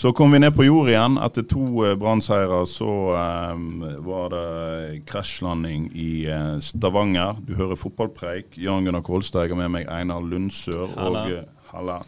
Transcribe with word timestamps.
Så 0.00 0.12
kom 0.12 0.32
vi 0.32 0.38
ned 0.38 0.54
på 0.56 0.64
jord 0.64 0.88
igjen. 0.88 1.18
Etter 1.20 1.44
to 1.44 1.60
Brann-seire 2.00 2.62
så 2.64 2.92
eh, 3.20 3.58
var 4.00 4.30
det 4.32 5.02
krasjlanding 5.10 5.90
i 5.92 6.24
eh, 6.24 6.54
Stavanger. 6.64 7.36
Du 7.44 7.52
hører 7.58 7.76
fotballpreik. 7.76 8.56
Jan 8.56 8.88
Gunnar 8.88 9.04
har 9.04 9.52
med 9.60 9.68
meg 9.74 9.92
Einar 9.92 10.24
Lundsør. 10.24 10.88
Halla. 10.96 11.26
Og, 11.26 11.36
eh, 11.36 11.68
halla, 11.74 11.98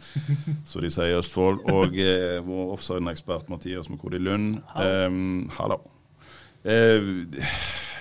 som 0.65 0.81
de 0.81 0.89
sier 0.89 1.13
i 1.13 1.19
Østfold. 1.19 1.61
Og 1.69 1.93
eh, 2.01 2.41
vår 2.41 2.73
offside-ekspert 2.79 3.53
Mathias 3.53 3.93
Mokodi 3.93 4.17
Lund. 4.17 4.57
Um, 4.73 5.51
halla. 5.61 5.77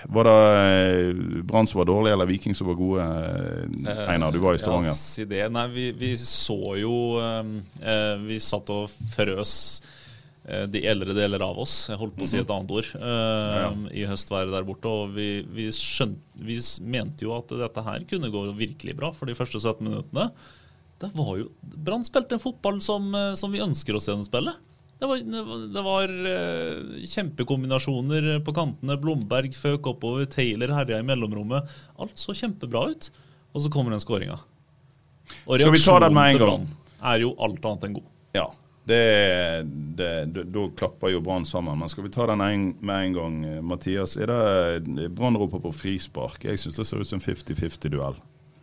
Eh, 0.03 0.11
var 0.15 0.29
det 0.29 0.35
eh, 0.35 1.43
Brann 1.49 1.67
som 1.71 1.79
var 1.83 1.89
dårlig, 1.91 2.13
eller 2.13 2.27
Viking 2.27 2.55
som 2.55 2.67
var 2.71 2.79
gode? 2.79 3.07
Eh, 3.87 4.05
Einar, 4.13 4.33
du 4.35 4.39
var 4.43 4.55
i 4.55 4.61
Stavanger. 4.61 4.93
Ja, 4.93 5.27
det. 5.31 5.43
Nei, 5.55 5.67
vi, 5.75 5.89
vi 5.93 6.13
så 6.21 6.59
jo 6.81 6.95
eh, 7.23 7.53
eh, 7.83 8.15
Vi 8.27 8.39
satt 8.43 8.71
og 8.75 8.91
frøs 9.15 9.55
eh, 10.47 10.65
de 10.71 10.85
eldre 10.91 11.15
deler 11.17 11.45
av 11.47 11.61
oss, 11.63 11.77
jeg 11.91 12.01
holdt 12.01 12.17
på 12.19 12.27
å 12.27 12.31
si 12.33 12.41
et 12.43 12.51
annet 12.55 12.75
ord, 12.79 12.89
eh, 12.99 13.05
Ja, 13.05 13.69
ja. 13.69 13.71
i 14.03 14.07
høstværet 14.11 14.55
der 14.55 14.67
borte. 14.69 14.91
Og 14.91 15.15
vi, 15.17 15.29
vi, 15.55 15.69
skjønte, 15.77 16.21
vi 16.43 16.59
mente 16.83 17.27
jo 17.29 17.37
at 17.39 17.53
dette 17.63 17.87
her 17.87 18.09
kunne 18.11 18.33
gå 18.33 18.47
virkelig 18.59 18.97
bra 18.99 19.13
for 19.17 19.31
de 19.31 19.39
første 19.39 19.63
17 19.63 19.87
minuttene. 19.87 20.31
Det 21.03 21.09
var 21.19 21.33
jo 21.41 21.49
Brann 21.83 22.05
spilte 22.07 22.37
en 22.37 22.43
fotball 22.43 22.79
som, 22.85 23.09
eh, 23.15 23.33
som 23.39 23.51
vi 23.55 23.63
ønsker 23.65 23.97
å 23.99 24.03
se 24.03 24.15
dem 24.15 24.23
spille. 24.27 24.55
Det 25.03 25.09
var, 25.11 25.19
det 25.75 25.83
var, 25.83 26.11
eh, 26.31 27.07
kjempekombinasjoner 27.11 28.37
på 28.47 28.53
kantene. 28.55 28.95
Blomberg 29.03 29.57
føk 29.59 29.89
oppover, 29.91 30.29
Taylor 30.31 30.71
herja 30.77 31.01
i 31.03 31.07
mellomrommet. 31.09 31.73
Alt 31.99 32.23
så 32.23 32.31
kjempebra 32.39 32.85
ut. 32.93 33.09
Og 33.51 33.65
så 33.65 33.73
kommer 33.75 33.91
den 33.91 33.99
skåringa. 33.99 34.37
Og 35.49 35.59
Skal 35.59 35.75
vi 35.75 35.83
ta 35.83 35.99
den 36.05 36.15
med 36.15 36.23
en 36.23 36.39
reaksjonen 36.39 36.39
til 36.39 36.47
gang? 36.47 36.69
Brann 36.69 37.11
er 37.11 37.25
jo 37.25 37.33
alt 37.43 37.67
annet 37.67 37.89
enn 37.89 37.97
god. 37.99 38.07
Ja. 38.39 38.47
Det, 38.85 39.03
det, 39.99 40.13
det, 40.37 40.45
da 40.55 40.69
klapper 40.79 41.11
jo 41.17 41.21
Brann 41.27 41.51
sammen. 41.51 41.83
Men 41.83 41.91
skal 41.91 42.07
vi 42.07 42.15
ta 42.15 42.29
den 42.31 42.47
en, 42.47 42.69
med 42.79 43.09
en 43.09 43.19
gang, 43.19 43.41
Mathias? 43.73 44.15
Er 44.23 44.31
det 44.31 45.11
Brann 45.19 45.35
roper 45.35 45.67
på 45.67 45.75
frispark? 45.83 46.47
Jeg 46.47 46.63
syns 46.63 46.79
det 46.79 46.87
ser 46.87 47.03
ut 47.03 47.11
som 47.11 47.19
en 47.19 47.27
50-50-duell. 47.27 48.23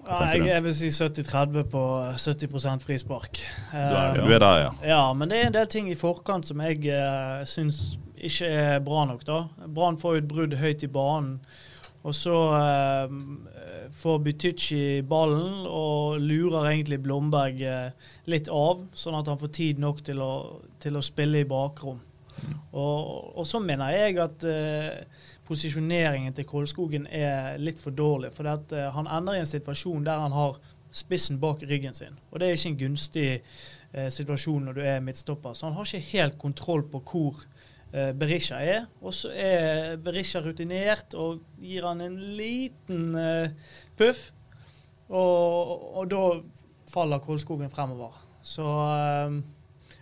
Ja, 0.09 0.19
jeg, 0.33 0.47
jeg 0.47 0.63
vil 0.65 0.73
si 0.75 0.89
70-30 0.89 1.65
på 1.69 1.83
70 2.17 2.85
frispark. 2.85 3.41
Du 3.71 3.95
er 3.95 4.17
Du 4.17 4.33
er 4.33 4.41
der, 4.41 4.61
ja. 4.63 4.71
Ja, 4.83 5.13
men 5.13 5.29
det 5.29 5.37
er 5.37 5.47
en 5.47 5.53
del 5.53 5.67
ting 5.69 5.91
i 5.91 5.97
forkant 5.97 6.49
som 6.49 6.61
jeg 6.65 6.81
uh, 6.89 7.45
syns 7.45 7.99
ikke 8.17 8.49
er 8.49 8.79
bra 8.83 9.05
nok. 9.05 9.25
da. 9.27 9.43
Brann 9.67 9.99
får 10.01 10.15
jo 10.15 10.23
et 10.23 10.27
brudd 10.27 10.57
høyt 10.57 10.83
i 10.83 10.91
banen. 10.91 11.37
Og 12.03 12.15
så 12.15 12.33
uh, 12.33 13.11
får 14.01 14.19
Butycci 14.25 15.01
ballen 15.05 15.65
og 15.67 16.17
lurer 16.23 16.71
egentlig 16.71 17.01
Blomberg 17.03 17.61
uh, 17.61 18.11
litt 18.31 18.49
av, 18.49 18.87
sånn 18.97 19.19
at 19.19 19.29
han 19.29 19.39
får 19.39 19.53
tid 19.61 19.81
nok 19.83 20.01
til 20.09 20.23
å, 20.25 20.33
til 20.81 20.97
å 20.97 21.05
spille 21.05 21.43
i 21.43 21.49
bakrom. 21.49 21.99
Og, 22.71 23.37
og 23.37 23.47
så 23.47 23.59
mener 23.59 23.93
jeg 23.95 24.19
at 24.21 24.45
eh, 24.47 25.25
posisjoneringen 25.49 26.35
til 26.37 26.45
Kolskogen 26.49 27.07
er 27.09 27.57
litt 27.61 27.81
for 27.81 27.95
dårlig. 27.95 28.31
For 28.35 28.49
at, 28.51 28.71
eh, 28.75 28.89
han 28.93 29.09
ender 29.09 29.37
i 29.37 29.43
en 29.43 29.49
situasjon 29.49 30.05
der 30.05 30.21
han 30.21 30.35
har 30.35 30.59
spissen 30.91 31.39
bak 31.41 31.63
ryggen 31.69 31.93
sin. 31.93 32.17
Og 32.31 32.39
det 32.39 32.47
er 32.47 32.57
ikke 32.57 32.69
en 32.69 32.79
gunstig 32.83 33.27
eh, 33.93 34.09
situasjon 34.13 34.69
når 34.69 34.77
du 34.77 34.81
er 34.85 35.03
midtstopper. 35.05 35.53
Så 35.53 35.67
han 35.67 35.77
har 35.77 35.85
ikke 35.85 36.17
helt 36.17 36.39
kontroll 36.41 36.85
på 36.89 37.01
hvor 37.11 37.43
eh, 37.93 38.13
Berisha 38.13 38.61
er. 38.61 38.87
Og 39.01 39.13
så 39.13 39.33
er 39.33 39.97
Berisha 39.97 40.41
rutinert 40.45 41.13
og 41.17 41.41
gir 41.61 41.85
han 41.85 42.01
en 42.01 42.17
liten 42.37 43.13
puff. 43.97 44.31
Og, 45.09 45.97
og 45.97 46.09
da 46.09 46.25
faller 46.89 47.21
Kolskogen 47.25 47.69
fremover. 47.73 48.17
Så 48.45 48.65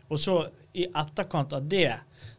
Og 0.09 0.19
så 0.19 0.35
i 0.77 0.87
etterkant 0.93 1.53
av 1.57 1.67
det 1.69 1.91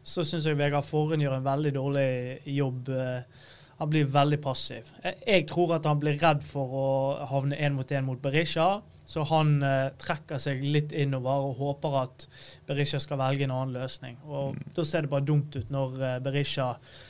så 0.03 0.23
syns 0.25 0.47
jeg 0.47 0.57
Vegard 0.59 0.87
Forhen 0.87 1.21
gjør 1.21 1.37
en 1.39 1.47
veldig 1.47 1.73
dårlig 1.75 2.09
jobb. 2.55 2.89
eh, 2.95 3.47
Han 3.79 3.89
blir 3.89 4.07
veldig 4.11 4.41
passiv. 4.43 4.89
Jeg, 5.03 5.45
tror 5.47 5.77
at 5.77 5.85
han 5.87 5.99
blir 6.01 6.17
redd 6.19 6.41
for 6.43 6.73
å 6.75 6.87
havne 7.31 7.55
én 7.55 7.77
mot 7.77 7.91
én 7.95 8.03
mot 8.03 8.19
Berisha. 8.21 8.81
Så 9.09 9.23
han 9.25 9.55
eh, 9.65 9.87
trekker 9.97 10.37
seg 10.37 10.59
litt 10.61 10.91
innover 10.93 11.47
og 11.47 11.55
håper 11.57 11.95
at 12.01 12.25
Berisha 12.67 12.99
skal 13.01 13.17
velge 13.17 13.47
en 13.47 13.53
annen 13.55 13.71
løsning. 13.79 14.17
Og 14.27 14.59
Da 14.75 14.83
ser 14.85 15.01
det 15.01 15.09
bare 15.09 15.25
dumt 15.25 15.55
ut 15.55 15.71
når 15.73 15.95
eh, 16.03 16.17
Berisha 16.21 16.67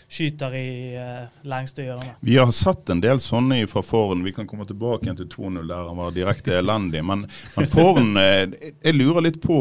skyter 0.08 0.56
i 0.56 0.70
eh, 0.96 1.26
lengste 1.50 1.84
hjørne. 1.90 2.14
Vi 2.24 2.38
har 2.40 2.54
sett 2.56 2.94
en 2.94 3.02
del 3.04 3.20
sånne 3.20 3.66
fra 3.68 3.84
Foren. 3.84 4.24
Vi 4.24 4.32
kan 4.38 4.48
komme 4.48 4.70
tilbake 4.70 5.10
igjen 5.10 5.20
til 5.20 5.28
2-0 5.34 5.66
der 5.74 5.90
han 5.90 6.00
var 6.00 6.16
direkte 6.16 6.56
elendig. 6.62 7.02
Men, 7.04 7.26
men 7.58 7.68
Foren 7.74 8.14
eh, 8.22 8.46
Jeg 8.80 8.96
lurer 8.96 9.26
litt 9.28 9.42
på 9.44 9.60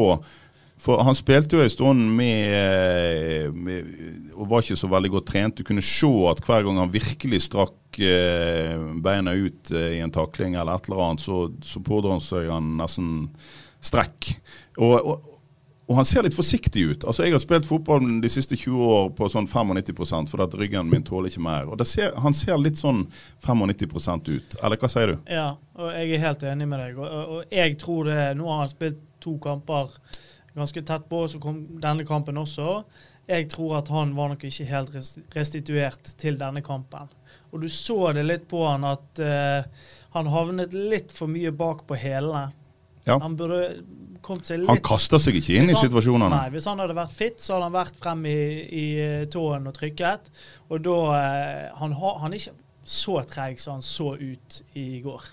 For 0.78 1.02
han 1.02 1.16
spilte 1.18 1.58
jo 1.58 1.62
en 1.64 1.72
stund 1.72 2.10
med, 2.16 3.54
med 3.54 4.34
og 4.38 4.46
var 4.50 4.62
ikke 4.62 4.78
så 4.78 4.90
veldig 4.90 5.10
godt 5.16 5.30
trent. 5.32 5.58
Du 5.58 5.66
kunne 5.66 5.82
se 5.84 6.10
at 6.30 6.42
hver 6.46 6.66
gang 6.66 6.78
han 6.78 6.92
virkelig 6.92 7.40
strakk 7.48 7.98
eh, 7.98 8.76
beina 9.02 9.34
ut 9.34 9.72
eh, 9.74 9.96
i 9.96 10.04
en 10.04 10.14
takling 10.14 10.54
eller 10.54 10.78
et 10.78 10.86
eller 10.86 11.02
annet, 11.08 11.24
så, 11.24 11.48
så 11.66 11.82
pådro 11.82 12.14
han 12.14 12.22
seg 12.22 12.52
nesten 12.78 13.10
strekk. 13.82 14.30
Og, 14.78 14.94
og, 14.94 15.34
og 15.88 15.96
han 15.96 16.06
ser 16.06 16.26
litt 16.26 16.36
forsiktig 16.36 16.84
ut. 16.92 17.08
Altså 17.08 17.24
Jeg 17.24 17.34
har 17.34 17.42
spilt 17.42 17.66
fotball 17.66 18.04
de 18.22 18.30
siste 18.30 18.58
20 18.60 18.94
år 18.94 19.10
på 19.18 19.28
sånn 19.32 19.48
95% 19.48 20.30
for 20.30 20.44
at 20.44 20.54
ryggen 20.60 20.90
min 20.92 21.06
tåler 21.06 21.32
ikke 21.32 21.42
mer. 21.42 21.66
Og 21.66 21.82
ser, 21.88 22.12
Han 22.22 22.36
ser 22.36 22.60
litt 22.60 22.78
sånn 22.78 23.06
95% 23.46 24.30
ut. 24.30 24.58
Eller 24.62 24.78
hva 24.78 24.92
sier 24.92 25.14
du? 25.14 25.28
Ja, 25.32 25.50
og 25.80 25.90
jeg 25.96 26.14
er 26.14 26.26
helt 26.28 26.44
enig 26.46 26.68
med 26.68 26.84
deg. 26.84 27.00
Og, 27.00 27.36
og 27.38 27.54
jeg 27.58 27.78
tror 27.80 28.10
det 28.12 28.18
Nå 28.38 28.50
har 28.52 28.66
han 28.66 28.74
spilt 28.74 29.00
to 29.24 29.34
kamper 29.42 29.96
ganske 30.58 30.82
tett 30.86 31.06
på, 31.10 31.22
så 31.30 31.40
kom 31.42 31.62
denne 31.82 32.06
kampen 32.08 32.40
også. 32.40 32.82
Jeg 33.28 33.48
tror 33.52 33.78
at 33.80 33.90
han 33.92 34.14
var 34.16 34.32
nok 34.32 34.44
ikke 34.48 34.66
helt 34.68 34.92
restituert 35.36 36.14
til 36.20 36.38
denne 36.40 36.62
kampen. 36.64 37.10
Og 37.52 37.62
du 37.62 37.68
så 37.72 38.12
det 38.16 38.24
litt 38.26 38.46
på 38.50 38.62
han 38.66 38.86
at 38.88 39.20
uh, 39.20 39.88
han 40.16 40.30
havnet 40.32 40.76
litt 40.76 41.12
for 41.14 41.30
mye 41.30 41.52
bak 41.56 41.84
på 41.88 41.98
hælene. 41.98 42.48
Ja. 43.08 43.16
Han 43.22 43.36
burde 43.38 43.80
kommet 44.24 44.48
seg 44.48 44.60
litt 44.60 44.68
Han 44.68 44.82
kaster 44.84 45.20
seg 45.22 45.38
ikke 45.38 45.56
inn 45.56 45.70
i 45.72 45.76
situasjonene. 45.78 46.28
Nei, 46.34 46.52
hvis 46.52 46.68
han 46.68 46.80
hadde 46.82 46.96
vært 46.96 47.16
fit, 47.16 47.40
så 47.40 47.56
hadde 47.56 47.70
han 47.70 47.76
vært 47.78 48.00
frem 48.00 48.24
i, 48.28 48.38
i 48.68 48.86
eh, 49.00 49.26
tåen 49.32 49.68
og 49.70 49.76
trykket. 49.76 50.28
Og 50.68 50.82
da 50.84 50.98
uh, 51.08 51.78
han, 51.80 51.96
han 51.96 52.32
er 52.32 52.40
ikke 52.40 52.56
så 52.88 53.20
treg 53.28 53.60
som 53.60 53.78
han 53.78 53.84
så 53.84 54.14
ut 54.16 54.62
i 54.76 54.88
går. 55.04 55.24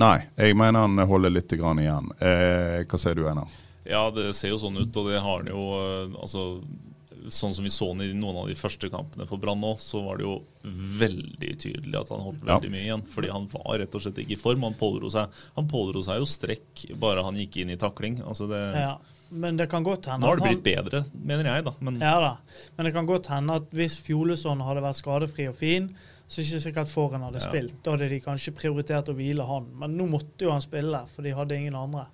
Nei, 0.00 0.16
jeg 0.36 0.56
mener 0.58 0.86
han 0.86 1.08
holder 1.08 1.32
litt 1.32 1.52
grann 1.58 1.80
igjen. 1.82 2.08
Eh, 2.20 2.80
hva 2.88 3.00
sier 3.00 3.18
du, 3.18 3.26
Einar? 3.30 3.50
Ja, 3.90 4.04
det 4.14 4.28
ser 4.38 4.52
jo 4.54 4.60
sånn 4.62 4.78
ut, 4.78 4.96
og 4.96 5.10
det 5.10 5.18
har 5.20 5.40
han 5.42 5.50
jo 5.50 5.64
eh, 5.80 6.14
altså, 6.22 6.44
Sånn 7.30 7.52
som 7.52 7.62
vi 7.66 7.70
så 7.70 7.90
han 7.90 8.00
i 8.00 8.06
noen 8.16 8.38
av 8.40 8.46
de 8.48 8.54
første 8.56 8.88
kampene 8.90 9.26
for 9.28 9.36
Brann 9.42 9.60
nå, 9.60 9.74
så 9.78 10.00
var 10.06 10.16
det 10.16 10.24
jo 10.24 10.38
veldig 10.64 11.50
tydelig 11.60 11.98
at 12.00 12.08
han 12.14 12.22
holdt 12.24 12.40
Ja. 12.46 12.54
veldig 12.56 12.70
mye 12.72 12.84
igjen. 12.86 13.02
Fordi 13.12 13.28
han 13.30 13.44
var 13.52 13.76
rett 13.78 13.94
og 13.94 14.00
slett 14.00 14.18
ikke 14.22 14.32
i 14.38 14.40
form. 14.40 14.62
Han 14.64 14.74
pådro 14.80 15.10
seg, 15.12 15.28
han 15.54 15.68
pådro 15.68 16.00
seg 16.06 16.16
jo 16.22 16.24
strekk 16.24 16.86
bare 16.98 17.22
han 17.26 17.36
gikk 17.36 17.58
inn 17.60 17.70
i 17.74 17.76
takling. 17.76 18.20
Altså 18.24 18.48
det, 18.48 18.62
Ja. 18.80 18.96
Men 19.32 19.56
det 19.60 19.68
kan 19.70 19.84
godt 19.84 20.06
hende 20.10 20.24
Nå 20.24 20.30
har 20.32 20.36
det 20.40 20.48
blitt 20.48 20.64
bedre, 20.64 21.04
mener 21.14 21.44
jeg, 21.44 21.64
da. 21.64 21.72
Men 21.80 22.00
Ja 22.00 22.16
da. 22.20 22.36
Men 22.76 22.86
det 22.88 22.94
kan 22.94 23.06
godt 23.06 23.26
hende 23.30 23.54
at 23.60 23.68
hvis 23.70 24.00
Fjolesson 24.00 24.58
hadde 24.64 24.80
vært 24.82 24.98
skadefri 24.98 25.46
og 25.48 25.54
fin, 25.54 25.94
så 26.26 26.40
er 26.40 26.42
det 26.42 26.50
ikke 26.50 26.64
sikkert 26.72 26.88
Foren 26.88 27.20
hadde 27.22 27.38
Ja. 27.38 27.46
spilt. 27.50 27.82
Da 27.84 27.92
hadde 27.92 28.08
de 28.08 28.18
kanskje 28.20 28.54
prioritert 28.56 29.06
å 29.12 29.14
hvile 29.14 29.46
han. 29.46 29.68
Men 29.78 29.96
nå 29.96 30.08
måtte 30.08 30.40
jo 30.48 30.50
han 30.50 30.60
spille, 30.62 31.06
for 31.14 31.22
de 31.22 31.30
hadde 31.36 31.52
ingen 31.52 31.74
andre. 31.76 32.06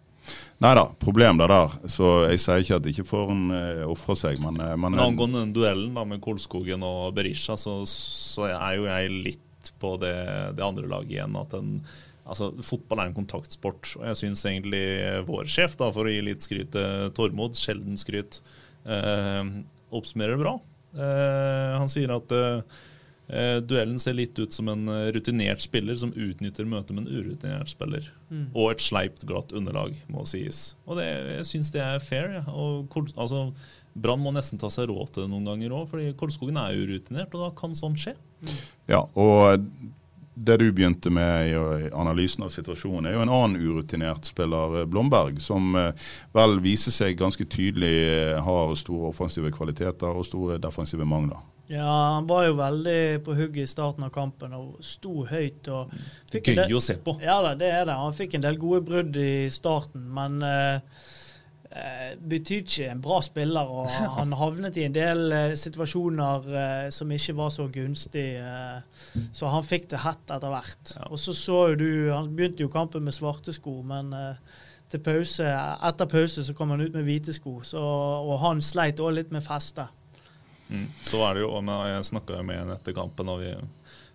Nei 0.64 0.72
da, 0.78 0.86
problem 1.00 1.40
det 1.40 1.48
der. 1.52 1.76
Så 1.92 2.10
jeg 2.30 2.40
sier 2.40 2.64
ikke 2.64 2.78
at 2.80 2.88
ikke 2.90 3.06
Foren 3.08 3.46
uh, 3.52 3.84
ofre 3.90 4.16
seg, 4.18 4.40
men, 4.42 4.58
eh, 4.62 4.74
men 4.80 4.96
angående 5.00 5.42
den 5.44 5.54
duellen 5.56 5.92
da 5.96 6.06
med 6.08 6.22
Kolskogen 6.24 6.84
og 6.86 7.12
Berisha, 7.16 7.58
så, 7.60 7.78
så 7.90 8.48
er 8.48 8.78
jo 8.78 8.88
jeg 8.88 9.12
litt 9.12 9.72
på 9.82 9.96
det, 10.00 10.16
det 10.56 10.64
andre 10.64 10.88
laget 10.88 11.16
igjen. 11.18 11.36
At 11.36 11.52
den, 11.52 11.76
altså, 12.24 12.50
fotball 12.64 13.04
er 13.04 13.10
en 13.10 13.18
kontaktsport. 13.18 13.92
Og 14.00 14.08
jeg 14.10 14.20
syns 14.22 14.46
egentlig 14.48 14.84
vår 15.28 15.50
sjef, 15.52 15.76
da, 15.80 15.90
for 15.92 16.08
å 16.08 16.14
gi 16.14 16.24
litt 16.24 16.46
skryt 16.46 16.72
til 16.76 17.14
Tormod, 17.16 17.58
sjelden 17.60 18.00
skryt, 18.00 18.40
eh, 18.88 19.42
oppsummerer 19.92 20.38
det 20.38 20.44
bra. 20.46 20.58
Eh, 20.96 21.72
han 21.76 21.92
sier 21.92 22.14
at 22.16 22.32
eh, 22.32 22.62
Eh, 22.62 22.95
duellen 23.66 23.98
ser 23.98 24.14
litt 24.14 24.38
ut 24.38 24.54
som 24.54 24.68
en 24.70 24.86
eh, 24.92 25.08
rutinert 25.16 25.64
spiller 25.64 25.98
som 25.98 26.12
utnytter 26.14 26.68
møtet 26.68 26.94
med 26.94 27.06
en 27.06 27.18
urutinert 27.18 27.72
spiller. 27.72 28.06
Mm. 28.30 28.46
Og 28.54 28.70
et 28.70 28.84
sleipt, 28.84 29.26
glatt 29.26 29.54
underlag, 29.56 29.96
må 30.12 30.22
sies. 30.30 30.76
Og 30.86 31.00
det, 31.00 31.08
jeg 31.40 31.50
syns 31.50 31.72
det 31.74 31.82
er 31.82 31.98
fair. 32.02 32.38
Ja. 32.38 32.44
Og 32.54 32.94
altså, 33.16 33.48
Brann 33.96 34.22
må 34.22 34.30
nesten 34.36 34.60
ta 34.62 34.70
seg 34.72 34.90
råd 34.92 35.12
til 35.12 35.26
det 35.26 35.32
noen 35.32 35.48
ganger 35.48 35.74
òg, 35.74 35.90
fordi 35.90 36.14
Kolskogen 36.20 36.60
er 36.60 36.78
urutinert, 36.78 37.34
og 37.34 37.48
da 37.48 37.52
kan 37.58 37.74
sånt 37.74 38.02
skje. 38.02 38.14
Ja, 38.86 39.06
og 39.16 39.64
det 40.36 40.58
du 40.60 40.66
begynte 40.72 41.10
med 41.10 41.48
i 41.48 41.90
analysen 41.96 42.44
av 42.44 42.50
situasjonen, 42.52 43.08
er 43.08 43.16
jo 43.16 43.24
en 43.24 43.32
annen 43.32 43.56
urutinert 43.56 44.28
spiller, 44.28 44.82
eh, 44.82 44.88
Blomberg, 44.88 45.40
som 45.40 45.74
eh, 45.80 46.08
vel 46.36 46.58
viser 46.60 46.92
seg 46.92 47.16
ganske 47.16 47.46
tydelig 47.48 47.94
eh, 48.04 48.40
har 48.44 48.74
store 48.76 49.10
offensive 49.14 49.50
kvaliteter 49.54 50.12
og 50.12 50.28
store 50.28 50.60
defensive 50.60 51.08
mangler. 51.08 51.40
Ja, 51.68 52.14
han 52.14 52.26
var 52.30 52.44
jo 52.46 52.54
veldig 52.60 53.24
på 53.26 53.34
hugget 53.34 53.64
i 53.64 53.70
starten 53.70 54.04
av 54.06 54.12
kampen 54.14 54.52
og 54.54 54.76
sto 54.86 55.24
høyt. 55.26 55.66
og 55.68 55.90
fikk 56.30 56.52
en 56.52 56.54
Gøy 56.54 56.62
del- 56.62 56.76
å 56.78 56.82
se 56.84 56.94
på. 57.02 57.16
Ja 57.24 57.40
det 57.54 57.70
er 57.72 57.84
det. 57.88 57.96
Han 57.98 58.14
fikk 58.14 58.34
en 58.38 58.44
del 58.46 58.58
gode 58.60 58.84
brudd 58.86 59.16
i 59.18 59.48
starten, 59.50 60.04
men 60.14 60.38
uh, 60.46 60.78
betyr 62.22 62.62
ikke 62.62 62.86
en 62.90 63.00
bra 63.02 63.18
spiller. 63.24 63.66
og 63.66 63.90
Han 64.18 64.32
havnet 64.38 64.78
i 64.78 64.84
en 64.86 64.94
del 64.94 65.32
eh, 65.32 65.54
situasjoner 65.58 66.46
eh, 66.60 66.86
som 66.94 67.10
ikke 67.12 67.34
var 67.36 67.50
så 67.52 67.66
gunstig, 67.72 68.28
eh, 68.40 69.26
så 69.34 69.50
han 69.52 69.66
fikk 69.66 69.90
det 69.92 70.00
hett 70.06 70.30
etter 70.32 70.52
hvert. 70.54 70.94
Og 71.10 71.18
så 71.20 71.34
så 71.36 71.58
jo 71.72 71.76
du, 71.82 71.90
Han 72.14 72.30
begynte 72.36 72.64
jo 72.64 72.70
kampen 72.72 73.04
med 73.04 73.16
svarte 73.16 73.52
sko, 73.52 73.80
men 73.86 74.12
eh, 74.16 74.38
til 74.88 75.02
pause, 75.02 75.42
etter 75.90 76.06
pause 76.06 76.44
så 76.46 76.54
kom 76.54 76.70
han 76.70 76.80
ut 76.86 76.94
med 76.94 77.04
hvite 77.08 77.34
sko, 77.34 77.58
så, 77.66 77.82
og 77.82 78.38
han 78.44 78.62
sleit 78.62 79.02
òg 79.02 79.16
litt 79.18 79.32
med 79.34 79.42
festet. 79.44 79.90
Mm. 80.68 80.86
Så 81.02 81.20
er 81.26 81.34
det 81.34 81.44
jo, 81.44 81.50
Jeg 81.86 82.04
snakka 82.04 82.42
med 82.42 82.62
en 82.62 82.72
etter 82.74 82.92
kampen, 82.96 83.28
og 83.28 83.40
vi 83.40 83.54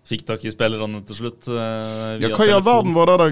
fikk 0.02 0.24
tak 0.26 0.42
i 0.44 0.50
spillerne 0.50 1.00
til 1.06 1.18
slutt. 1.18 1.46
Uh, 1.46 2.18
Ja, 2.22 2.32
Hva 2.34 2.46
i 2.46 2.52
all 2.52 2.64
verden 2.66 2.94
var 2.96 3.10
det 3.10 3.16
da? 3.20 3.28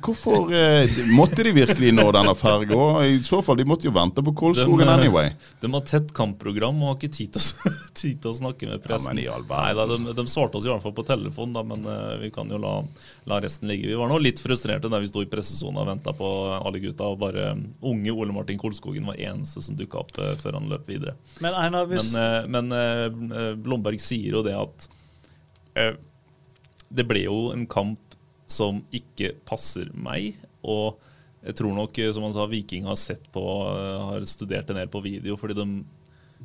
Hvorfor 0.00 0.48
uh, 0.48 0.94
måtte 1.12 1.44
de 1.44 1.52
virkelig 1.54 1.92
nå 1.92 2.06
denne 2.16 2.32
ferga? 2.38 2.86
I 3.04 3.18
så 3.24 3.42
fall, 3.44 3.58
de 3.60 3.66
måtte 3.68 3.88
jo 3.88 3.92
vente 3.94 4.24
på 4.24 4.32
Kolskogen 4.36 4.86
De, 4.86 4.88
eh, 4.88 4.94
anyway. 4.96 5.32
De 5.60 5.70
har 5.74 5.84
tett 5.88 6.12
kampprogram 6.16 6.80
og 6.80 6.92
har 6.92 6.96
ikke 6.98 7.12
tid 7.18 7.36
til 7.36 7.44
å, 7.44 7.72
tid 8.00 8.22
til 8.22 8.32
å 8.32 8.36
snakke 8.38 8.70
med 8.70 8.80
pressen. 8.84 9.12
men 9.12 9.24
i 9.24 9.28
all 9.30 9.44
Nei, 9.50 9.72
da, 9.76 9.86
de, 9.90 10.14
de 10.16 10.24
svarte 10.30 10.56
oss 10.56 10.68
i 10.68 10.70
hvert 10.72 10.84
fall 10.84 10.94
på 10.96 11.04
telefon, 11.08 11.52
da, 11.56 11.64
men 11.66 11.84
uh, 11.84 12.16
vi 12.22 12.30
kan 12.32 12.48
jo 12.48 12.60
la, 12.62 12.78
la 13.28 13.40
resten 13.44 13.68
ligge. 13.68 13.90
Vi 13.90 13.98
var 13.98 14.08
nå 14.08 14.16
litt 14.22 14.40
frustrerte 14.40 14.88
da 14.88 15.02
vi 15.02 15.10
sto 15.10 15.24
i 15.24 15.28
pressesona 15.28 15.84
og 15.84 15.90
venta 15.90 16.14
på 16.16 16.30
alle 16.56 16.80
gutta. 16.80 17.10
og 17.10 17.20
bare 17.20 17.50
Unge 17.84 18.14
Ole 18.14 18.32
Martin 18.32 18.60
Kolskogen 18.60 19.10
var 19.10 19.20
eneste 19.20 19.60
som 19.64 19.76
dukka 19.76 20.00
opp 20.00 20.16
før 20.16 20.56
han 20.56 20.70
løp 20.70 20.88
videre. 20.88 21.18
Men 21.44 21.56
Einar, 21.60 21.86
hvis 21.90 22.12
Men, 22.14 22.72
men 22.72 23.60
Blomberg 23.60 24.00
sier 24.02 24.38
jo 24.38 24.42
det 24.46 24.56
at 24.56 24.88
det 25.74 27.04
ble 27.06 27.24
jo 27.24 27.50
en 27.54 27.66
kamp 27.70 28.16
som 28.50 28.82
ikke 28.94 29.34
passer 29.46 29.90
meg. 29.94 30.34
Og 30.66 30.98
jeg 31.46 31.56
tror 31.60 31.72
nok, 31.76 31.98
eh, 31.98 32.12
som 32.12 32.26
han 32.26 32.34
sa, 32.34 32.46
Viking 32.50 32.84
har 32.90 32.98
sett 33.00 33.30
på, 33.32 33.44
eh, 33.70 34.02
har 34.10 34.26
studert 34.28 34.66
det 34.66 34.76
ned 34.76 34.90
på 34.92 35.02
video, 35.02 35.36
fordi 35.36 35.54
de 35.54 35.84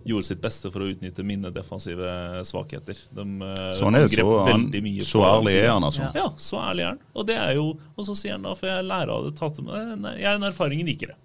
gjorde 0.05 0.27
sitt 0.27 0.41
beste 0.43 0.69
for 0.71 0.83
å 0.83 0.89
utnytte 0.91 1.23
mine 1.23 1.49
defensive 1.55 2.05
svakheter. 2.45 2.97
De 3.15 3.21
eh, 3.25 3.73
Sånn 3.79 3.95
er 3.95 4.05
det, 4.05 4.11
angrep 4.11 4.29
så, 4.29 4.39
veldig 4.51 4.81
mye 4.85 5.07
så 5.07 5.23
ærlig 5.25 5.55
er 5.55 5.69
han, 5.71 5.87
altså. 5.89 6.09
Ja, 6.15 6.29
så 6.37 6.61
ærlig 6.61 6.85
er 6.85 6.91
han. 6.93 6.99
Og 7.15 7.27
det 7.27 7.37
er 7.41 7.53
jo, 7.57 7.69
og 7.95 8.07
så 8.07 8.15
sier 8.15 8.37
han 8.37 8.47
da, 8.47 8.55
for 8.59 8.69
jeg 8.71 8.87
lærer 8.87 9.13
av 9.15 9.27
det, 9.27 9.35
tatt 9.39 9.61
med, 9.63 9.95
nei, 10.03 10.17
jeg 10.21 10.29
er 10.31 10.39
en 10.39 10.49
erfaring 10.51 10.85
rikere. 10.87 11.17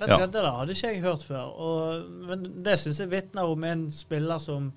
Vet 0.00 0.08
du 0.08 0.12
Ja. 0.14 0.18
hva, 0.18 0.26
Det 0.26 0.40
der 0.40 0.50
hadde 0.56 0.72
ikke 0.74 0.92
jeg 0.94 1.02
hørt 1.04 1.22
før. 1.22 1.52
Og, 1.60 2.10
men 2.28 2.62
det 2.64 2.78
syns 2.80 2.98
jeg 3.00 3.12
vitner 3.12 3.44
om 3.52 3.64
en 3.68 3.90
spiller 3.92 4.40
som 4.40 4.72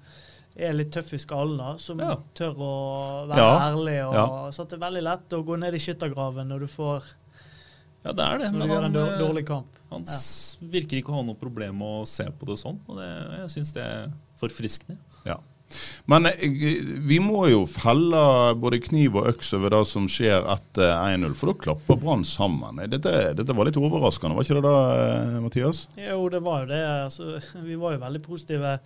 er 0.56 0.74
litt 0.74 0.92
tøff 0.94 1.14
i 1.14 1.18
skallen, 1.18 1.58
da, 1.58 1.78
som 1.78 2.00
Ja. 2.00 2.16
tør 2.36 2.54
å 2.56 3.28
være 3.28 3.38
Ja, 3.38 3.60
ærlig. 3.72 3.96
Og, 4.08 4.14
ja. 4.14 4.28
Så 4.52 4.68
det 4.70 4.74
er 4.78 4.84
veldig 4.92 5.04
lett 5.04 5.30
å 5.30 5.44
gå 5.46 5.58
ned 5.60 5.74
i 5.74 5.78
skyttergraven 5.82 6.48
når 6.48 6.60
du 6.60 6.68
får 6.68 7.04
Ja, 8.06 8.12
det 8.12 8.20
er 8.26 8.38
det. 8.38 8.52
når 8.52 8.60
men 8.60 8.68
du 8.68 8.74
gjør 8.74 8.78
en 8.78 8.84
han, 8.84 8.94
dår- 8.94 9.14
eh, 9.14 9.20
dårlig 9.20 9.46
kamp. 9.48 9.68
Han 9.90 10.04
virker 10.70 10.98
ikke 11.02 11.10
å 11.10 11.16
ha 11.16 11.22
noe 11.24 11.36
problem 11.36 11.78
med 11.78 11.88
å 11.88 12.08
se 12.08 12.26
på 12.26 12.46
det 12.46 12.58
sånn, 12.60 12.80
og 12.90 12.98
det, 12.98 13.40
jeg 13.40 13.50
syns 13.56 13.74
det 13.74 13.84
er 13.84 14.12
forfriskende. 14.40 14.98
Ja. 15.26 15.38
Men 16.12 16.28
eh, 16.30 16.44
vi 17.08 17.20
må 17.24 17.46
jo 17.52 17.64
felle 17.70 18.22
både 18.60 18.82
kniv 18.84 19.20
og 19.22 19.30
øks 19.34 19.54
over 19.58 19.76
det 19.76 19.82
som 19.90 20.10
skjer 20.12 20.46
etter 20.54 20.94
1-0, 20.96 21.36
for 21.40 21.52
da 21.52 21.58
klapper 21.68 22.00
Brann 22.02 22.26
sammen. 22.28 22.82
Dette, 22.92 23.16
dette 23.38 23.56
var 23.56 23.70
litt 23.70 23.80
overraskende, 23.80 24.36
var 24.38 24.48
ikke 24.48 24.60
det 24.60 24.66
da, 24.68 24.78
eh, 25.00 25.40
Mathias? 25.44 25.86
Jo, 26.00 26.22
det 26.34 26.44
var 26.46 26.64
jo 26.64 26.72
det. 26.74 26.84
Altså, 27.08 27.38
vi 27.70 27.80
var 27.80 27.98
jo 27.98 28.04
veldig 28.04 28.24
positive. 28.26 28.78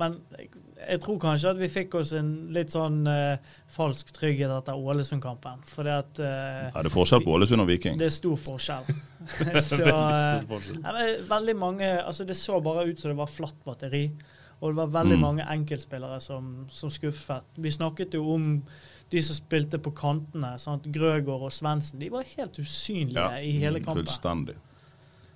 Men 0.00 0.18
jeg, 0.34 1.00
tror 1.04 1.18
kanskje 1.22 1.54
at 1.54 1.60
vi 1.60 1.70
fikk 1.72 1.98
oss 2.00 2.12
en 2.18 2.30
litt 2.54 2.72
sånn 2.74 3.04
uh, 3.06 3.54
falsk 3.72 4.10
trygghet 4.16 4.52
etter 4.52 4.78
Ålesund-kampen. 4.78 5.62
Fordi 5.70 5.94
at 5.94 6.22
uh, 6.22 6.70
Er 6.70 6.86
det 6.86 6.92
forskjell 6.94 7.24
på 7.24 7.34
Ålesund 7.36 7.64
og 7.64 7.70
Viking? 7.70 7.98
det 8.00 8.10
er 8.10 8.14
stor 8.14 8.38
forskjell. 8.40 8.88
så, 8.90 9.46
Veldig 9.48 9.90
eh, 9.90 10.24
stor 10.24 10.48
forskjell. 10.50 10.80
Ja, 10.82 11.08
veldig 11.30 11.56
mange, 11.58 11.90
altså 12.02 12.26
Det 12.28 12.36
så 12.38 12.60
bare 12.64 12.88
ut 12.90 13.00
som 13.00 13.12
det 13.12 13.18
var 13.20 13.30
flatt 13.30 13.60
batteri. 13.66 14.06
Og 14.64 14.72
det 14.72 14.78
var 14.80 14.92
veldig 14.94 15.18
Mm. 15.18 15.20
mange 15.20 15.44
enkeltspillere 15.52 16.20
som, 16.24 16.64
som 16.72 16.88
skuffet. 16.90 17.44
Vi 17.60 17.70
snakket 17.70 18.14
jo 18.16 18.22
om 18.32 18.46
de 19.12 19.20
som 19.22 19.36
spilte 19.36 19.76
på 19.78 19.92
kantene. 19.92 20.54
Sant? 20.58 20.86
Grøgaard 20.88 21.44
og 21.44 21.52
Svendsen. 21.52 22.00
De 22.00 22.08
var 22.08 22.24
helt 22.36 22.56
usynlige 22.58 23.42
i 23.44 23.50
hele 23.60 23.82
kampen. 23.84 24.06
Fullstendig. 24.06 24.56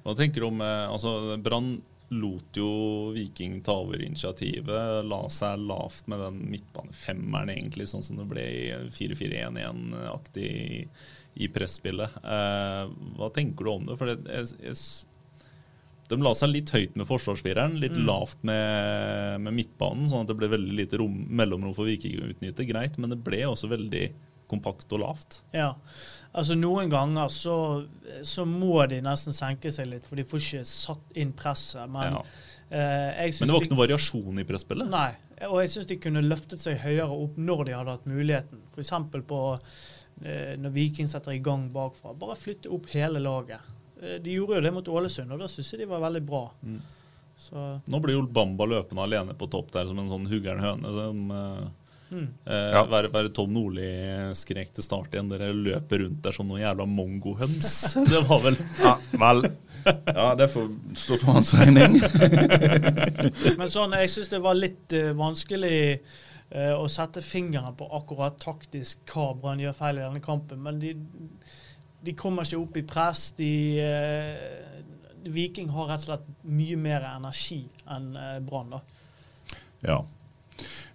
Hva 0.06 0.14
tenker 0.16 0.40
du 0.40 0.46
om 0.48 0.62
eh, 0.64 0.86
altså 0.88 1.36
Brann 1.44 1.74
lot 2.08 2.56
jo 2.56 3.10
Viking 3.12 3.58
ta 3.60 3.74
over 3.82 4.00
initiativet. 4.00 5.04
La 5.04 5.20
seg 5.28 5.60
lavt 5.60 6.06
med 6.08 6.22
den 6.24 6.38
midtbanefemmeren, 6.54 7.52
egentlig, 7.52 7.84
sånn 7.90 8.02
som 8.06 8.16
det 8.16 8.24
ble 8.30 8.46
i 8.48 8.62
4-4-1-1-aktig 8.88 10.48
i, 11.36 11.48
pressspillet. 11.52 11.52
presspillet. 11.52 12.16
Eh, 12.24 12.88
hva 13.18 13.28
tenker 13.34 13.64
du 13.68 13.70
om 13.74 13.84
det? 13.84 13.98
For 14.00 14.10
det, 14.10 14.16
jeg, 14.24 14.48
jeg, 14.70 14.78
de 16.08 16.16
la 16.24 16.32
seg 16.34 16.48
litt 16.52 16.70
høyt 16.72 16.96
med 16.96 17.06
forsvarsfireren, 17.06 17.78
litt 17.80 17.92
Mm. 17.98 18.06
lavt 18.08 18.42
med, 18.44 19.40
med 19.44 19.52
midtbanen, 19.54 20.08
sånn 20.08 20.22
at 20.24 20.30
det 20.32 20.36
ble 20.38 20.48
veldig 20.48 20.76
lite 20.76 20.98
rom, 21.00 21.26
mellomrom 21.28 21.74
for 21.76 21.84
Viking 21.88 22.16
å 22.22 22.30
utnytte. 22.32 22.66
Greit, 22.68 22.96
men 22.98 23.10
det 23.10 23.22
ble 23.24 23.42
også 23.48 23.68
veldig 23.68 24.06
kompakt 24.48 24.90
og 24.96 25.00
lavt. 25.02 25.42
Ja. 25.52 25.74
Altså 26.34 26.56
Noen 26.56 26.88
ganger 26.88 27.28
så, 27.28 27.86
så 28.24 28.46
må 28.48 28.86
de 28.88 29.02
nesten 29.04 29.32
senke 29.36 29.70
seg 29.74 29.90
litt, 29.90 30.06
for 30.08 30.16
de 30.16 30.24
får 30.24 30.40
ikke 30.40 30.64
satt 30.64 31.16
inn 31.20 31.32
presset. 31.36 31.88
Men, 31.90 32.14
Ja. 32.14 32.22
eh, 32.70 33.28
Men 33.40 33.48
det 33.48 33.52
var 33.52 33.60
ikke 33.60 33.74
noen 33.76 33.84
variasjon 33.88 34.38
i 34.40 34.44
presspillet. 34.44 34.88
Nei, 34.88 35.12
og 35.48 35.60
jeg 35.60 35.68
syns 35.74 35.86
de 35.86 35.96
kunne 35.96 36.22
løftet 36.24 36.58
seg 36.60 36.78
høyere 36.80 37.10
opp 37.12 37.36
når 37.36 37.64
de 37.66 37.72
hadde 37.76 37.90
hatt 37.98 38.06
muligheten. 38.08 38.60
F.eks. 38.74 38.90
på 39.28 39.60
eh, 40.24 40.56
når 40.56 40.72
Viking 40.72 41.06
setter 41.06 41.32
i 41.36 41.38
gang 41.44 41.68
bakfra. 41.70 42.16
Bare 42.18 42.34
flytte 42.36 42.72
opp 42.72 42.86
hele 42.94 43.20
laget. 43.20 43.60
Eh, 44.02 44.20
de 44.22 44.38
gjorde 44.38 44.58
jo 44.58 44.64
det 44.64 44.72
mot 44.74 44.88
Ålesund, 44.88 45.32
og 45.34 45.42
da 45.42 45.50
syns 45.50 45.72
jeg 45.72 45.82
de 45.82 45.90
var 45.90 46.04
veldig 46.04 46.22
bra. 46.26 46.44
Mm. 46.62 46.78
Så 47.38 47.66
Nå 47.86 48.00
blir 48.02 48.16
jo 48.16 48.24
Bamba 48.26 48.66
løpende 48.66 49.04
alene 49.04 49.34
på 49.38 49.46
topp 49.50 49.70
der 49.76 49.86
som 49.86 49.98
en 50.02 50.10
sånn 50.10 50.26
huggern 50.30 50.62
høne. 50.62 50.94
Som, 50.96 51.20
eh, 51.30 52.16
mm. 52.16 52.26
eh, 52.46 52.70
Ja. 52.74 52.82
være, 52.90 53.12
være 53.14 53.30
Tom 53.34 53.52
Nordli 53.54 53.88
skrek 54.38 54.72
til 54.74 54.86
start 54.86 55.14
igjen. 55.14 55.30
Dere 55.30 55.52
løper 55.54 56.02
rundt 56.02 56.22
der 56.24 56.34
som 56.34 56.50
noen 56.50 56.64
jævla 56.64 56.86
mongohøns. 56.90 57.74
Det 58.12 58.24
var 58.30 58.42
vel 58.46 58.58
Ja, 58.82 58.96
vel. 59.22 59.44
Ja, 59.88 60.34
det 60.36 60.50
får 60.52 60.66
stå 60.98 61.20
for 61.22 61.38
hans 61.38 61.54
regning. 61.56 62.00
Men 63.60 63.70
sånn, 63.70 63.94
jeg 64.02 64.10
syns 64.12 64.32
det 64.34 64.42
var 64.44 64.58
litt 64.58 64.92
uh, 64.98 65.14
vanskelig 65.16 65.78
uh, 66.52 66.74
å 66.74 66.88
sette 66.92 67.22
fingeren 67.24 67.78
på 67.78 67.86
akkurat 67.96 68.36
taktisk 68.42 69.00
hva 69.14 69.30
Brann 69.38 69.62
gjør 69.62 69.78
feil 69.78 70.02
i 70.02 70.04
denne 70.04 70.24
kampen. 70.24 70.60
Men 70.66 70.82
de, 70.82 70.92
de 72.04 72.14
kommer 72.14 72.46
ikke 72.46 72.60
opp 72.60 72.76
i 72.78 72.84
press. 72.86 73.30
De, 73.38 73.50
eh, 73.82 74.78
Viking 75.28 75.70
har 75.74 75.90
rett 75.90 76.04
og 76.04 76.12
slett 76.12 76.28
mye 76.46 76.78
mer 76.80 77.06
energi 77.10 77.64
enn 77.90 78.12
eh, 78.16 78.38
Brann. 78.44 78.78
Ja. 79.84 80.02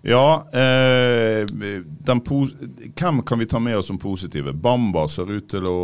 Ja, 0.04 0.44
eh, 0.52 1.46
hvem 1.48 3.22
kan 3.24 3.40
vi 3.40 3.46
ta 3.46 3.60
med 3.60 3.78
oss 3.78 3.88
som 3.88 3.98
positive? 3.98 4.52
Bamba 4.54 5.06
ser 5.08 5.30
ut 5.32 5.46
til 5.50 5.64
å 5.70 5.78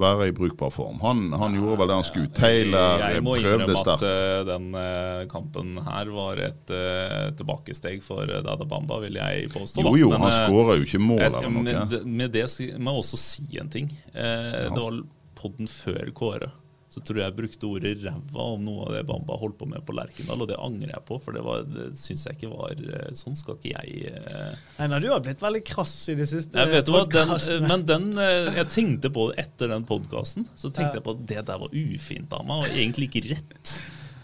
være 0.00 0.30
i 0.30 0.32
brukbar 0.32 0.70
form. 0.72 0.96
Han, 1.04 1.26
han 1.36 1.58
gjorde 1.58 1.76
vel 1.82 1.90
det 1.92 1.98
han 1.98 2.06
skulle. 2.08 2.30
Taylor 2.38 3.02
Jeg 3.04 3.24
må 3.26 3.34
innrømme 3.36 3.76
at 3.76 3.82
sterkt. 3.82 4.06
eh, 4.08 4.40
den 4.48 4.70
eh, 4.80 5.26
kampen 5.28 5.74
her 5.90 6.08
var 6.14 6.40
et 6.46 6.72
uh, 6.72 7.28
tilbakesteg 7.36 8.00
for 8.06 8.24
Dada 8.32 8.64
Bamba, 8.64 8.96
vil 9.04 9.20
jeg 9.20 9.50
påstå. 9.52 9.84
Jo 9.84 9.92
jo, 10.06 10.08
Men, 10.14 10.24
han 10.24 10.32
eh, 10.32 10.40
skåra 10.48 10.78
jo 10.80 10.88
ikke 10.88 11.02
mål 11.04 11.20
eller 11.28 11.50
noe. 11.50 11.66
Med, 11.68 11.88
det- 11.92 12.04
med 12.06 12.32
det 12.32 12.46
må 12.80 12.96
jeg 12.96 13.04
også 13.04 13.20
si 13.20 13.60
en 13.60 13.68
ting. 13.76 13.92
Eh, 14.14 14.70
Det 14.70 14.72
var 14.72 15.02
podden 15.36 15.68
før 15.68 16.08
Kåre. 16.16 16.48
Så 16.96 17.02
tror 17.04 17.18
jeg 17.20 17.26
jeg 17.28 17.36
brukte 17.36 17.68
ordet 17.68 17.90
ræva 18.06 18.44
om 18.54 18.62
noe 18.64 18.86
av 18.86 18.94
det 18.96 19.02
Bamba 19.04 19.36
holdt 19.36 19.58
på 19.60 19.66
med 19.68 19.82
på 19.84 19.92
Lerkendal, 19.92 20.40
og 20.40 20.48
det 20.48 20.56
angrer 20.56 20.94
jeg 20.94 21.02
på, 21.04 21.18
for 21.20 21.36
det, 21.36 21.42
var- 21.44 21.66
det 21.68 21.90
syns 22.00 22.22
jeg 22.24 22.38
ikke 22.38 22.48
var 22.54 22.72
eh, 22.72 23.10
Sånn 23.20 23.36
skal 23.36 23.58
ikke 23.58 23.74
jeg 23.74 24.14
eh, 24.16 24.86
nei, 24.88 25.00
du 25.04 25.10
har 25.12 25.20
blitt 25.20 25.44
veldig 25.44 25.60
krass 25.68 25.92
i 26.08 26.16
det 26.16 26.24
siste. 26.30 26.56
jeg 26.56 26.72
vet 26.72 26.88
hva, 26.88 27.02
den. 27.12 27.34
Men 27.68 27.84
den 27.84 28.06
eh, 28.16 28.48
Jeg 28.62 28.70
tenkte 28.72 29.12
på 29.12 29.28
det 29.34 29.44
etter 29.44 29.74
den 29.74 29.84
podkasten. 29.84 30.48
Så 30.56 30.70
tenkte 30.72 30.96
Ja. 30.96 31.02
jeg 31.02 31.04
på 31.04 31.14
at 31.18 31.26
det 31.28 31.44
der 31.52 31.60
var 31.66 31.76
ufint 31.76 32.32
av 32.32 32.48
meg, 32.48 32.64
og 32.64 32.72
egentlig 32.80 33.10
ikke 33.12 33.26
rett. 33.34 33.76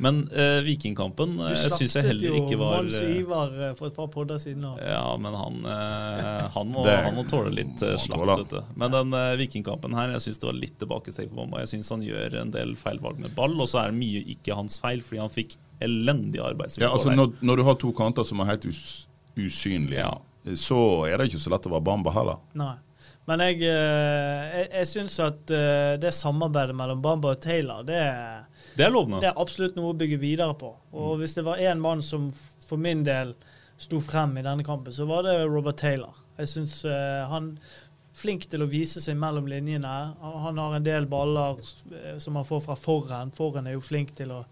Men 0.03 0.17
uh, 0.35 0.59
Vikingkampen 0.67 1.37
eh, 1.47 1.53
syns 1.71 1.95
jeg 1.95 2.07
heller 2.09 2.35
ikke 2.41 2.57
var 2.59 2.83
Du 2.83 2.91
slaktet 2.91 3.05
jo 3.07 3.07
Mons 3.07 3.13
eh, 3.15 3.21
Ivar 3.21 3.53
for 3.79 3.87
et 3.87 3.99
par 4.01 4.09
podder 4.11 4.41
siden. 4.43 4.65
Og. 4.67 4.81
Ja, 4.83 5.05
men 5.23 5.37
han, 5.39 5.59
uh, 5.63 6.49
han, 6.57 6.73
må, 6.75 6.83
Det- 6.89 6.97
han 7.07 7.15
må 7.19 7.25
tåle 7.31 7.53
litt 7.55 7.85
uh, 7.87 7.95
slakt, 8.03 8.25
tåler. 8.25 8.43
vet 8.43 8.57
du. 8.57 8.73
Men 8.83 8.97
den 8.97 9.15
Vikingkampen 9.39 9.95
her, 9.95 10.17
jeg 10.17 10.25
syns 10.27 10.43
det 10.43 10.49
var 10.51 10.59
litt 10.59 10.75
tilbakesteg 10.83 11.31
for 11.31 11.43
Bamba. 11.45 11.63
Jeg 11.63 11.73
syns 11.77 11.93
han 11.95 12.03
gjør 12.07 12.39
en 12.43 12.51
del 12.55 12.75
feilvalg 12.81 13.23
med 13.23 13.37
ball, 13.39 13.55
og 13.63 13.71
så 13.71 13.85
er 13.85 13.95
det 13.95 14.01
mye 14.03 14.25
ikke 14.35 14.59
hans 14.59 14.81
feil, 14.83 15.05
fordi 15.07 15.23
han 15.23 15.33
fikk 15.33 15.57
elendige 15.83 16.43
arbeidsvilkår. 16.51 16.89
Ja, 16.89 16.93
altså 16.99 17.15
når, 17.15 17.33
når 17.43 17.63
du 17.63 17.67
har 17.71 17.79
to 17.87 17.95
kanter 17.97 18.27
som 18.27 18.43
er 18.43 18.53
helt 18.55 18.67
us 18.71 18.83
usynlige, 19.39 20.05
så 20.59 20.79
er 21.09 21.17
det 21.23 21.31
ikke 21.31 21.41
så 21.41 21.53
lett 21.55 21.67
å 21.71 21.73
være 21.73 21.87
Bamba 21.87 22.13
heller. 22.13 22.43
Nei. 22.59 22.75
Men 23.31 23.45
jeg, 23.45 23.61
eh, 23.69 24.57
jeg, 24.57 24.69
jeg 24.73 24.89
syns 24.91 25.19
at 25.23 25.53
eh, 25.55 25.95
det 26.03 26.11
samarbeidet 26.17 26.75
mellom 26.79 27.03
Bamba 27.05 27.37
og 27.37 27.43
Taylor, 27.45 27.85
det, 27.87 28.01
Det 28.75 28.87
er 28.87 28.95
det 29.23 29.31
er 29.31 29.39
absolutt 29.39 29.79
noe 29.79 29.93
å 29.93 29.99
bygge 29.99 30.19
videre 30.23 30.57
på. 30.59 30.73
Og 30.97 31.17
hvis 31.21 31.37
det 31.39 31.47
var 31.47 31.63
én 31.63 31.83
mann 31.83 32.03
som 32.03 32.31
for 32.67 32.81
min 32.81 33.05
del 33.07 33.37
sto 33.83 34.01
frem 34.03 34.35
i 34.39 34.45
denne 34.47 34.67
kampen, 34.67 34.95
så 34.95 35.07
var 35.07 35.27
det 35.27 35.39
Robert 35.45 35.79
Taylor. 35.83 36.19
Jeg 36.39 36.51
syns 36.51 36.81
han 37.29 37.53
Flink 38.13 38.45
til 38.53 38.61
å 38.61 38.69
vise 38.69 39.01
seg 39.01 39.17
mellom 39.17 39.47
linjene. 39.49 39.91
Han 40.21 40.59
har 40.61 40.75
en 40.77 40.85
del 40.85 41.07
baller 41.09 41.57
eh, 41.57 42.19
som 42.21 42.37
han 42.37 42.45
får 42.45 42.61
fra 42.67 42.77
forhen. 42.77 43.33
Forhen 43.33 43.69
er 43.69 43.79
jo 43.79 43.85
flink 43.85 44.13
til 44.19 44.35
å 44.37 44.43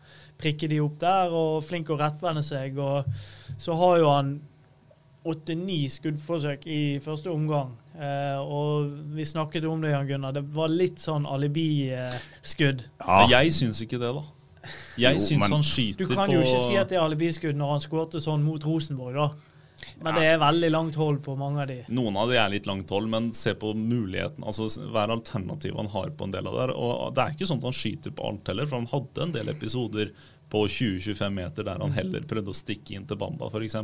prikke 0.41 0.69
de 0.71 0.79
opp 0.81 0.97
der, 1.03 1.35
og 1.37 1.67
flink 1.67 1.93
å 1.93 1.99
rettvende 2.00 2.43
seg. 2.45 2.81
Og 2.81 3.05
så 3.61 3.77
har 3.77 4.00
jo 4.00 4.09
han 4.15 4.39
åtte-ni 5.29 5.83
skuddforsøk 5.93 6.62
i 6.67 6.99
første 7.05 7.29
omgang. 7.33 7.75
Eh, 7.95 8.39
og 8.41 8.91
vi 9.15 9.27
snakket 9.29 9.67
om 9.69 9.83
det, 9.85 9.91
Jan 9.93 10.07
Gunnar. 10.09 10.33
Det 10.33 10.45
var 10.55 10.69
litt 10.73 10.97
sånn 11.03 11.27
alibiskudd. 11.29 12.85
Ja. 13.05 13.27
jeg 13.29 13.53
syns 13.53 13.83
ikke 13.85 14.00
det, 14.00 14.15
da. 14.17 14.25
Jeg 15.00 15.15
Jo, 15.17 15.21
syns 15.21 15.41
men- 15.41 15.50
han 15.53 15.97
Du 15.97 16.07
kan 16.15 16.29
på 16.29 16.33
jo 16.35 16.41
ikke 16.41 16.61
si 16.69 16.77
at 16.77 16.89
det 16.89 16.97
er 16.99 17.03
alibiskudd 17.03 17.57
når 17.57 17.71
han 17.71 17.81
skårte 17.81 18.21
sånn 18.21 18.43
mot 18.43 18.62
Rosenborg, 18.65 19.15
da. 19.15 19.31
Men 20.03 20.15
det 20.15 20.23
er 20.25 20.39
veldig 20.39 20.71
langt 20.71 20.95
hold 20.95 21.23
på 21.23 21.37
mange 21.39 21.61
av 21.62 21.67
de. 21.69 21.85
Noen 21.89 22.17
av 22.17 22.29
de 22.29 22.37
er 22.37 22.50
litt 22.50 22.67
langt 22.67 22.89
hold, 22.91 23.09
men 23.09 23.33
se 23.33 23.55
på 23.55 23.75
muligheten. 23.75 24.45
altså 24.45 24.69
Hver 24.93 25.09
alternativ 25.09 25.75
han 25.77 25.87
har 25.89 26.11
på 26.11 26.25
en 26.25 26.31
del 26.31 26.47
av 26.47 26.55
det. 26.69 26.75
Og 26.77 27.15
det 27.15 27.23
er 27.25 27.31
ikke 27.35 27.49
sånn 27.49 27.57
at 27.59 27.62
han 27.62 27.73
skyter 27.73 28.11
på 28.11 28.29
alt 28.29 28.47
heller, 28.47 28.67
for 28.67 28.77
han 28.77 28.87
hadde 28.87 29.23
en 29.23 29.33
del 29.33 29.49
episoder 29.49 30.12
på 30.50 30.64
20-25 30.66 31.30
meter 31.35 31.66
der 31.66 31.80
han 31.83 31.95
heller 31.95 32.25
prøvde 32.28 32.52
å 32.52 32.57
stikke 32.57 32.97
inn 32.97 33.07
til 33.09 33.19
Bamba, 33.21 33.49
f.eks. 33.50 33.76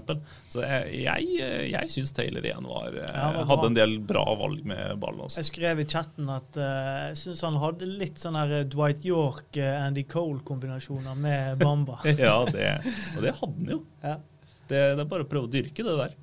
Så 0.52 0.62
jeg, 0.64 1.00
jeg, 1.06 1.48
jeg 1.70 1.92
syns 1.94 2.14
Taylor 2.16 2.46
igjen 2.46 2.66
var, 2.68 2.90
eh, 2.92 3.10
Ja, 3.12 3.30
var 3.38 3.48
hadde 3.52 3.70
en 3.70 3.78
del 3.78 3.96
bra 4.02 4.24
valg 4.38 4.66
med 4.66 4.98
ballen. 5.02 5.24
Også. 5.26 5.40
Jeg 5.40 5.50
skrev 5.50 5.82
i 5.82 5.88
chatten 5.88 6.30
at 6.34 6.60
eh, 6.60 6.92
jeg 7.10 7.20
syns 7.22 7.44
han 7.46 7.60
hadde 7.62 7.90
litt 7.90 8.20
sånn 8.22 8.38
her 8.38 8.56
Dwight 8.72 9.06
York, 9.06 9.48
eh, 9.56 9.78
Andy 9.80 10.06
Cole-kombinasjoner 10.10 11.18
med 11.22 11.58
Bamba. 11.64 12.00
Ja, 12.12 12.38
det, 12.50 12.70
og 13.16 13.22
det 13.24 13.36
hadde 13.40 13.56
han 13.56 13.74
jo. 13.76 13.82
Ja. 14.02 14.18
Det, 14.66 14.78
det 14.98 15.02
er 15.02 15.08
bare 15.08 15.26
å 15.26 15.30
prøve 15.30 15.46
å 15.46 15.52
dyrke 15.52 15.84
det 15.86 15.98
der. 16.00 16.16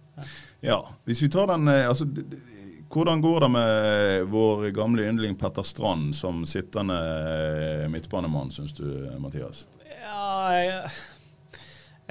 Ja, 0.63 0.79
hvis 1.07 1.23
vi 1.23 1.29
tar 1.31 1.47
den 1.49 1.67
eh, 1.71 1.87
altså, 1.89 2.05
Hvordan 2.93 3.21
går 3.23 3.39
det 3.39 3.49
med 3.49 4.27
vår 4.29 4.67
gamle 4.75 5.07
yndling 5.09 5.33
Petter 5.39 5.65
Strand 5.65 6.11
som 6.15 6.43
sittende 6.45 6.93
eh, 6.93 7.87
midtbanemann, 7.89 8.51
syns 8.53 8.73
du, 8.77 8.85
Mathias? 9.19 9.63
Ja, 10.03 10.53
jeg, 10.53 10.91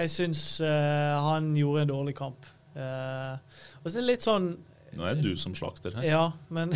jeg 0.01 0.11
syns 0.11 0.43
uh, 0.65 1.21
han 1.29 1.53
gjorde 1.55 1.85
en 1.85 1.93
dårlig 1.93 2.17
kamp. 2.19 2.49
Uh, 2.75 3.39
og 3.83 3.87
så 3.91 3.99
er 3.99 4.01
det 4.01 4.09
litt 4.09 4.25
sånn 4.27 4.47
Nå 4.97 5.05
er 5.09 5.17
det 5.17 5.25
du 5.25 5.39
som 5.41 5.55
slakter 5.57 5.95
her. 5.97 6.05
Ja, 6.05 6.25
men 6.53 6.75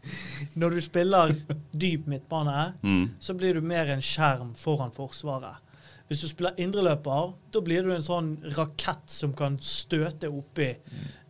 når 0.60 0.74
du 0.74 0.80
spiller 0.84 1.32
dyp 1.72 2.08
midtbane, 2.10 2.72
Mm. 2.82 3.06
så 3.22 3.36
blir 3.38 3.54
du 3.56 3.62
mer 3.64 3.88
en 3.94 4.02
skjerm 4.04 4.50
foran 4.58 4.92
Forsvaret. 4.92 5.62
Hvis 6.10 6.20
du 6.20 6.28
spiller 6.28 6.58
indreløper, 6.60 7.30
da 7.54 7.62
blir 7.64 7.86
du 7.86 7.94
en 7.94 8.04
sånn 8.04 8.34
rakett 8.58 9.08
som 9.08 9.32
kan 9.32 9.56
støte 9.64 10.28
oppi 10.28 10.74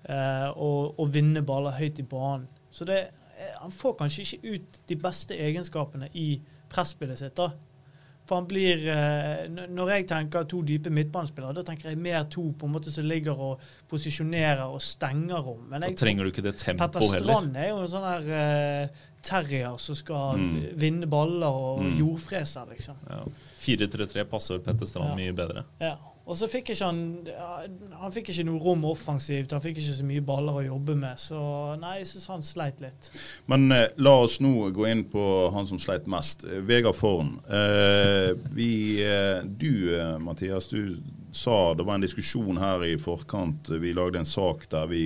eh, 0.08 0.49
og, 0.56 0.94
og 1.00 1.12
vinne 1.14 1.42
baller 1.46 1.70
høyt 1.78 1.99
i 1.99 2.02
banen. 2.02 2.49
Så 2.70 2.84
det, 2.88 2.99
eh, 3.38 3.54
han 3.61 3.70
får 3.70 3.96
kanskje 3.99 4.25
ikke 4.26 4.54
ut 4.56 4.80
de 4.88 4.96
beste 4.96 5.34
egenskapene 5.38 6.08
i 6.14 6.40
presspillet 6.68 7.18
sitt. 7.18 7.34
da. 7.37 7.50
For 8.26 8.37
han 8.40 8.46
blir 8.49 8.87
eh, 8.88 9.49
Når 9.68 9.90
jeg 9.90 10.06
tenker 10.08 10.46
to 10.49 10.62
dype 10.64 10.88
midtbanespillere, 10.90 11.52
da 11.58 11.62
tenker 11.62 11.90
jeg 11.90 11.99
mer 12.00 12.25
to 12.32 12.54
på 12.56 12.64
en 12.64 12.73
måte 12.73 12.90
som 12.90 13.04
ligger 13.04 13.37
og 13.37 13.61
posisjonerer 13.90 14.62
og 14.64 14.80
stenger 14.80 15.42
rom. 15.44 15.66
Men 15.68 15.80
Da 15.84 15.90
jeg, 15.90 15.99
trenger 16.00 16.25
du 16.25 16.30
ikke 16.32 16.42
det 16.46 16.54
Petter 16.56 16.78
tempoet 16.78 17.12
heller. 17.18 17.28
Strand 17.34 17.56
er 17.61 17.68
jo 17.68 17.82
en 17.82 17.92
sånn 17.92 18.06
her 18.08 18.30
eh, 18.38 18.88
terrier 19.25 19.76
som 19.80 19.94
skal 19.94 20.38
Mm. 20.40 20.56
vinne 20.80 21.06
baller 21.06 21.46
og 21.52 21.82
Mm. 21.84 21.99
jordfreser, 22.00 22.66
liksom. 22.73 22.96
Ja. 23.11 23.20
4-3-3 23.61 24.25
passer 24.28 24.58
Petter 24.58 24.87
Strand 24.87 25.11
Ja. 25.11 25.14
mye 25.20 25.32
bedre. 25.37 25.64
Ja. 25.80 25.96
Og 26.25 26.37
så 26.38 26.49
fikk 26.49 26.71
ikke 26.73 26.87
han 26.88 27.00
Han 28.00 28.12
fikk 28.14 28.31
ikke 28.33 28.47
noe 28.49 28.61
rom 28.62 28.85
offensivt, 28.88 29.52
han 29.52 29.62
fikk 29.64 29.81
ikke 29.81 29.97
så 29.99 30.07
mye 30.09 30.25
baller 30.25 30.61
å 30.61 30.64
jobbe 30.64 30.97
med. 30.99 31.21
Så 31.21 31.40
nei, 31.81 31.99
jeg 32.00 32.09
syns 32.12 32.31
han 32.33 32.45
sleit 32.45 32.81
litt. 32.85 33.11
Men 33.50 33.69
eh, 33.76 33.90
la 34.00 34.14
oss 34.25 34.38
nå 34.45 34.71
gå 34.75 34.87
inn 34.88 35.04
på 35.12 35.25
han 35.54 35.69
som 35.69 35.81
sleit 35.81 36.09
mest. 36.11 36.47
Eh, 36.49 36.62
Vegard 36.64 36.97
Forn. 36.97 37.37
Eh, 37.45 38.33
vi, 38.57 38.71
eh, 39.04 39.45
du, 39.45 39.93
eh, 39.97 40.16
Mathias, 40.23 40.71
du 40.73 40.97
sa 41.35 41.75
det 41.75 41.85
var 41.85 41.99
en 41.99 42.07
diskusjon 42.07 42.61
her 42.62 42.85
i 42.87 42.95
forkant. 43.00 43.69
Vi 43.83 43.93
lagde 43.97 44.23
en 44.23 44.28
sak 44.28 44.69
der 44.73 44.88
vi 44.90 45.04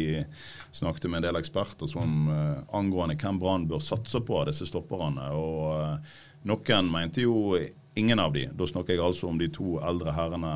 snakket 0.76 1.08
med 1.08 1.22
en 1.22 1.28
del 1.30 1.40
eksperter 1.40 1.90
som 1.90 2.30
eh, 2.30 2.62
angående 2.78 3.18
hvem 3.18 3.42
Brann 3.42 3.66
bør 3.70 3.82
satse 3.82 4.22
på 4.22 4.42
av 4.42 4.50
disse 4.52 4.68
stopperne. 4.68 5.30
Og 5.34 6.48
noen 6.48 6.92
mente 6.92 7.26
jo 7.26 7.56
ingen 7.98 8.18
av 8.22 8.32
de. 8.34 8.46
Da 8.54 8.66
snakker 8.66 8.94
jeg 8.94 9.02
altså 9.04 9.28
om 9.28 9.38
de 9.40 9.48
to 9.52 9.76
eldre 9.84 10.12
herrene, 10.16 10.52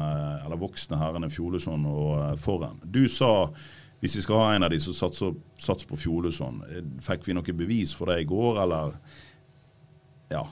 eller 0.46 0.61
voksne 0.61 0.99
herrene 1.00 1.28
Fjolesson 1.32 1.84
og 1.90 2.11
eh, 2.22 2.37
Forren. 2.40 2.78
Du 2.84 3.04
sa 3.08 3.50
hvis 4.02 4.16
vi 4.18 4.22
skal 4.25 4.40
ha 4.40 4.46
en 4.56 4.64
av 4.66 4.72
de, 4.72 4.78
så 4.82 4.90
sats, 4.96 5.20
sats 5.62 5.84
på 5.87 5.99
Fjolesson. 6.00 6.62
Eh, 6.70 6.82
Fikk 7.06 7.28
vi 7.28 7.37
noe 7.38 7.54
bevis 7.54 7.92
for 7.94 8.11
det 8.11 8.20
i 8.25 8.28
går, 8.30 8.62
eller? 8.64 8.96
Ja. 10.32 10.42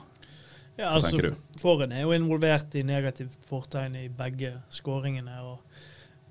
Ja, 0.77 0.85
Hva 0.87 0.93
altså, 0.95 1.09
tenker 1.11 1.31
du? 1.33 1.57
Forhen 1.61 1.91
er 1.93 2.05
jo 2.05 2.13
involvert 2.15 2.73
i 2.79 2.83
negativt 2.87 3.35
fortegn 3.49 3.97
i 3.99 4.05
begge 4.07 4.53
skåringene. 4.73 5.35
og 5.43 5.59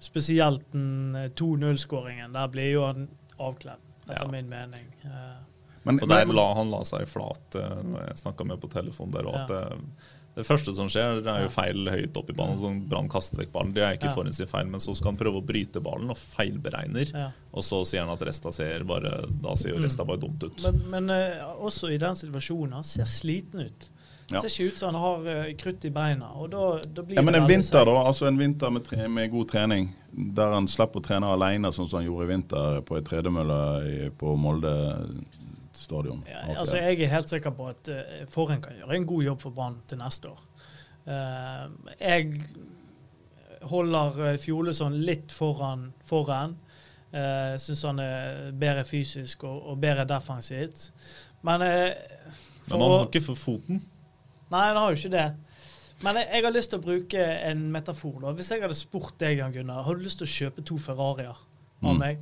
Spesielt 0.01 0.65
den 0.73 1.15
eh, 1.27 1.29
2-0-skåringen. 1.37 2.33
Der 2.35 2.49
blir 2.53 2.71
jo 2.73 2.87
han 2.89 3.09
avkledd, 3.41 3.83
etter 4.09 4.25
Ja. 4.25 4.31
min 4.33 4.49
mening. 4.49 4.89
Eh, 5.05 5.37
Men, 5.85 6.01
Og 6.03 6.09
der 6.11 6.27
la, 6.29 6.55
han 6.55 6.69
la 6.71 6.83
seg 6.85 7.07
flat 7.09 7.55
når 7.57 8.03
jeg 8.11 8.17
snakka 8.21 8.45
med 8.45 8.61
på 8.61 8.69
telefon 8.69 9.11
der. 9.15 9.25
Og 9.29 9.35
Ja. 9.35 9.45
at 9.45 9.51
eh, 9.51 9.79
det 10.37 10.45
første 10.47 10.73
som 10.77 10.89
skjer, 10.89 11.21
det 11.25 11.31
er 11.33 11.43
jo 11.43 11.51
feil 11.53 11.89
høyt 11.91 12.17
opp 12.17 12.31
i 12.31 12.37
banen. 12.37 12.59
så 12.61 12.71
Brann 12.89 13.09
kaster 13.11 13.41
vekk 13.43 13.51
ballen. 13.53 13.73
Det 13.75 13.83
er 13.83 13.97
ikke 13.97 14.13
Ja. 14.13 14.33
sin 14.33 14.47
feil, 14.47 14.67
men 14.71 14.81
så 14.81 14.95
skal 14.97 15.13
han 15.13 15.19
prøve 15.19 15.41
å 15.43 15.45
bryte 15.47 15.83
ballen 15.83 16.11
og 16.11 16.17
feilberegner. 16.17 17.13
ja. 17.13 17.31
Og 17.53 17.65
så 17.67 17.85
sier 17.85 18.05
han 18.07 18.11
at 18.11 18.21
Resta 18.21 18.53
ser 18.53 18.85
bare 18.85 19.27
Da 19.43 19.57
ser 19.57 19.71
jo 19.71 19.77
Mm. 19.79 19.85
Resta 19.85 20.05
bare 20.07 20.21
dumt 20.21 20.43
ut. 20.45 20.63
Men, 20.63 21.07
men 21.07 21.11
uh, 21.11 21.57
også 21.67 21.91
i 21.93 21.99
den 21.99 22.15
situasjonen, 22.15 22.73
han 22.73 22.85
ser 22.85 23.05
sliten 23.05 23.61
ut. 23.67 23.89
Ja. 24.31 24.41
Ser 24.41 24.49
ikke 24.49 24.73
ut 24.73 24.79
som 24.79 24.95
han 24.95 25.03
har 25.03 25.27
eh, 25.27 25.55
krutt 25.59 25.85
i 25.85 25.91
beina. 25.91 26.29
og 26.39 26.51
da, 26.51 26.81
da 26.87 27.03
blir 27.03 27.17
ja, 27.17 27.23
men 27.23 27.35
det 27.35 27.43
en 27.43 27.49
vinter, 27.49 27.85
da. 27.85 27.97
altså 28.07 28.27
En 28.29 28.39
vinter 28.39 28.71
med, 28.71 28.85
tre, 28.85 29.09
med 29.09 29.31
god 29.33 29.49
trening, 29.49 29.89
der 30.13 30.53
han 30.55 30.69
slipper 30.71 31.01
å 31.01 31.03
trene 31.03 31.27
alene, 31.27 31.73
sånn 31.75 31.89
som 31.89 31.99
han 31.99 32.07
gjorde 32.07 32.29
i 32.29 32.31
vinter 32.37 32.81
på 32.87 32.97
ei 33.01 33.03
tredemølle 33.03 34.13
på 34.21 34.37
Molde 34.39 34.71
stadion. 35.77 36.25
Ja, 36.29 36.59
altså 36.59 36.77
Jeg 36.77 37.01
er 37.01 37.13
helt 37.13 37.29
sikker 37.29 37.51
på 37.55 37.69
at 37.71 37.91
uh, 37.93 38.25
Forhen 38.29 38.63
kan 38.63 38.77
gjøre 38.79 38.97
en 38.97 39.07
god 39.07 39.23
jobb 39.23 39.41
for 39.45 39.51
Brann 39.57 39.79
til 39.89 40.01
neste 40.01 40.29
år. 40.29 40.41
Uh, 41.07 41.71
jeg 42.01 42.43
holder 43.71 44.19
uh, 44.21 44.39
Fjolesson 44.41 44.99
litt 45.07 45.33
foran 45.33 45.91
Forhen. 46.07 46.57
Uh, 47.11 47.57
Syns 47.59 47.83
han 47.89 47.99
er 48.03 48.51
bedre 48.55 48.85
fysisk 48.87 49.45
og, 49.45 49.63
og 49.73 49.81
bedre 49.83 50.07
defensivt. 50.09 50.91
Men 51.43 51.65
uh, 51.67 51.89
Men 52.71 52.81
han 52.81 52.91
har 52.91 53.07
ikke 53.09 53.25
for 53.31 53.39
foten. 53.39 53.81
Nei, 54.51 54.67
han 54.69 54.77
har 54.77 54.91
jo 54.91 54.99
ikke 54.99 55.15
det. 55.15 55.29
Men 56.01 56.17
jeg, 56.17 56.29
jeg 56.33 56.45
har 56.47 56.55
lyst 56.55 56.71
til 56.73 56.81
å 56.81 56.85
bruke 56.85 57.25
en 57.51 57.67
metafor. 57.73 58.21
da. 58.23 58.33
Hvis 58.33 58.51
jeg 58.55 58.63
hadde 58.63 58.77
spurt 58.79 59.17
deg, 59.21 59.39
Jan 59.39 59.53
Gunnar, 59.53 59.83
har 59.85 59.99
du 59.99 60.05
lyst 60.05 60.23
til 60.23 60.29
å 60.29 60.33
kjøpe 60.33 60.65
to 60.67 60.79
Ferrarier 60.81 61.39
av 61.83 61.95
Mm. 61.95 61.99
meg, 61.99 62.19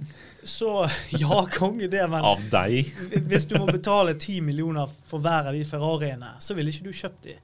så 0.47 0.87
ja, 1.23 1.41
konge 1.55 1.89
det, 1.91 2.05
men 2.11 2.25
Av 2.25 2.39
deg. 2.51 2.93
hvis 3.31 3.47
du 3.51 3.57
må 3.59 3.67
betale 3.67 4.15
10 4.15 4.41
millioner 4.47 4.87
for 5.09 5.19
hver 5.25 5.49
av 5.51 5.53
de 5.57 5.65
Ferrariene, 5.67 6.35
så 6.41 6.55
ville 6.55 6.71
ikke 6.71 6.85
du 6.85 6.93
kjøpt 6.93 7.23
de. 7.27 7.35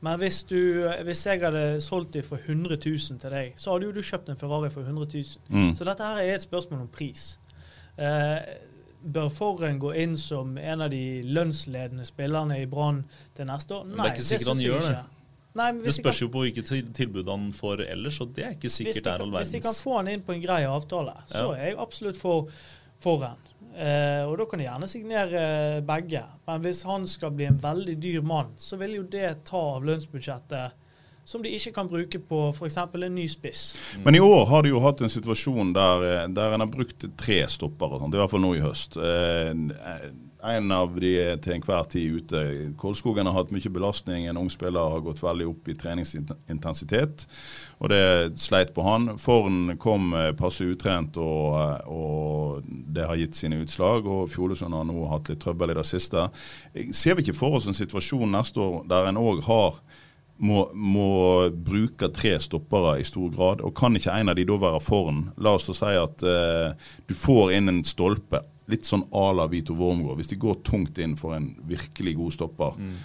Men 0.00 0.16
hvis, 0.22 0.38
du, 0.48 0.56
hvis 1.04 1.26
jeg 1.26 1.42
hadde 1.42 1.80
solgt 1.84 2.14
de 2.16 2.22
for 2.24 2.40
100 2.40 2.78
000 2.86 3.20
til 3.20 3.30
deg, 3.34 3.52
så 3.60 3.74
hadde 3.74 3.84
jo 3.90 3.92
du 3.92 4.00
kjøpt 4.00 4.30
en 4.32 4.38
Ferrari 4.40 4.70
for 4.72 4.80
100 4.88 5.10
000. 5.12 5.44
Mm. 5.52 5.74
Så 5.76 5.84
dette 5.84 6.06
her 6.08 6.22
er 6.22 6.34
et 6.38 6.46
spørsmål 6.46 6.86
om 6.86 6.88
pris. 6.88 7.26
Eh, 8.00 8.38
bør 9.04 9.28
Forren 9.28 9.76
gå 9.80 9.92
inn 10.00 10.16
som 10.16 10.56
en 10.56 10.80
av 10.86 10.90
de 10.92 11.20
lønnsledende 11.28 12.04
spillerne 12.08 12.56
i 12.62 12.66
Brann 12.68 13.02
til 13.36 13.48
neste 13.52 13.76
år? 13.76 13.84
Nei, 13.92 13.96
det 13.96 14.06
er 14.06 14.14
ikke 14.16 14.28
sikkert 14.30 14.48
han 14.54 14.56
syns 14.56 14.64
jeg 14.64 14.72
gjør 14.72 14.88
det. 14.88 15.04
Nei, 15.54 15.72
men 15.72 15.82
Det 15.82 15.94
spørs 15.96 16.20
jo 16.22 16.28
på 16.28 16.44
hvilke 16.44 16.62
til- 16.64 16.92
tilbud 16.94 17.26
han 17.28 17.50
får 17.52 17.80
ellers, 17.90 18.20
og 18.20 18.32
det 18.34 18.44
er 18.44 18.50
ikke 18.54 18.70
sikkert 18.70 19.02
det 19.02 19.06
er 19.06 19.20
all 19.24 19.30
verdens. 19.32 19.48
hvis 19.50 19.52
de 19.52 19.60
kan 19.60 19.74
få 19.74 19.96
han 19.96 20.08
inn 20.08 20.22
på 20.22 20.32
en 20.34 20.42
grei 20.42 20.62
avtale, 20.64 21.14
så 21.26 21.48
Ja. 21.48 21.52
er 21.56 21.66
jeg 21.70 21.76
absolutt 21.78 22.16
for, 22.16 22.46
for 23.00 23.18
han. 23.18 23.36
Eh, 23.74 24.24
og 24.26 24.36
da 24.38 24.44
kan 24.46 24.58
de 24.58 24.64
gjerne 24.66 24.88
signere 24.88 25.32
eh, 25.76 25.80
begge. 25.80 26.22
Men 26.46 26.62
hvis 26.62 26.82
han 26.84 27.06
skal 27.06 27.30
bli 27.30 27.44
en 27.46 27.58
veldig 27.58 27.96
dyr 28.00 28.22
mann, 28.22 28.52
så 28.56 28.76
vil 28.78 28.94
jo 28.94 29.02
det 29.02 29.44
ta 29.44 29.56
av 29.76 29.82
lønnsbudsjettet 29.82 30.72
som 31.30 31.42
de 31.42 31.52
ikke 31.54 31.70
kan 31.76 31.86
bruke 31.86 32.18
på 32.26 32.38
f.eks. 32.50 32.76
en 32.76 33.14
ny 33.14 33.28
spiss. 33.30 33.62
Men 34.02 34.16
i 34.18 34.22
år 34.24 34.48
har 34.50 34.64
de 34.66 34.72
jo 34.72 34.80
hatt 34.82 35.02
en 35.04 35.12
situasjon 35.12 35.70
der, 35.76 36.02
eh, 36.08 36.24
der 36.34 36.56
en 36.56 36.64
har 36.64 36.72
brukt 36.72 37.06
tre 37.16 37.44
stoppere. 37.46 38.00
I 38.02 38.18
hvert 38.18 38.32
fall 38.32 38.42
nå 38.42 38.56
i 38.56 38.64
høst. 38.64 38.98
Eh, 38.98 39.54
en 40.50 40.72
av 40.72 40.96
de 40.98 41.12
er 41.20 41.38
til 41.38 41.54
enhver 41.54 41.86
tid 41.92 42.16
ute. 42.18 42.42
Kolskogen 42.80 43.28
har 43.28 43.36
hatt 43.36 43.52
mye 43.54 43.70
belastning. 43.70 44.26
En 44.26 44.40
ung 44.40 44.50
spiller 44.50 44.90
har 44.90 45.04
gått 45.04 45.22
veldig 45.22 45.46
opp 45.52 45.70
i 45.70 45.76
treningsintensitet, 45.78 47.26
og 47.78 47.92
det 47.92 48.02
sleit 48.40 48.74
på 48.74 48.82
han. 48.88 49.12
Forn 49.20 49.76
kom 49.78 50.10
eh, 50.18 50.32
passe 50.34 50.66
utrent, 50.66 51.20
og, 51.20 51.86
og, 51.86 52.66
det 52.66 53.06
har 53.06 53.22
gitt 53.22 53.38
sine 53.38 53.62
utslag. 53.62 54.02
og 54.02 54.26
Fjolesund 54.34 54.74
har 54.74 54.88
nå 54.88 55.06
hatt 55.14 55.30
litt 55.30 55.44
trøbbel 55.46 55.76
i 55.76 55.78
det 55.78 55.86
siste. 55.86 56.26
Ser 56.90 57.14
vi 57.14 57.28
ikke 57.28 57.38
for 57.38 57.60
oss 57.60 57.70
en 57.70 57.76
situasjon 57.76 58.32
neste 58.34 58.58
år 58.58 58.80
der 58.90 59.12
en 59.12 59.20
òg 59.20 59.44
har 59.46 59.84
må, 60.40 60.64
må, 60.74 61.08
bruke 61.52 62.08
tre 62.16 62.36
stoppere 62.40 62.96
i 63.00 63.06
stor 63.06 63.28
grad, 63.34 63.64
og 63.64 63.74
kan 63.76 63.96
ikke 63.96 64.14
en 64.16 64.32
av 64.32 64.38
de 64.38 64.46
da 64.48 64.56
være 64.60 64.80
foran? 64.84 65.26
La 65.40 65.54
oss 65.58 65.68
si 65.68 65.92
at 66.00 66.24
eh, 66.24 66.72
du 67.08 67.14
får 67.16 67.54
inn 67.58 67.72
en 67.72 67.82
stolpe 67.86 68.42
litt 68.70 68.86
sånn 68.86 69.04
à 69.16 69.30
la 69.34 69.48
Vito 69.50 69.74
Wormgård. 69.76 70.20
Hvis 70.20 70.30
de 70.32 70.38
går 70.40 70.60
tungt 70.66 71.00
inn 71.02 71.16
for 71.18 71.34
en 71.36 71.52
virkelig 71.68 72.14
god 72.20 72.36
stopper, 72.36 72.78
mm. 72.78 73.00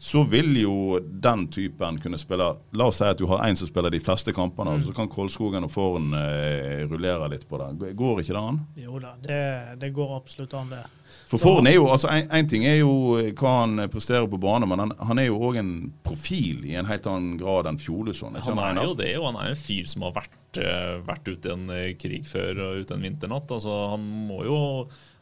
Så 0.00 0.22
vil 0.22 0.60
jo 0.60 0.98
den 1.02 1.48
typen 1.50 1.96
kunne 1.98 2.18
spille 2.18 2.46
La 2.78 2.86
oss 2.86 3.00
si 3.00 3.06
at 3.06 3.18
du 3.18 3.26
har 3.26 3.42
én 3.48 3.56
som 3.58 3.66
spiller 3.66 3.90
de 3.90 3.98
fleste 3.98 4.30
kampene, 4.34 4.76
mm. 4.78 4.84
så 4.86 4.94
kan 4.94 5.10
Kolskogen 5.10 5.66
og 5.66 5.72
Forn 5.74 6.12
eh, 6.14 6.84
rullere 6.86 7.26
litt 7.32 7.48
på 7.50 7.58
det. 7.58 7.90
Går 7.98 8.22
ikke 8.22 8.36
det 8.36 8.42
an? 8.42 8.60
Jo 8.78 9.00
da, 9.02 9.16
det, 9.24 9.40
det 9.82 9.90
går 9.96 10.14
absolutt 10.20 10.54
an, 10.54 10.70
det. 10.70 10.84
For 11.26 11.42
Forn 11.42 11.66
er 11.66 11.74
jo, 11.80 11.88
altså 11.90 12.12
Én 12.14 12.46
ting 12.48 12.62
er 12.68 12.78
jo 12.78 13.18
hva 13.40 13.56
han 13.64 13.88
presterer 13.90 14.30
på 14.30 14.38
bane, 14.38 14.70
men 14.70 14.84
han, 14.84 14.94
han 15.10 15.18
er 15.18 15.32
jo 15.32 15.42
òg 15.50 15.58
en 15.64 15.74
profil 16.06 16.62
i 16.68 16.78
en 16.78 16.86
helt 16.86 17.10
annen 17.10 17.34
grad 17.40 17.66
enn 17.66 17.82
Fjolesson. 17.82 18.38
Han 18.46 18.62
er 18.70 18.84
jo 18.84 18.96
det, 18.98 19.12
og 19.18 19.32
han 19.32 19.42
er 19.42 19.52
en 19.52 19.58
fyr 19.58 19.90
som 19.90 20.06
har 20.06 20.14
vært, 20.20 20.40
uh, 20.62 21.02
vært 21.08 21.26
ute 21.26 21.50
i 21.50 21.56
en 21.56 21.68
krig 21.98 22.26
før 22.28 22.62
og 22.68 22.82
ute 22.84 22.94
en 22.94 23.06
vinternatt. 23.08 23.50
Altså, 23.58 23.82
han 23.96 24.06
må 24.30 24.44
jo 24.46 24.58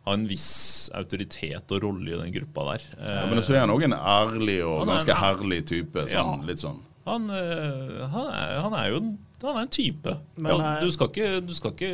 ha 0.06 0.14
en 0.14 0.26
viss 0.30 0.86
autoritet 0.94 1.72
og 1.74 1.82
rolle 1.82 2.12
i 2.12 2.18
den 2.20 2.34
gruppa 2.34 2.68
der. 2.72 2.84
Ja, 2.94 3.22
men 3.26 3.42
så 3.42 3.56
er 3.56 3.64
han 3.64 3.72
òg 3.74 3.86
en 3.88 3.96
ærlig 3.96 4.60
og 4.62 4.84
er, 4.84 4.90
ganske 4.92 5.16
herlig 5.18 5.62
type. 5.66 6.04
Sånn, 6.06 6.36
ja, 6.38 6.46
litt 6.46 6.62
sånn. 6.62 6.82
Han, 7.06 7.26
eh, 7.30 8.04
han, 8.12 8.28
er, 8.30 8.52
han, 8.62 8.76
er, 8.78 8.90
jo 8.92 9.00
en, 9.02 9.08
han 9.42 9.56
er 9.56 9.64
en 9.64 9.72
type. 9.74 10.14
Men, 10.38 10.52
ja, 10.52 10.76
du, 10.82 10.92
skal 10.94 11.10
ikke, 11.10 11.32
du, 11.42 11.50
skal 11.58 11.74
ikke, 11.74 11.90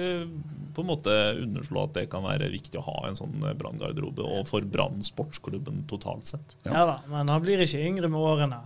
på 0.76 0.84
en 0.84 0.90
måte 0.90 1.16
underslå 1.40 1.86
at 1.86 1.96
det 1.96 2.04
kan 2.12 2.24
være 2.24 2.50
viktig 2.52 2.80
å 2.80 2.84
ha 2.90 2.98
en 3.08 3.16
sånn 3.16 3.40
branngarderobe, 3.40 4.24
og 4.24 4.44
for 4.48 4.64
Brann 4.64 5.00
sportsklubben 5.04 5.86
totalt 5.88 6.28
sett. 6.34 6.56
Ja. 6.66 6.76
ja 6.76 6.84
da, 6.92 7.00
men 7.12 7.32
han 7.32 7.44
blir 7.44 7.64
ikke 7.64 7.80
yngre 7.80 8.12
med 8.12 8.20
årene. 8.20 8.60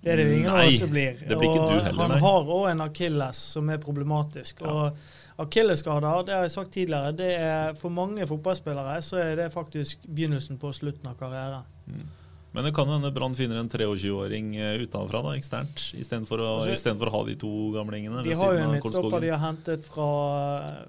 Det 0.00 0.14
er 0.14 0.16
det 0.16 0.28
jo 0.30 0.36
ingen 0.38 0.50
av 0.50 0.64
oss 0.64 0.78
som 0.80 0.90
blir. 0.90 1.18
Det 1.20 1.36
blir 1.36 1.50
ikke 1.50 1.64
du 1.66 1.74
heller, 1.76 1.98
han 2.00 2.14
nei. 2.14 2.20
har 2.22 2.54
òg 2.58 2.68
en 2.70 2.86
akilles 2.86 3.40
som 3.54 3.70
er 3.70 3.82
problematisk. 3.82 4.62
og 4.64 4.96
Akillesskader, 5.40 6.24
det 6.26 6.34
har 6.36 6.46
jeg 6.46 6.54
sagt 6.54 6.72
tidligere, 6.74 7.12
det 7.16 7.30
er 7.40 7.76
for 7.80 7.92
mange 7.94 8.26
fotballspillere 8.28 8.98
så 9.04 9.20
er 9.22 9.36
det 9.38 9.52
faktisk 9.54 10.02
begynnelsen 10.06 10.58
på 10.60 10.72
slutten 10.76 11.08
av 11.08 11.16
karrieren. 11.20 11.68
Mm. 11.86 12.08
Men 12.52 12.66
det 12.66 12.72
kan 12.74 12.88
hende 12.90 13.12
Brann 13.14 13.34
finner 13.38 13.60
en 13.60 13.68
23-åring 13.70 14.56
eh, 14.58 14.80
utenfra, 14.82 15.20
da, 15.22 15.34
eksternt, 15.38 15.84
istedenfor 15.94 16.42
å, 16.42 16.48
altså, 16.64 16.94
å 16.96 17.12
ha 17.14 17.20
de 17.28 17.36
to 17.38 17.50
gamlingene. 17.76 18.24
De 18.26 18.34
har 18.34 18.56
jo 18.56 18.64
en 18.64 18.74
midtstopper 18.74 19.22
de 19.22 19.30
har 19.30 19.42
hentet 19.44 19.86
fra, 19.86 20.08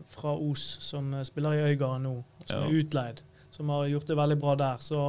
fra 0.09 0.33
Os, 0.33 0.63
som 0.81 1.13
spiller 1.27 1.59
i 1.59 1.67
Øygarden 1.69 2.07
nå, 2.09 2.15
som 2.47 2.55
ja. 2.55 2.63
er 2.65 2.81
utleid. 2.81 3.21
Som 3.53 3.69
har 3.69 3.85
gjort 3.91 4.09
det 4.09 4.17
veldig 4.17 4.39
bra 4.41 4.55
der. 4.57 4.81
Så 4.81 5.03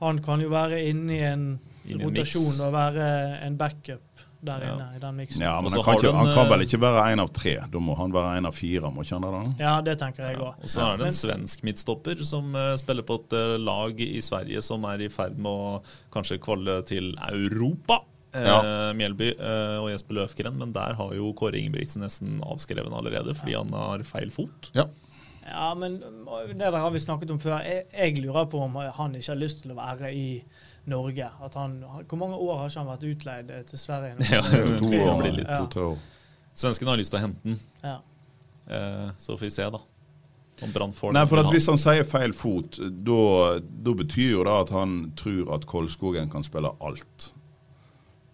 han 0.00 0.22
kan 0.24 0.40
jo 0.40 0.48
være 0.52 0.80
inne 0.88 1.12
i 1.18 1.22
en 1.28 1.46
rotasjon 2.00 2.62
og 2.64 2.72
være 2.72 3.06
en 3.44 3.58
backup 3.60 4.11
der 4.42 4.64
ja. 4.66 4.74
inne 4.74 4.86
i 4.96 5.00
den 5.02 5.18
miksen. 5.18 5.44
Ja, 5.44 5.54
men 5.62 5.72
han 5.72 5.84
kan, 5.86 5.98
ikke, 5.98 6.12
han 6.16 6.30
kan, 6.34 6.48
vel 6.50 6.64
ikke 6.66 6.80
være 6.82 7.04
en 7.14 7.22
av 7.22 7.32
tre? 7.34 7.54
Da 7.72 7.82
må 7.82 7.96
han 7.98 8.14
være 8.14 8.36
en 8.40 8.48
av 8.50 8.56
fire? 8.56 8.90
må 8.92 9.04
ikke 9.06 9.18
han 9.18 9.26
det 9.26 9.42
Ja, 9.62 9.74
det 9.86 9.96
tenker 10.00 10.26
jeg 10.26 10.40
òg. 10.40 10.56
Ja. 10.58 10.66
Og 10.66 10.72
så 10.72 10.86
er 10.86 11.00
det 11.00 11.10
en 11.10 11.18
svensk 11.18 11.66
midtstopper 11.66 12.24
som 12.26 12.56
uh, 12.58 12.72
spiller 12.80 13.06
på 13.06 13.20
et 13.20 13.36
uh, 13.38 13.56
lag 13.62 14.02
i 14.02 14.22
Sverige 14.24 14.62
som 14.66 14.86
er 14.90 15.06
i 15.06 15.10
ferd 15.12 15.38
med 15.38 15.50
å 15.50 15.76
kanskje 16.14 16.40
kvalle 16.42 16.80
til 16.88 17.12
Europa. 17.28 18.02
Eh, 18.32 18.48
ja. 18.48 18.58
Eh, 18.64 18.90
Mjelby 18.96 19.34
og 19.36 19.90
Jesper 19.92 20.16
Løfgren, 20.16 20.56
men 20.56 20.70
der 20.72 20.96
har 20.96 21.10
jo 21.14 21.34
Kåre 21.36 21.60
Ingebrigtsen 21.60 22.00
nesten 22.00 22.38
avskrevet 22.40 22.88
allerede 22.88 23.34
fordi 23.36 23.58
han 23.58 23.72
har 23.76 24.04
feil 24.08 24.32
fot. 24.32 24.70
Ja. 24.76 24.88
Ja, 25.46 25.74
men 25.74 25.98
det 26.00 26.58
der 26.60 26.78
har 26.78 26.90
vi 26.90 27.00
snakket 27.02 27.30
om 27.30 27.40
før. 27.42 27.58
Jeg, 27.66 27.86
jeg 27.92 28.22
lurer 28.22 28.46
på 28.50 28.60
om 28.62 28.76
han 28.76 29.16
ikke 29.18 29.32
har 29.32 29.40
lyst 29.40 29.62
til 29.62 29.74
å 29.74 29.78
være 29.78 30.12
i 30.14 30.26
Norge. 30.90 31.28
Han, 31.54 31.78
hvor 32.08 32.18
mange 32.18 32.38
år 32.38 32.58
har 32.60 32.70
ikke 32.70 32.82
han 32.82 32.90
vært 32.90 33.06
utleid 33.10 33.50
eh, 33.50 33.64
til 33.68 33.78
Sverige? 33.78 34.16
Ja, 34.32 34.42
to 34.82 34.92
år 35.02 35.18
blir 35.20 35.38
litt. 35.40 35.50
Ja. 35.50 35.86
Svenskene 36.54 36.94
har 36.94 37.00
lyst 37.00 37.14
til 37.14 37.20
å 37.20 37.24
hente 37.26 37.46
den. 37.46 37.58
Ja. 37.82 37.98
Eh, 38.66 39.08
så 39.18 39.36
får 39.36 39.46
vi 39.46 39.54
se, 39.54 39.70
da. 39.74 39.82
Nei, 40.62 41.22
for 41.26 41.48
Hvis 41.50 41.66
han 41.66 41.78
sier 41.80 42.04
feil 42.06 42.34
fot, 42.36 42.76
da 42.78 43.94
betyr 43.98 44.36
jo 44.36 44.42
det 44.46 44.52
at 44.54 44.70
han 44.70 44.92
tror 45.18 45.56
at 45.56 45.64
Kolskogen 45.66 46.30
kan 46.30 46.44
spille 46.46 46.70
alt. 46.78 47.32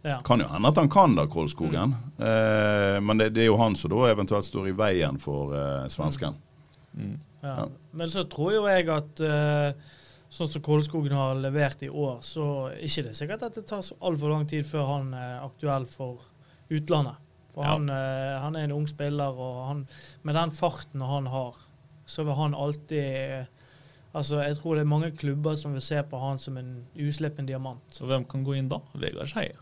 Ja. 0.05 0.19
Kan 0.25 0.43
jo 0.43 0.49
hende 0.51 0.69
at 0.69 0.77
han 0.77 0.91
kan 0.93 1.17
da, 1.17 1.25
Kolskogen. 1.31 1.95
Mm. 2.19 2.27
Eh, 2.29 2.99
men 3.01 3.23
det, 3.23 3.31
det, 3.37 3.47
er 3.47 3.51
jo 3.51 3.57
han 3.61 3.77
som 3.77 3.93
da 3.95 4.11
eventuelt 4.13 4.47
står 4.47 4.69
i 4.71 4.77
veien 4.77 5.19
for 5.23 5.57
eh, 5.57 5.89
svensken. 5.93 6.37
Mm. 6.37 6.48
Ja. 6.99 7.55
Ja. 7.55 7.69
Men 7.91 8.11
så 8.11 8.25
tror 8.31 8.55
jo 8.57 8.65
jeg 8.67 8.89
at 8.91 9.23
uh, 9.23 9.93
sånn 10.29 10.51
som 10.51 10.65
Kolskogen 10.65 11.15
har 11.15 11.39
levert 11.39 11.85
i 11.87 11.91
år, 11.91 12.19
så 12.27 12.49
er 12.73 12.83
ikke 12.89 13.07
det 13.09 13.15
sikkert 13.19 13.47
at 13.47 13.59
det 13.61 13.67
tar 13.69 13.85
så 13.87 13.97
altfor 14.05 14.35
lang 14.35 14.49
tid 14.51 14.67
før 14.67 14.91
han 14.97 15.13
er 15.17 15.39
aktuell 15.45 15.87
for 15.91 16.25
utlandet. 16.69 17.21
For 17.55 17.65
ja. 17.65 17.77
han, 17.77 17.87
uh, 17.93 18.41
han, 18.43 18.59
er 18.59 18.69
en 18.69 18.77
ung 18.81 18.89
spiller, 18.91 19.39
og 19.39 19.63
han, 19.69 19.87
med 20.27 20.39
den 20.39 20.55
farten 20.55 21.07
han 21.07 21.31
har, 21.31 21.63
så 22.09 22.27
vil 22.27 22.39
han 22.39 22.59
alltid 22.59 23.47
Altså, 24.17 24.39
Jeg 24.41 24.57
tror 24.57 24.75
det 24.75 24.81
er 24.81 24.89
mange 24.89 25.11
klubber 25.13 25.55
som 25.55 25.75
vil 25.77 25.83
se 25.85 26.01
på 26.11 26.19
han 26.19 26.39
som 26.41 26.57
en 26.57 26.71
uslippen 26.97 27.47
diamant. 27.47 27.83
Så 27.93 28.07
hvem 28.09 28.25
kan 28.25 28.41
gå 28.43 28.55
inn 28.57 28.71
da? 28.73 28.79
Vegard 28.97 29.29
Skeie? 29.29 29.53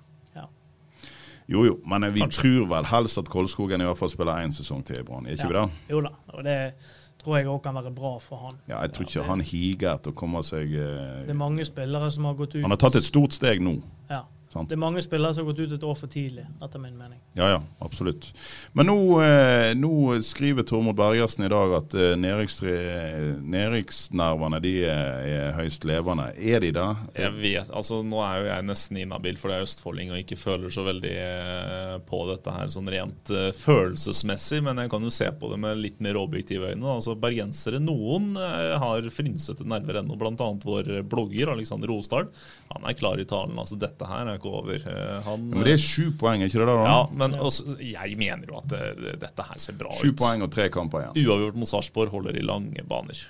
Jo 1.47 1.65
jo, 1.65 1.77
men 1.87 2.03
vi 2.13 2.21
Kanskje. 2.21 2.43
tror 2.43 2.69
vel 2.75 2.87
helst 2.91 3.19
at 3.19 3.29
Kolskogen 3.31 3.83
i 3.83 3.87
hvert 3.87 3.99
fall 3.99 4.11
spiller 4.11 4.43
én 4.43 4.55
sesong 4.55 4.83
til 4.87 4.99
i 4.99 5.05
Brann, 5.07 5.29
ikke 5.31 5.47
ja. 5.47 5.51
vi 5.51 5.55
det? 5.55 5.91
Jo 5.93 6.01
da. 6.03 6.11
og 6.35 6.45
det 6.47 6.55
er 6.63 6.95
tror 7.27 7.41
jeg 7.41 7.49
òg 7.51 7.59
kan 7.65 7.75
være 7.75 7.91
bra 7.95 8.13
for 8.23 8.37
han. 8.47 8.59
Ja, 8.71 8.81
Jeg 8.87 8.93
tror 8.95 9.09
ikke 9.09 9.19
ja, 9.19 9.27
han 9.27 9.43
higer 9.43 9.95
etter 9.97 10.15
å 10.15 10.17
komme 10.17 10.43
seg 10.47 10.71
eh, 10.79 11.25
Det 11.27 11.35
er 11.35 11.39
mange 11.41 11.67
spillere 11.67 12.11
som 12.15 12.29
har 12.31 12.37
gått 12.39 12.55
ut 12.55 12.63
Han 12.63 12.71
har 12.71 12.79
tatt 12.79 13.01
et 13.01 13.07
stort 13.09 13.35
steg 13.35 13.63
nå. 13.65 13.81
Ja. 14.11 14.23
Sant? 14.57 14.73
Det 14.73 14.77
er 14.77 14.81
mange 14.81 15.03
spillere 15.05 15.35
som 15.37 15.45
har 15.45 15.53
gått 15.53 15.67
ut 15.67 15.73
et 15.77 15.85
år 15.85 15.97
for 15.99 16.09
tidlig, 16.11 16.47
etter 16.65 16.81
min 16.81 16.97
mening. 16.97 17.19
Ja, 17.37 17.51
ja, 17.53 17.61
absolutt. 17.85 18.33
Men 18.77 18.87
nå, 18.89 18.97
eh, 19.25 19.75
nå 19.77 20.21
skriver 20.25 20.63
Tormod 20.67 20.97
Bergersen 20.97 21.45
i 21.47 21.53
dag 21.53 21.73
at 21.77 21.95
eh, 21.97 22.17
nedrykksnervene 22.17 24.61
de 24.65 24.75
er, 24.89 25.27
er, 25.27 25.53
høyst 25.59 25.85
levende. 25.89 26.27
Er 26.37 26.61
de 26.65 26.71
det? 26.77 26.91
Jeg 27.19 27.33
vet, 27.37 27.71
altså 27.71 28.03
Nå 28.07 28.19
er 28.23 28.37
jo 28.39 28.47
jeg 28.49 28.63
nesten 28.69 28.97
inhabil, 29.01 29.37
for 29.41 29.49
det 29.51 29.57
er 29.59 29.67
østfolding 29.67 30.09
og 30.13 30.21
ikke 30.21 30.41
føler 30.41 30.71
så 30.73 30.83
veldig 30.87 31.17
eh, 31.27 31.97
på 32.07 32.19
dette 32.31 32.51
her 32.55 32.69
sånn 32.73 32.89
rent 32.93 33.31
uh, 33.35 33.51
følelsesmessig, 33.57 34.61
men 34.65 34.79
jeg 34.83 34.91
kan 34.93 35.03
jo 35.05 35.11
se 35.13 35.29
på 35.35 35.51
det 35.51 35.59
med 35.63 35.81
litt 35.81 36.01
mer 36.05 36.17
objektive 36.21 36.69
øyne. 36.71 36.97
Altså 36.97 37.13
Bergensere, 37.19 37.79
noen 37.83 38.25
uh, 38.39 38.77
har 38.81 39.11
frynsete 39.13 39.65
nerver 39.69 39.95
ennå, 40.01 40.15
bl.a. 40.21 40.49
vår 40.63 40.85
blogger 41.09 41.49
Alexander 41.55 41.91
Osdal. 41.95 42.27
Han 42.75 42.83
er 42.87 42.99
klar 42.99 43.17
i 43.21 43.29
talen. 43.29 43.59
altså 43.59 43.77
Dette 43.81 44.05
her 44.09 44.27
er 44.31 44.41
over. 44.49 44.81
Eh, 44.81 45.13
han, 45.27 45.45
ja, 45.51 45.57
men 45.57 45.67
det 45.67 45.77
er 45.77 45.83
sju 45.83 46.11
poeng, 46.19 46.45
ikke 46.47 46.61
det? 46.63 46.67
da? 46.71 46.79
Ja, 46.87 46.99
men 47.23 47.37
også, 47.39 47.77
jeg 47.83 48.19
mener 48.21 48.51
jo 48.51 48.59
at 48.61 48.69
det, 48.73 48.83
eh, 48.97 49.21
dette 49.23 49.47
her 49.51 49.63
ser 49.63 49.79
bra 49.79 49.93
sju 49.93 50.09
ut. 50.09 50.15
Sju 50.15 50.19
poeng 50.23 50.45
og 50.47 50.51
tre 50.55 50.69
kamper 50.73 51.05
igjen. 51.05 51.23
Uavgjort 51.27 51.63
mot 51.63 51.71
Sarpsborg 51.71 52.13
holder 52.15 52.41
i 52.41 52.45
lange 52.47 52.85
baner. 52.89 53.23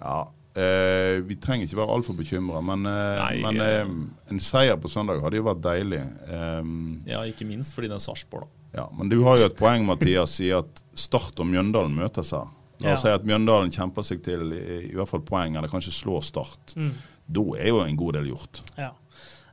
Ja, 0.00 0.20
eh, 0.56 1.18
vi 1.26 1.36
trenger 1.42 1.68
ikke 1.68 1.80
være 1.82 1.98
altfor 1.98 2.16
bekymra, 2.18 2.62
men, 2.64 2.86
eh, 2.88 3.18
Nei, 3.20 3.34
men 3.44 3.60
eh, 3.64 4.32
en 4.32 4.40
seier 4.40 4.80
på 4.80 4.90
søndag 4.92 5.20
hadde 5.24 5.40
jo 5.40 5.48
vært 5.50 5.60
deilig. 5.66 6.00
Um, 6.30 7.02
ja, 7.08 7.20
ikke 7.28 7.48
minst 7.48 7.76
fordi 7.76 7.90
det 7.92 8.00
er 8.00 8.06
Sarpsborg, 8.06 8.48
da. 8.48 8.56
Ja, 8.72 8.86
Men 8.94 9.08
du 9.10 9.18
har 9.26 9.38
jo 9.38 9.48
et 9.48 9.58
poeng, 9.58 9.82
Mathias, 9.82 10.36
i 10.44 10.52
at 10.54 10.82
Start 10.94 11.40
og 11.42 11.48
Mjøndalen 11.50 11.94
møtes 11.96 12.30
her. 12.36 12.46
La 12.80 12.94
oss 12.94 13.04
ja. 13.04 13.10
si 13.10 13.14
at 13.18 13.26
Mjøndalen 13.28 13.72
kjemper 13.74 14.06
seg 14.06 14.22
til 14.24 14.54
i, 14.56 14.60
i, 14.86 14.94
hvert 14.96 15.10
fall 15.10 15.24
poeng, 15.26 15.56
eller 15.58 15.70
kanskje 15.72 15.92
slår 15.92 16.22
Start. 16.24 16.76
Mm. 16.78 16.92
Da 17.30 17.44
er 17.58 17.72
jo 17.72 17.82
en 17.84 17.98
god 17.98 18.18
del 18.18 18.30
gjort. 18.30 18.62
Ja. 18.78 18.92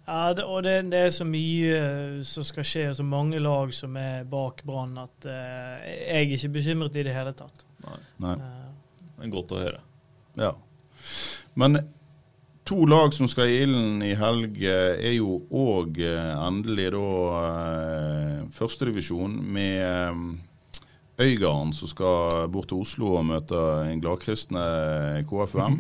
Ja, 0.07 0.33
det, 0.33 0.43
og 0.47 0.63
det, 0.63 0.77
det, 0.93 0.99
er 1.03 1.09
så 1.11 1.25
mye 1.27 1.79
som 2.23 2.45
skal 2.47 2.63
skje, 2.63 2.85
og 2.93 2.95
så 2.95 3.03
mange 3.03 3.41
lag 3.43 3.73
som 3.75 3.97
er 3.99 4.23
bak 4.29 4.61
Brann, 4.63 4.93
at 5.01 5.27
uh, 5.27 5.83
jeg 5.83 6.05
er 6.15 6.31
ikke 6.37 6.53
bekymret 6.55 6.95
i 6.95 7.03
det 7.03 7.15
hele 7.15 7.33
tatt. 7.35 7.65
Nei. 7.83 7.97
Nei. 8.23 8.37
Uh, 8.39 9.01
det 9.17 9.27
er 9.27 9.33
godt 9.33 9.51
å 9.51 9.59
høre. 9.59 9.81
Ja. 10.39 10.53
Men 11.59 11.81
to 12.67 12.87
lag 12.87 13.11
som 13.17 13.27
skal 13.27 13.51
i 13.51 13.59
ilden 13.65 13.99
i 14.05 14.13
helg, 14.15 14.55
eh, 14.63 14.95
er 15.09 15.17
jo 15.17 15.41
òg 15.51 15.99
endelig 16.05 16.87
da 16.95 17.03
uh, 17.35 18.47
førstedivisjon 18.55 19.35
med 19.43 20.13
um, 20.13 20.25
Øygarden 21.19 21.75
som 21.75 21.91
skal 21.91 22.47
bort 22.53 22.69
til 22.71 22.79
Oslo 22.85 23.17
og 23.17 23.27
møte 23.27 23.59
en 23.89 23.99
gladkristne 23.99 24.63
KFUM. 25.27 25.79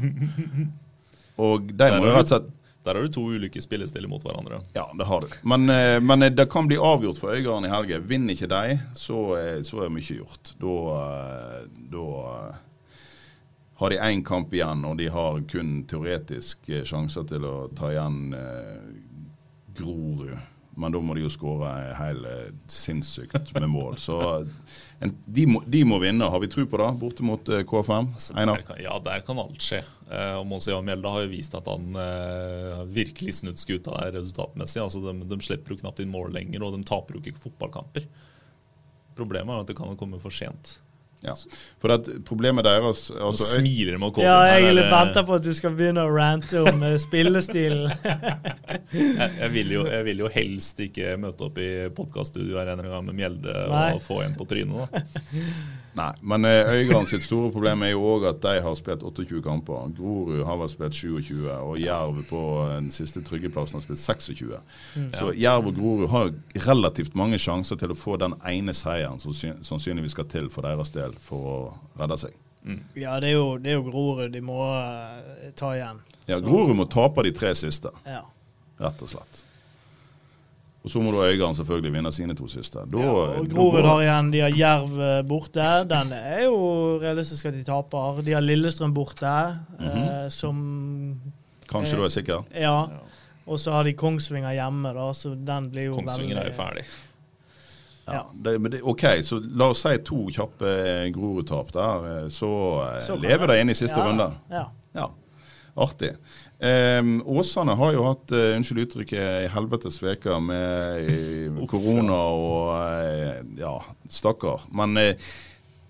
Og 1.47 1.69
de 1.69 1.89
må 1.93 2.07
jo 2.09 2.13
rett 2.15 2.31
og 2.31 2.31
slett 2.33 2.55
Der 2.87 2.95
har 2.95 3.03
du 3.03 3.11
to 3.11 3.25
ulike 3.35 3.59
spillestiler 3.61 4.07
mot 4.07 4.23
hverandre. 4.23 4.61
Ja, 4.73 4.85
det 4.95 5.05
har 5.09 5.21
du. 5.25 5.27
Men, 5.43 5.67
eh, 5.69 5.97
men 5.99 6.23
eh, 6.23 6.31
det 6.31 6.45
kan 6.53 6.69
bli 6.69 6.77
avgjort 6.79 7.19
for 7.19 7.35
Øygarden 7.35 7.67
i 7.67 7.73
helgen. 7.73 8.05
Vinner 8.07 8.33
ikke 8.37 8.47
de, 8.53 8.77
så, 8.95 9.19
er- 9.35 9.63
så 9.67 9.83
er 9.85 9.91
mye 9.91 10.17
gjort. 10.21 10.53
Da, 10.61 10.75
eh, 11.01 11.67
da 11.91 12.05
eh, 12.31 12.63
har 13.81 13.89
de 13.93 13.99
én 14.07 14.23
kamp 14.25 14.53
igjen, 14.55 14.85
og 14.89 14.95
de 14.97 15.09
har 15.13 15.41
kun 15.51 15.83
teoretisk 15.91 16.69
eh, 16.73 16.85
sjanser 16.87 17.27
til 17.29 17.43
å 17.45 17.55
ta 17.77 17.91
igjen 17.93 18.21
eh, 18.33 18.79
Grorud. 19.77 20.37
Men 20.77 20.93
da 20.93 20.99
må 21.01 21.15
de 21.17 21.23
jo 21.23 21.31
skåre 21.33 21.71
helt 21.97 22.27
eh, 22.29 22.49
sinnssykt 22.69 23.49
med 23.57 23.65
mål. 23.71 23.95
Så 23.97 24.17
en, 25.01 25.13
de, 25.25 25.45
må, 25.49 25.63
de 25.65 25.81
må 25.89 25.97
vinne. 26.03 26.29
Har 26.29 26.41
vi 26.43 26.49
tro 26.53 26.67
på 26.69 26.77
det, 26.81 26.89
borte 27.01 27.25
mot 27.25 27.49
eh, 27.49 27.63
K5? 27.65 28.11
Altså, 28.13 28.35
der 28.37 28.63
kan, 28.67 28.81
ja, 28.85 28.97
der 29.05 29.25
kan 29.25 29.41
alt 29.41 29.65
skje. 29.65 29.81
Eh, 30.05 30.33
og 30.37 30.45
Mons 30.49 30.69
Jan 30.69 30.85
Mjelde 30.85 31.13
har 31.15 31.25
jo 31.25 31.31
vist 31.33 31.57
at 31.57 31.69
han 31.71 31.97
eh, 32.03 32.83
virkelig 32.93 33.39
snudd 33.39 33.61
skuta 33.61 33.95
der 33.97 34.19
resultatmessig. 34.19 34.83
Altså, 34.85 35.01
de, 35.07 35.15
de 35.33 35.39
slipper 35.43 35.73
jo 35.73 35.81
knapt 35.81 36.03
inn 36.03 36.13
mål 36.13 36.29
lenger, 36.37 36.65
og 36.65 36.77
de 36.77 36.85
taper 36.87 37.17
jo 37.17 37.23
ikke 37.25 37.47
fotballkamper. 37.47 38.05
Problemet 39.17 39.55
er 39.55 39.65
at 39.65 39.71
det 39.71 39.77
kan 39.79 39.97
komme 39.97 40.21
for 40.21 40.33
sent. 40.33 40.77
Ja. 41.25 41.33
For 41.81 41.89
at 41.95 42.05
problemet 42.27 42.61
deres 42.67 43.07
altså, 43.09 43.17
Nå 43.17 43.31
smiler 43.41 43.95
de 43.95 44.01
og 44.05 44.11
kommer 44.13 44.27
Ja, 44.27 44.53
jeg 44.53 44.67
er 44.67 44.75
litt 44.77 44.91
venta 44.91 45.23
på 45.25 45.33
at 45.39 45.47
du 45.47 45.49
skal 45.57 45.73
begynne 45.73 46.03
å 46.05 46.11
rante 46.13 46.61
om 46.61 46.83
eh, 46.85 46.93
spillestilen. 47.01 47.89
jeg, 48.93 49.31
jeg, 49.39 49.49
vil 49.55 49.73
jo, 49.79 49.87
jeg 49.89 50.05
vil 50.11 50.21
jo 50.21 50.31
helst 50.31 50.83
ikke 50.85 51.15
møte 51.21 51.49
opp 51.49 51.57
i 51.63 51.71
podkaststudioet 51.97 52.61
her 52.61 52.75
en 52.75 52.85
gang 52.93 53.09
med 53.09 53.17
Mjelde 53.17 53.57
Nei. 53.73 53.89
og 53.97 54.05
få 54.05 54.21
en 54.27 54.37
på 54.37 54.45
trynet. 54.49 54.85
da. 54.85 55.43
Nei, 55.97 56.11
men 56.29 56.45
eh, 56.45 56.67
Øygarden 56.75 57.07
sitt 57.09 57.23
store 57.25 57.49
problem 57.51 57.81
er 57.87 57.89
jo 57.95 58.01
òg 58.05 58.27
at 58.29 58.41
de 58.43 58.51
har 58.61 58.75
spilt 58.77 59.01
28 59.07 59.39
kamper. 59.41 59.87
Grorud 59.97 60.43
har 60.45 60.59
vel 60.61 60.69
spilt 60.69 60.93
27, 60.93 61.39
og 61.55 61.79
Jerv 61.81 62.19
på 62.29 62.41
den 62.75 62.91
siste 62.93 63.23
tryggeplassen 63.25 63.79
har 63.79 63.85
spilt 63.87 64.03
26. 64.03 64.59
Så 65.17 65.31
Jerv 65.33 65.71
og 65.71 65.79
Grorud 65.79 66.05
har 66.13 66.29
relativt 66.67 67.17
mange 67.17 67.39
sjanser 67.41 67.79
til 67.81 67.95
å 67.95 67.97
få 67.97 68.17
den 68.21 68.35
ene 68.45 68.75
seieren 68.77 69.17
som 69.23 69.33
sannsynligvis 69.33 70.13
skal 70.13 70.29
til 70.29 70.51
for 70.53 70.67
deres 70.69 70.93
del 70.93 71.17
for 71.23 71.49
å 71.55 71.57
redde 72.03 72.19
seg. 72.27 72.37
Ja, 72.99 73.17
det 73.23 73.31
er 73.31 73.37
jo, 73.39 73.49
det 73.63 73.71
er 73.73 73.79
jo 73.79 73.87
Grorud 73.89 74.31
de 74.37 74.41
må 74.43 74.59
eh, 74.67 75.49
ta 75.57 75.73
igjen. 75.79 76.03
Ja, 76.27 76.37
Grorud 76.43 76.75
må 76.77 76.85
tape 76.91 77.23
de 77.25 77.31
tre 77.33 77.55
siste, 77.57 77.89
Ja. 78.05 78.21
rett 78.77 79.01
og 79.01 79.09
slett. 79.15 79.43
Og 80.87 80.91
så 80.93 81.01
må 81.03 81.11
da 81.11 81.25
Øygarden 81.27 81.55
selvfølgelig 81.57 81.91
vinne 81.97 82.11
sine 82.15 82.35
to 82.39 82.47
siste. 82.47 82.79
Da, 82.87 83.01
Ja, 83.03 83.11
og 83.41 83.49
Grorud 83.51 83.83
har 83.83 84.01
igjen 84.05 84.29
De 84.31 84.39
har 84.45 84.53
Jerv 84.55 84.93
eh, 85.03 85.17
borte. 85.27 85.65
Den 85.89 86.13
er 86.15 86.45
jo 86.45 86.55
realistisk 87.01 87.49
at 87.49 87.57
de 87.57 87.63
taper. 87.67 88.21
De 88.23 88.31
har 88.37 88.45
Lillestrøm 88.45 88.93
borte, 88.95 89.33
Mhm. 89.81 89.97
eh, 90.07 90.29
som 90.31 90.61
Kanskje 91.67 91.97
du 91.99 92.03
er 92.07 92.13
sikker? 92.13 92.45
Ja. 92.55 92.77
Og 93.47 93.59
så 93.59 93.71
har 93.75 93.83
de 93.83 93.93
Kongsvinger 93.99 94.53
hjemme, 94.55 94.93
da, 94.95 95.09
så 95.15 95.33
den 95.35 95.69
blir 95.71 95.89
jo 95.89 95.93
Kongsvinger 95.99 96.37
er 96.39 96.47
jo 96.47 96.55
ferdig. 96.55 96.85
Ja, 98.07 98.21
det, 98.43 98.53
men 98.61 98.71
det, 98.71 98.79
OK, 98.87 99.03
så 99.27 99.41
la 99.43 99.67
oss 99.73 99.81
si 99.83 99.97
to 100.07 100.21
kjappe 100.31 100.63
eh, 100.63 101.09
Grorud-tap 101.11 101.71
der. 101.75 102.05
eh, 102.23 102.27
Så, 102.31 102.49
eh, 102.87 103.01
Så 103.03 103.15
lever 103.19 103.47
det. 103.47 103.55
det 103.55 103.61
inn 103.65 103.69
i 103.69 103.75
siste 103.75 103.99
ja, 103.99 104.05
runde. 104.07 104.29
Ja. 104.49 104.65
Ja, 104.95 105.09
artig. 105.75 106.13
Um, 106.57 107.19
Åsane 107.29 107.75
har 107.77 107.91
jo 107.93 108.05
hatt, 108.07 108.31
uh, 108.33 108.55
unnskyld 108.57 108.79
uttrykket, 108.87 109.19
ei 109.43 109.49
helvetes 109.53 109.99
uke 110.01 110.39
med 110.41 111.59
korona 111.69 112.17
og 112.33 112.71
uh, 112.73 113.43
ja, 113.59 113.75
stakkar. 114.09 114.63
Men 114.73 114.97
uh, 114.97 115.27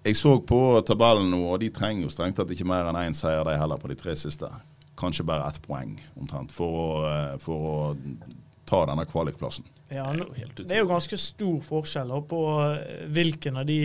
jeg 0.04 0.18
så 0.20 0.34
på 0.44 0.60
tabellen 0.88 1.30
nå, 1.32 1.40
og 1.54 1.62
de 1.64 1.70
trenger 1.72 2.04
jo 2.04 2.12
strengt 2.12 2.36
tatt 2.40 2.52
ikke 2.52 2.68
mer 2.68 2.90
enn 2.92 3.00
én 3.00 3.16
seier, 3.16 3.46
de 3.48 3.56
heller, 3.60 3.80
på 3.80 3.88
de 3.94 3.96
tre 4.00 4.16
siste. 4.20 4.50
Kanskje 5.00 5.24
bare 5.30 5.48
ett 5.48 5.62
poeng, 5.64 5.96
omtrent, 6.20 6.52
for 6.52 6.76
å, 6.84 7.16
for 7.44 7.68
å 7.72 7.76
ta 8.68 8.84
denne 8.90 9.08
kvalikplassen. 9.08 9.68
Ja, 9.88 10.10
Det 10.12 10.20
er 10.20 10.20
nå- 10.20 10.32
jo 10.36 10.64
det 10.68 10.76
er 10.76 10.82
jo 10.84 10.90
ganske 10.92 11.16
stor 11.22 11.60
forskjell 11.64 12.12
på 12.28 12.40
hvilken 13.16 13.62
av 13.62 13.68
de 13.70 13.80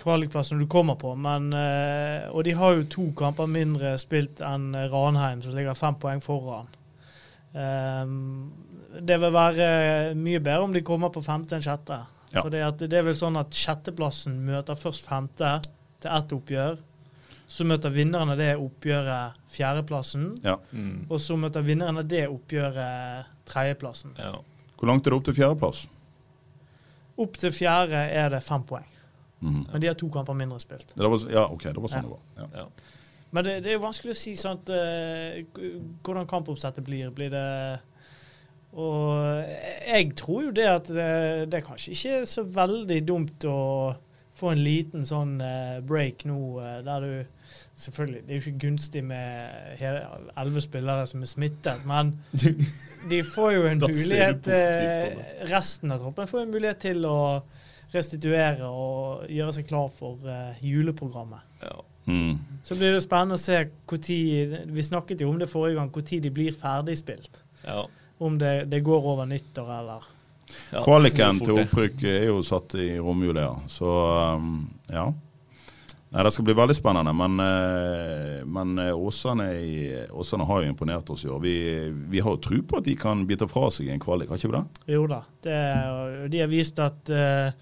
eh, 0.00 0.02
kvalikplassene 0.02 0.64
du 0.64 0.68
kommer 0.70 0.96
på. 1.00 1.14
Men, 1.16 1.52
eh, 1.52 2.28
og 2.30 2.44
de 2.44 2.56
har 2.56 2.76
jo 2.76 2.88
to 2.90 3.06
kamper 3.16 3.50
mindre 3.50 3.96
spilt 4.00 4.40
enn 4.40 4.74
eh, 4.74 4.88
Ranheim, 4.92 5.42
som 5.42 5.56
ligger 5.56 5.78
fem 5.78 5.98
poeng 6.00 6.22
foran. 6.24 6.70
Ehm, 7.54 8.50
det 9.00 9.18
vil 9.20 9.34
være 9.34 9.68
mye 10.18 10.40
bedre 10.40 10.66
om 10.66 10.74
de 10.74 10.84
kommer 10.86 11.10
på 11.14 11.22
femte 11.24 11.56
enn 11.56 11.64
sjette. 11.64 11.98
Ja. 12.30 12.44
For 12.44 12.50
det, 12.52 12.62
det 12.86 13.00
er 13.00 13.08
vel 13.08 13.16
sånn 13.18 13.38
at 13.40 13.54
sjetteplassen 13.56 14.36
møter 14.46 14.78
først 14.78 15.08
femte 15.10 15.58
til 16.00 16.12
ett 16.14 16.34
oppgjør. 16.34 16.78
Så 17.50 17.66
møter 17.66 17.90
vinneren 17.90 18.30
av 18.30 18.38
det 18.38 18.52
oppgjøret 18.54 19.40
fjerdeplassen. 19.50 20.28
Ja. 20.46 20.54
Mm. 20.70 21.08
Og 21.10 21.18
så 21.18 21.34
møter 21.38 21.66
vinneren 21.66 21.98
av 21.98 22.06
det 22.06 22.28
oppgjøret 22.30 23.32
tredjeplassen. 23.50 24.14
Ja. 24.22 24.36
Hvor 24.78 24.88
langt 24.88 25.06
er 25.06 25.10
det 25.10 25.18
opp 25.18 25.26
til 25.26 25.36
fjerdeplass? 25.40 25.82
Opp 27.20 27.34
til 27.42 27.52
fjerde 27.52 28.04
er 28.14 28.30
det 28.32 28.44
fem 28.46 28.62
poeng. 28.64 28.86
Mhm. 29.40 29.66
Men 29.72 29.80
de 29.80 29.86
har 29.88 29.94
to 29.94 30.08
kamper 30.12 30.34
mindre 30.36 30.60
spilt. 30.60 30.92
Det 30.96 31.10
var, 31.10 31.22
ja, 31.32 31.46
OK, 31.48 31.62
det 31.62 31.76
var 31.80 31.88
sånn 31.88 32.02
Ja. 32.04 32.08
det 32.08 32.10
var. 32.10 32.20
Ja. 32.36 32.48
Ja. 32.64 32.66
Men 33.32 33.44
det, 33.46 33.54
det 33.64 33.70
er 33.70 33.76
jo 33.78 33.84
vanskelig 33.86 34.12
å 34.16 34.18
si 34.18 34.34
sant, 34.36 34.68
eh, 34.74 35.44
hvordan 36.02 36.26
kampoppsettet 36.28 36.84
blir. 36.84 37.10
Blir 37.14 37.30
det 37.30 37.80
Og 38.72 39.44
jeg 39.88 40.12
tror 40.14 40.44
jo 40.44 40.50
det 40.54 40.66
at 40.70 40.86
det, 40.86 41.50
det 41.50 41.58
er 41.58 41.66
kanskje 41.66 41.90
ikke 41.96 42.26
så 42.30 42.44
veldig 42.46 43.00
dumt 43.08 43.44
å 43.50 43.96
få 44.38 44.52
en 44.52 44.62
liten 44.62 45.02
sånn 45.08 45.40
eh, 45.42 45.80
break 45.82 46.24
nå, 46.30 46.38
eh, 46.62 46.80
der 46.86 47.00
du 47.06 47.12
Selvfølgelig, 47.80 48.26
det 48.26 48.30
er 48.34 48.36
jo 48.36 48.42
ikke 48.44 48.60
gunstig 48.60 49.00
med 49.08 49.80
elleve 50.36 50.60
spillere 50.60 51.06
som 51.08 51.22
er 51.24 51.30
smittet, 51.30 51.86
men 51.88 52.10
de 53.10 53.22
får 53.24 53.54
jo 53.54 53.62
en 53.70 53.80
mulighet 53.80 54.50
Resten 55.48 55.94
av 55.94 56.02
troppen 56.02 56.28
får 56.28 56.42
en 56.42 56.52
mulighet 56.52 56.82
til 56.84 57.06
å 57.08 57.16
restituere 57.94 58.68
og 58.68 59.26
gjøre 59.30 59.54
seg 59.56 59.68
klar 59.68 59.88
for 59.94 60.20
uh, 60.26 60.58
juleprogrammet. 60.64 61.46
Ja. 61.62 61.78
Mm. 62.10 62.38
Så 62.64 62.74
blir 62.78 62.94
det 62.96 63.02
spennende 63.04 63.36
å 63.36 63.40
se 63.40 63.60
hvor 63.86 64.00
tid, 64.02 64.54
Vi 64.72 64.82
snakket 64.82 65.20
jo 65.22 65.28
om 65.30 65.38
det 65.38 65.50
forrige 65.50 65.76
gang, 65.78 65.90
hvor 65.92 66.04
tid 66.06 66.24
de 66.24 66.32
blir 66.34 66.56
ferdigspilt. 66.56 67.42
Ja. 67.64 67.84
Om 68.18 68.38
det, 68.40 68.54
det 68.72 68.82
går 68.84 69.06
over 69.14 69.28
nyttår 69.28 69.68
eller 69.78 70.08
Ja, 70.72 70.82
Kvaliken 70.82 71.38
til 71.44 71.60
opprykk 71.62 72.02
er 72.10 72.24
jo 72.26 72.40
satt 72.42 72.74
i 72.74 72.96
romjula, 72.98 73.52
så 73.70 73.90
um, 74.34 74.64
ja. 74.90 75.04
Nei, 76.10 76.24
Det 76.24 76.32
skal 76.34 76.46
bli 76.48 76.54
veldig 76.58 76.74
spennende, 76.74 77.12
men, 77.14 77.38
eh, 77.38 78.40
men 78.42 78.78
eh, 78.82 78.96
Åsane, 78.98 79.44
Åsane 80.10 80.46
har 80.48 80.62
jo 80.64 80.72
imponert 80.72 81.10
oss 81.14 81.22
i 81.24 81.28
år. 81.30 81.38
Vi, 81.44 81.54
vi 82.10 82.20
har 82.20 82.34
jo 82.34 82.40
tro 82.48 82.58
på 82.66 82.80
at 82.80 82.88
de 82.88 82.96
kan 82.98 83.22
bite 83.28 83.46
fra 83.50 83.68
seg 83.70 83.92
en 83.92 84.02
kvalik, 84.02 84.32
har 84.32 84.40
ikke 84.40 84.50
vi 84.50 84.56
det? 84.56 84.94
Jo 84.96 85.04
da. 85.10 85.20
Det, 85.46 85.60
de 86.34 86.42
har 86.42 86.50
vist 86.50 86.82
at 86.82 87.12
eh, 87.14 87.52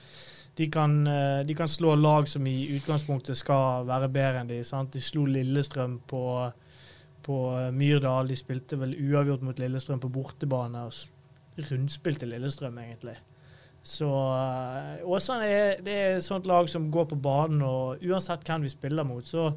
de, 0.56 0.70
kan, 0.72 0.96
de 1.44 1.54
kan 1.54 1.68
slå 1.68 1.92
lag 2.00 2.28
som 2.28 2.46
i 2.48 2.56
utgangspunktet 2.78 3.37
skal 3.37 3.84
være 3.87 4.08
bedre 4.16 4.40
enn 4.40 4.48
de. 4.48 4.62
Sant? 4.64 4.96
De 4.96 5.04
slo 5.04 5.26
Lillestrøm 5.28 6.00
på, 6.08 6.24
på 7.28 7.38
Myrdal. 7.76 8.32
De 8.32 8.40
spilte 8.40 8.80
vel 8.80 8.96
uavgjort 8.96 9.44
mot 9.44 9.61
Lillestrøm 9.61 10.00
på 10.02 10.11
bortebane 10.16 10.88
og 10.88 11.68
rundspilte 11.68 12.26
Lillestrøm, 12.26 12.80
egentlig. 12.80 13.18
Så 13.82 14.08
eh, 14.10 15.02
Åsane 15.08 15.48
er, 15.48 15.76
det 15.84 15.94
er 15.96 16.16
et 16.18 16.24
sånt 16.26 16.46
lag 16.50 16.68
som 16.68 16.90
går 16.92 17.06
på 17.12 17.18
banen, 17.24 17.62
og 17.64 18.02
uansett 18.04 18.44
hvem 18.48 18.66
vi 18.66 18.72
spiller 18.72 19.06
mot, 19.08 19.24
så 19.26 19.50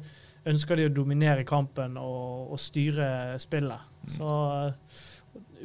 ønsker 0.48 0.78
de 0.80 0.88
å 0.88 0.92
dominere 0.94 1.44
kampen 1.46 1.98
og, 2.00 2.52
og 2.54 2.60
styre 2.60 3.38
spillet. 3.42 3.88
Så 4.10 4.26
eh, 4.66 5.00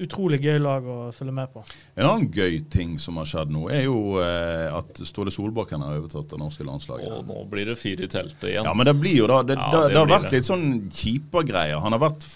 utrolig 0.06 0.38
gøy 0.44 0.60
lag 0.62 0.86
å 0.86 0.98
følge 1.16 1.34
med 1.34 1.50
på. 1.56 1.64
En 1.98 2.06
annen 2.06 2.28
gøy 2.30 2.60
ting 2.70 2.98
som 3.02 3.18
har 3.18 3.26
skjedd 3.30 3.50
nå, 3.56 3.64
er 3.74 3.88
jo 3.88 4.20
eh, 4.22 4.68
at 4.78 5.02
Ståle 5.10 5.34
Solbakken 5.34 5.82
har 5.86 5.98
overtatt 5.98 6.30
det 6.36 6.42
norske 6.42 6.68
landslaget. 6.68 7.08
Og 7.22 7.32
nå 7.32 7.46
blir 7.50 7.72
det 7.72 7.78
fyr 7.82 8.04
i 8.06 8.10
teltet 8.12 8.52
igjen. 8.52 8.68
Ja, 8.68 8.76
men 8.78 8.86
det 8.90 8.94
blir 9.00 9.16
jo 9.24 9.30
da 9.32 9.40
Det, 9.48 9.58
Ja, 9.58 9.72
det, 9.74 9.82
det 9.88 9.96
det 9.96 10.04
har 10.04 10.12
vært 10.12 10.28
det. 10.30 10.36
litt 10.38 10.50
sånn 10.52 10.68
kjipa 10.94 11.42
greier. 11.48 11.80
Han 11.82 11.96
har 11.98 12.04
vært 12.10 12.28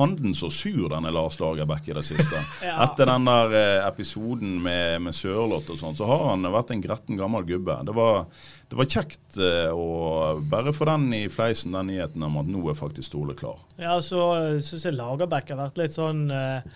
fanden 0.00 0.32
så 0.36 0.48
sur, 0.52 0.86
denne 0.92 1.12
Lars 1.12 1.36
Lagerbäck, 1.40 1.88
i 1.90 1.96
det 1.98 2.04
siste. 2.08 2.40
Ja. 2.64 2.76
Etter 2.84 3.08
den 3.08 3.24
der 3.28 3.54
eh, 3.56 3.86
episoden 3.88 4.58
med, 4.64 5.00
med 5.04 5.16
Sørloth 5.16 5.70
og 5.72 5.78
sånn, 5.80 5.96
så 5.98 6.08
har 6.08 6.26
han 6.30 6.44
vært 6.52 6.72
en 6.74 6.82
gretten 6.84 7.18
gammel 7.20 7.44
gubbe. 7.48 7.76
Det 7.86 7.94
var, 7.96 8.24
det 8.70 8.78
var 8.80 8.88
kjekt 8.96 9.38
eh, 9.40 9.68
å 9.72 10.38
bare 10.50 10.74
få 10.76 10.88
den 10.90 11.08
i 11.16 11.24
fleisen, 11.32 11.76
den 11.76 11.92
nyheten 11.92 12.24
om 12.26 12.40
at 12.42 12.48
nå 12.50 12.62
er 12.72 12.78
faktisk 12.78 13.10
Stole 13.10 13.34
klar. 13.38 13.60
Ja, 13.80 13.96
så 14.04 14.22
syns 14.62 14.86
jeg 14.86 14.96
Lagerbäck 14.98 15.52
har 15.52 15.60
vært 15.64 15.80
litt 15.80 15.96
sånn 15.96 16.26
eh, 16.34 16.66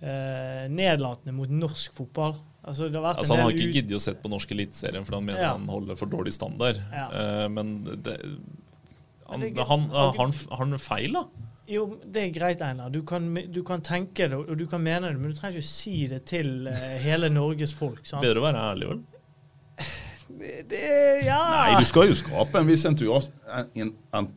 eh, 0.00 0.64
nedlatende 0.72 1.36
mot 1.36 1.52
norsk 1.52 1.94
fotball. 1.96 2.38
Altså, 2.60 2.88
det 2.90 2.98
har 2.98 3.06
vært 3.10 3.22
Altså, 3.22 3.36
han 3.36 3.46
har 3.46 3.54
ikke 3.56 3.76
giddet 3.78 3.96
å 3.96 4.02
sett 4.02 4.18
på 4.20 4.32
norsk 4.32 4.50
eliteserien 4.52 5.06
fordi 5.06 5.20
han 5.20 5.28
mener 5.30 5.44
Ja. 5.44 5.52
han 5.56 5.68
holder 5.70 5.96
for 5.96 6.12
dårlig 6.12 6.34
standard. 6.36 6.80
Ja. 6.92 7.06
Uh, 7.12 7.46
men 7.52 7.76
det, 8.04 8.18
han, 9.30 9.46
han, 9.62 9.88
han, 10.18 10.34
han 10.58 10.78
feil, 10.82 11.16
da? 11.16 11.24
Jo, 11.70 11.84
det 12.02 12.24
er 12.24 12.32
greit, 12.34 12.62
Einar. 12.66 12.90
Du 12.90 13.04
kan, 13.06 13.28
du 13.54 13.60
kan 13.66 13.82
tenke 13.86 14.26
det, 14.26 14.36
og 14.36 14.58
du 14.58 14.66
kan 14.66 14.82
mene 14.82 15.12
det, 15.12 15.20
men 15.20 15.30
du 15.30 15.38
trenger 15.38 15.60
ikke 15.60 15.68
si 15.68 16.08
det 16.10 16.24
til 16.26 16.66
uh, 16.66 16.80
hele 17.04 17.30
Norges 17.30 17.74
folk. 17.76 18.02
Sant? 18.02 18.24
Bedre 18.24 18.42
å 18.42 18.46
være 18.48 18.64
ærlig, 18.72 18.88
vel? 18.90 19.02
Det, 20.40 20.80
ja. 21.26 21.38
Nei, 21.50 21.78
du 21.82 21.86
skal 21.86 22.10
jo 22.10 22.16
skape 22.18 22.60
en 22.60 22.68
viss 22.70 22.84
entusiasme. 22.88 23.39
En, 23.50 23.92
en, 24.14 24.28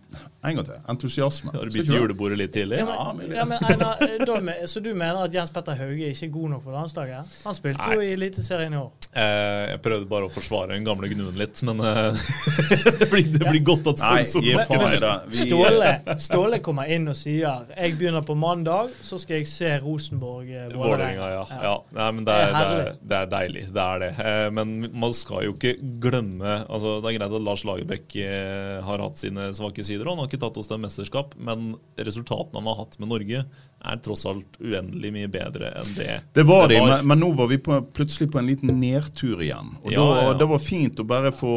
en, 0.43 0.55
gang 0.57 0.65
til. 0.65 0.79
Entusiasme. 0.89 1.51
Har 1.53 1.67
du 1.69 1.73
begynt 1.73 1.91
julebordet 1.93 2.37
litt 2.39 2.53
tidlig? 2.55 2.79
Ja, 2.81 3.13
men, 3.13 3.27
men- 3.27 3.35
ja, 3.37 3.45
men 3.45 3.63
Einar, 3.69 4.01
eh, 4.01 4.17
da, 4.25 4.37
så 4.67 4.81
du 4.83 4.89
mener 4.93 5.23
at 5.27 5.33
Jens 5.35 5.51
Petter 5.53 5.77
Hauge 5.79 6.09
ikke 6.11 6.25
er 6.27 6.33
god 6.33 6.49
nok 6.55 6.63
for 6.65 6.75
landslaget? 6.77 7.37
Han 7.45 7.57
spilte 7.57 7.89
jo 7.93 7.99
Nei. 8.01 8.07
i 8.09 8.13
Eliteserien 8.17 8.73
i 8.73 8.79
år. 8.81 8.91
Eh, 9.13 9.69
jeg 9.73 9.81
prøvde 9.85 10.07
bare 10.09 10.25
å 10.25 10.31
forsvare 10.33 10.73
den 10.73 10.85
gamle 10.87 11.09
gnuen 11.11 11.37
litt, 11.37 11.61
men 11.67 11.79
eh, 11.85 12.23
det, 12.99 13.09
blir, 13.11 13.27
det 13.35 13.45
blir 13.45 13.61
godt 13.65 13.91
at 13.93 14.01
Ståle 14.01 14.25
Solbakken 14.25 15.27
Ståle, 15.43 15.91
Ståle 16.21 16.59
kommer 16.65 16.89
inn 16.91 17.05
og 17.11 17.17
sier 17.19 17.67
jeg 17.77 17.97
begynner 17.99 18.25
på 18.25 18.33
mandag, 18.39 18.89
så 19.05 19.19
skal 19.21 19.41
jeg 19.41 19.49
se 19.51 19.69
Rosenborg 19.83 20.49
eh, 20.49 20.67
Vålerenga, 20.73 21.29
ja. 21.35 21.43
ja. 21.67 21.75
Nei, 21.99 22.09
men 22.17 22.25
det 22.27 22.33
Det 22.33 22.49
er 22.49 22.57
er, 22.57 22.73
det, 22.73 22.87
er, 22.87 22.97
det 23.11 23.17
er 23.21 23.29
deilig. 23.35 23.63
Det 23.75 23.83
er 23.85 24.01
det. 24.03 24.11
Eh, 24.25 24.47
men 24.57 24.73
man 25.03 25.13
skal 25.17 25.45
jo 25.47 25.53
ikke 25.55 25.75
glemme 26.03 26.55
altså 26.63 26.95
Det 27.03 27.11
er 27.11 27.17
greit 27.19 27.35
at 27.37 27.45
Lars 27.45 27.63
Lagerbäck 27.67 28.15
eh, 28.23 28.79
hatt 29.07 29.21
sine 29.21 29.49
svake 29.55 29.85
sider, 29.85 30.07
og 30.07 30.15
han 30.15 30.23
har 30.23 30.31
ikke 30.31 30.41
tatt 30.43 30.59
oss 30.59 30.69
til 30.71 30.81
mesterskap, 30.81 31.35
men 31.37 31.73
resultatene 31.99 32.61
han 32.61 32.69
har 32.71 32.81
hatt 32.83 32.97
med 33.01 33.11
Norge, 33.11 33.43
er 33.83 33.99
tross 34.03 34.25
alt 34.29 34.59
uendelig 34.63 35.11
mye 35.13 35.29
bedre 35.31 35.71
enn 35.79 35.89
det 35.97 36.19
Det 36.35 36.45
var 36.47 36.69
de, 36.71 36.79
men, 36.79 37.05
men 37.07 37.19
nå 37.19 37.31
var 37.35 37.49
vi 37.51 37.57
på, 37.61 37.79
plutselig 37.95 38.29
på 38.31 38.39
en 38.39 38.47
liten 38.47 38.71
nedtur 38.79 39.41
igjen. 39.43 39.73
Og 39.83 39.91
Ja, 39.91 40.03
da, 40.03 40.21
ja. 40.29 40.33
Det 40.39 40.47
var 40.49 40.61
fint 40.63 40.99
å 40.99 41.05
bare 41.07 41.33
få 41.35 41.53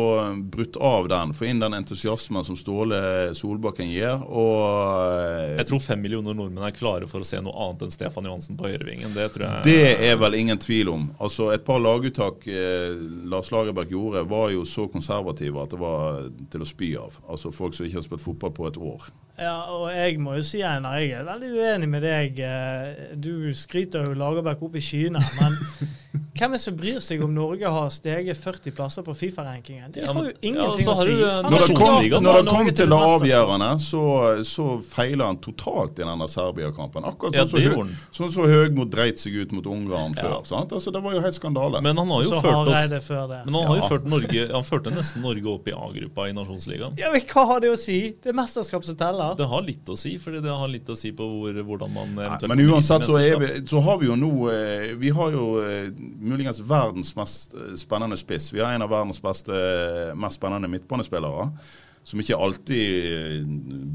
brutt 0.52 0.76
av 0.76 1.08
den, 1.12 1.34
få 1.36 1.48
inn 1.50 1.62
den 1.62 1.76
entusiasmen 1.78 2.44
som 2.46 2.58
Ståle 2.58 3.00
Solbakken 3.38 3.90
gir. 3.92 4.18
Og 4.26 4.62
eh, 5.22 5.56
Jeg 5.60 5.68
tror 5.70 5.82
fem 5.84 6.02
millioner 6.02 6.36
nordmenn 6.36 6.66
er 6.66 6.74
klare 6.76 7.08
for 7.10 7.22
å 7.22 7.28
se 7.28 7.40
noe 7.44 7.54
annet 7.66 7.86
enn 7.86 7.94
Stefan 7.94 8.26
Johansen 8.28 8.58
på 8.58 8.68
høyrevingen. 8.68 9.14
Det 9.16 9.28
tror 9.34 9.46
jeg 9.46 9.66
det 9.66 10.10
er 10.10 10.18
vel 10.20 10.38
ingen 10.38 10.58
tvil 10.62 10.90
om. 10.92 11.06
Altså 11.22 11.50
Et 11.54 11.64
par 11.64 11.80
laguttak 11.82 12.46
eh, 12.50 12.96
Lars 13.30 13.52
Lagerbäck 13.54 13.92
gjorde, 13.94 14.26
var 14.28 14.50
jo 14.54 14.64
så 14.68 14.88
konservative 14.90 15.62
at 15.62 15.72
det 15.74 15.80
var 15.80 16.26
til 16.52 16.64
å 16.64 16.68
spy 16.68 16.90
av. 17.00 17.20
Altså 17.30 17.54
Folk 17.54 17.76
som 17.76 17.86
ikke 17.86 18.00
har 18.00 18.06
spilt 18.06 18.24
fotball 18.24 18.54
på 18.56 18.68
et 18.70 18.80
år. 18.80 19.08
Ja, 19.38 19.56
og 19.68 19.90
jeg 19.92 20.16
må 20.24 20.34
jo 20.38 20.42
si, 20.46 20.62
Einar, 20.64 20.94
jeg 21.02 21.10
er 21.18 21.26
veldig 21.28 21.50
uenig 21.52 21.88
med 21.92 22.04
deg. 22.06 22.38
Eh, 22.40 23.16
Du 23.20 23.52
skryter 23.54 24.06
jo 24.08 24.14
Lagerbäck 24.16 24.62
opp 24.64 24.78
i 24.78 24.80
skyene, 24.84 25.20
men 25.40 25.58
hvem 26.38 26.52
er 26.52 26.56
det 26.56 26.62
som 26.62 26.76
bryr 26.76 27.00
seg 27.04 27.22
om 27.24 27.32
Norge 27.34 27.70
har 27.72 27.88
steget 27.94 28.36
40 28.40 28.74
plasser 28.76 29.02
på 29.06 29.14
Fifa-rankingen? 29.16 29.92
Det 29.94 30.06
har 30.06 30.14
jo 30.14 30.32
ingenting 30.40 30.84
ja, 30.84 30.84
så 30.84 30.94
å 30.94 31.02
si. 31.02 31.10
du, 31.10 31.24
eh, 31.24 31.42
Når 31.42 31.56
det 31.56 31.60
har 31.60 31.80
kom, 31.80 32.22
når 32.26 32.38
det 32.42 32.52
kom 32.54 32.70
til 32.80 32.90
det 32.92 33.00
avgjørende, 33.10 33.70
så, 33.82 34.02
så 34.46 34.66
feiler 34.92 35.30
han 35.30 35.40
totalt 35.44 35.98
i 35.98 36.04
denne 36.06 36.28
Serbia-kampen. 36.30 37.04
Akkurat 37.08 37.34
sånn 37.36 37.48
som 37.52 37.60
Hø- 37.60 37.72
gjorde 37.72 37.98
sånn 38.18 38.32
så 38.36 38.46
Høgmo 38.50 38.86
dreit 38.90 39.18
seg 39.22 39.36
ut 39.42 39.52
mot 39.56 39.66
Ungarn 39.66 40.14
Ja. 40.16 40.22
før. 40.22 40.44
Sant? 40.46 40.72
Altså 40.72 40.92
Det 40.92 41.02
var 41.02 41.14
jo 41.16 41.20
helt 41.24 41.34
skandale. 41.38 41.80
Men 41.82 41.96
han 41.96 42.08
har 42.08 42.22
jo 42.22 42.30
Så 42.30 42.42
ført 42.42 42.68
oss 42.72 43.06
før 43.06 43.28
det. 43.32 43.40
Men 43.46 43.54
han 43.54 43.66
har 43.70 43.76
jo 43.80 43.88
ført 43.90 44.04
Norge 44.06 44.46
Han 44.52 44.62
førte 44.66 44.92
nesten 44.94 45.22
Norge 45.22 45.46
opp 45.52 45.68
i 45.68 45.72
A-gruppa 45.72 46.28
i 46.28 46.32
Nasjonsligaen. 46.36 46.96
Ja, 46.98 47.10
men 47.12 47.20
Hva 47.26 47.46
har 47.46 47.60
det 47.60 47.70
å 47.72 47.78
si? 47.78 47.98
Det 48.22 48.30
er 48.32 48.36
mesterskap 48.38 48.84
som 48.84 48.96
teller. 48.96 49.34
Det 49.36 49.46
har 49.48 49.62
litt 49.62 49.84
å 49.92 49.96
si, 49.98 50.16
fordi 50.18 50.40
det 50.42 50.52
har 50.54 50.68
litt 50.68 50.88
å 50.88 50.96
si 50.98 51.12
på 51.16 51.26
hvor, 51.26 51.52
hvordan 51.66 51.92
man 51.92 52.14
eventuelt 52.16 52.48
Men 52.54 52.64
uansett 52.70 53.04
så, 53.06 53.16
er 53.20 53.38
vi, 53.40 53.48
så 53.66 53.80
har 53.82 53.98
vi 53.98 54.06
jo 54.10 54.16
nå 54.16 54.30
eh, 54.52 54.94
Vi 54.98 55.10
har 55.10 55.30
jo 55.34 55.46
eh, 55.62 55.90
muligens 56.28 56.60
verdens 56.66 57.14
mest 57.16 57.54
eh, 57.56 57.74
spennende 57.80 58.18
spiss. 58.20 58.52
Vi 58.54 58.62
har 58.62 58.74
en 58.74 58.84
av 58.86 58.92
verdens 58.92 59.20
beste, 59.22 59.56
mest 60.18 60.40
spennende 60.40 60.70
midtbanespillere. 60.72 61.50
Som 62.06 62.20
ikke 62.22 62.38
alltid 62.38 63.06
eh, 63.10 63.46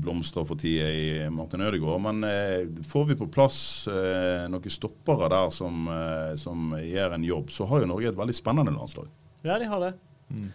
blomstrer 0.04 0.44
for 0.48 0.60
tida 0.60 0.90
i 0.92 1.30
Martin 1.32 1.64
Ødegaard. 1.64 2.02
Men 2.04 2.24
eh, 2.28 2.66
får 2.88 3.06
vi 3.12 3.20
på 3.22 3.30
plass 3.32 3.60
eh, 3.88 4.48
noen 4.52 4.74
stoppere 4.74 5.30
der 5.32 5.52
som, 5.56 5.86
eh, 5.88 6.32
som 6.40 6.74
gjør 6.76 7.16
en 7.16 7.28
jobb, 7.28 7.52
så 7.56 7.68
har 7.72 7.84
jo 7.84 7.92
Norge 7.94 8.12
et 8.12 8.20
veldig 8.20 8.36
spennende 8.36 8.76
landslag. 8.76 9.08
Ja, 9.48 9.56
de 9.62 9.70
har 9.72 9.86
det. 9.88 9.94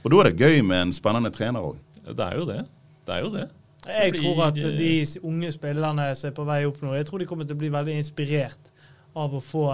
Og 0.04 0.10
da 0.12 0.20
er 0.20 0.30
det 0.30 0.40
gøy 0.40 0.62
med 0.64 0.86
en 0.86 0.92
spennende 0.96 1.32
trener 1.32 1.64
òg. 1.72 1.80
Det 2.06 2.22
er 2.22 2.36
jo 2.38 2.44
det. 2.48 2.60
Det 3.06 3.14
er 3.16 3.24
jo 3.24 3.32
det. 3.34 3.46
Jeg 3.86 4.14
tror 4.18 4.40
at 4.48 4.56
de 4.58 4.92
eh, 5.00 5.16
unge 5.22 5.50
spillerne 5.54 6.06
som 6.18 6.28
er 6.30 6.36
på 6.36 6.46
vei 6.48 6.62
opp 6.66 6.80
nå, 6.82 6.94
jeg 6.96 7.06
tror 7.08 7.22
de 7.22 7.28
kommer 7.30 7.46
til 7.46 7.54
å 7.56 7.60
bli 7.60 7.70
veldig 7.72 7.96
inspirert 8.00 8.72
av 9.16 9.34
å 9.36 9.42
få 9.42 9.68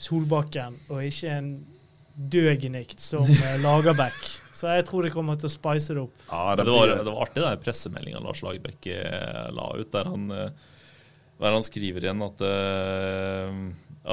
Solbakken, 0.00 0.76
og 0.90 1.04
ikke 1.06 1.30
en 1.38 1.54
døgenikt 2.14 3.00
som 3.02 3.26
eh, 3.26 3.56
Lagerbäck. 3.62 4.20
Så 4.54 4.70
jeg 4.70 4.86
tror 4.86 5.06
det 5.06 5.12
kommer 5.14 5.38
til 5.38 5.48
å 5.48 5.54
spice 5.54 5.96
det 5.96 6.02
opp. 6.04 6.20
Ja, 6.28 6.54
Det 6.58 6.66
var, 6.68 6.92
det 6.94 7.10
var 7.10 7.24
artig, 7.26 7.42
den 7.42 7.64
pressemeldinga 7.64 8.22
Lars 8.22 8.42
Lagerbäck 8.46 8.86
eh, 8.94 9.48
la 9.54 9.72
ut, 9.74 9.90
der 9.94 10.10
han, 10.12 10.28
eh, 10.30 10.68
der 11.42 11.56
han 11.56 11.66
skriver 11.66 12.06
igjen 12.06 12.22
at, 12.22 12.44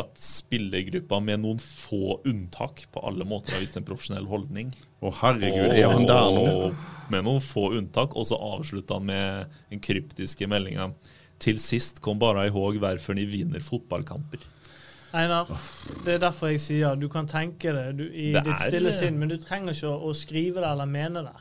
at 0.02 0.18
spillergruppa 0.18 1.20
med 1.22 1.44
noen 1.44 1.60
få 1.62 2.18
unntak 2.28 2.88
på 2.92 3.04
alle 3.06 3.28
måter 3.30 3.54
har 3.54 3.62
vist 3.62 3.78
en 3.78 3.86
profesjonell 3.86 4.26
holdning. 4.32 4.72
Å 5.06 5.12
herregud, 5.22 5.76
er 5.76 5.92
han 5.94 6.08
der 6.10 6.34
nå? 6.34 6.72
Med 7.14 7.28
noen 7.28 7.44
få 7.46 7.68
unntak. 7.78 8.18
Og 8.18 8.26
så 8.32 8.40
avslutta 8.42 8.98
han 8.98 9.06
med 9.12 9.54
den 9.70 9.84
kryptiske 9.86 10.50
meldinga. 10.50 10.90
Til 11.42 11.62
sist 11.62 12.02
kom 12.02 12.20
bare 12.22 12.48
ihåg 12.50 12.82
hvorfor 12.82 13.18
de 13.18 13.28
vinner 13.30 13.64
fotballkamper. 13.66 14.42
Einar, 15.12 15.50
det 16.06 16.16
er 16.16 16.20
derfor 16.24 16.54
jeg 16.54 16.62
sier 16.64 17.00
du 17.00 17.08
kan 17.12 17.28
tenke 17.28 17.74
det 17.76 17.88
du, 18.00 18.04
i 18.08 18.32
Det 18.32 18.46
ditt 18.46 18.60
stille 18.62 18.92
stille 18.92 18.92
sinn, 18.96 19.18
men 19.20 19.32
du 19.32 19.38
trenger 19.42 19.76
ikke 19.76 19.90
å, 19.92 19.98
å 20.08 20.14
skrive 20.16 20.64
det 20.64 20.70
eller 20.70 20.88
mene 20.90 21.24
det. 21.26 21.38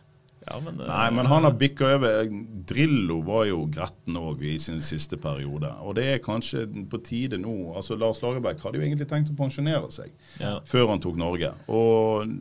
Ja, 0.47 0.57
men, 0.65 0.79
det 0.79 0.87
Nei, 0.89 1.11
men 1.15 1.29
han 1.29 1.45
har 1.45 1.55
bikka 1.61 1.91
over. 1.97 2.31
Drillo 2.71 3.21
var 3.27 3.45
jo 3.51 3.65
gretten 3.71 4.17
òg 4.19 4.43
i 4.49 4.57
sin 4.63 4.81
siste 4.83 5.19
periode. 5.21 5.69
Og 5.85 5.95
det 5.99 6.07
er 6.15 6.23
kanskje 6.25 6.65
på 6.91 7.03
tide 7.05 7.39
nå. 7.39 7.75
Altså 7.77 7.99
Lars 8.01 8.23
Lagerbäck 8.25 8.65
hadde 8.65 8.81
jo 8.81 8.87
egentlig 8.87 9.09
tenkt 9.11 9.31
å 9.31 9.37
pensjonere 9.39 9.91
seg 9.93 10.11
ja. 10.41 10.57
før 10.67 10.95
han 10.95 11.05
tok 11.05 11.21
Norge. 11.21 11.53
Og 11.71 12.33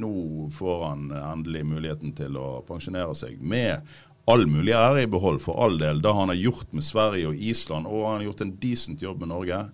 nå 0.00 0.12
får 0.54 0.86
han 0.86 1.10
endelig 1.18 1.66
muligheten 1.66 2.14
til 2.16 2.38
å 2.38 2.60
pensjonere 2.68 3.16
seg 3.18 3.42
med 3.42 3.82
all 4.30 4.46
mulig 4.46 4.72
ære 4.76 5.04
i 5.04 5.10
behold, 5.10 5.40
for 5.42 5.58
all 5.58 5.78
del. 5.80 6.00
Det 6.04 6.12
han 6.14 6.30
har 6.30 6.38
gjort 6.38 6.72
med 6.76 6.86
Sverige 6.86 7.32
og 7.32 7.46
Island, 7.50 7.88
og 7.90 8.06
han 8.06 8.20
har 8.20 8.28
gjort 8.28 8.44
en 8.46 8.58
decent 8.62 9.02
jobb 9.02 9.24
med 9.24 9.32
Norge. 9.32 9.64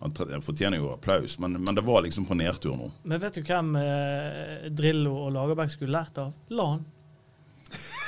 Han 0.00 0.12
fortjener 0.42 0.76
jo 0.80 0.90
applaus, 0.92 1.38
men, 1.38 1.52
men 1.64 1.74
det 1.74 1.84
var 1.86 2.02
liksom 2.04 2.26
på 2.28 2.34
nedtur 2.36 2.74
nå. 2.76 2.90
Men 3.08 3.20
vet 3.22 3.38
du 3.38 3.42
hvem 3.46 3.70
eh, 3.80 4.66
Drillo 4.74 5.14
og 5.26 5.32
Lagerbäck 5.32 5.70
skulle 5.72 5.94
lært 5.96 6.18
av? 6.20 6.32
Lan. 6.52 6.82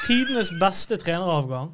Tidenes 0.07 0.51
beste 0.61 0.99
treneravgang. 1.01 1.73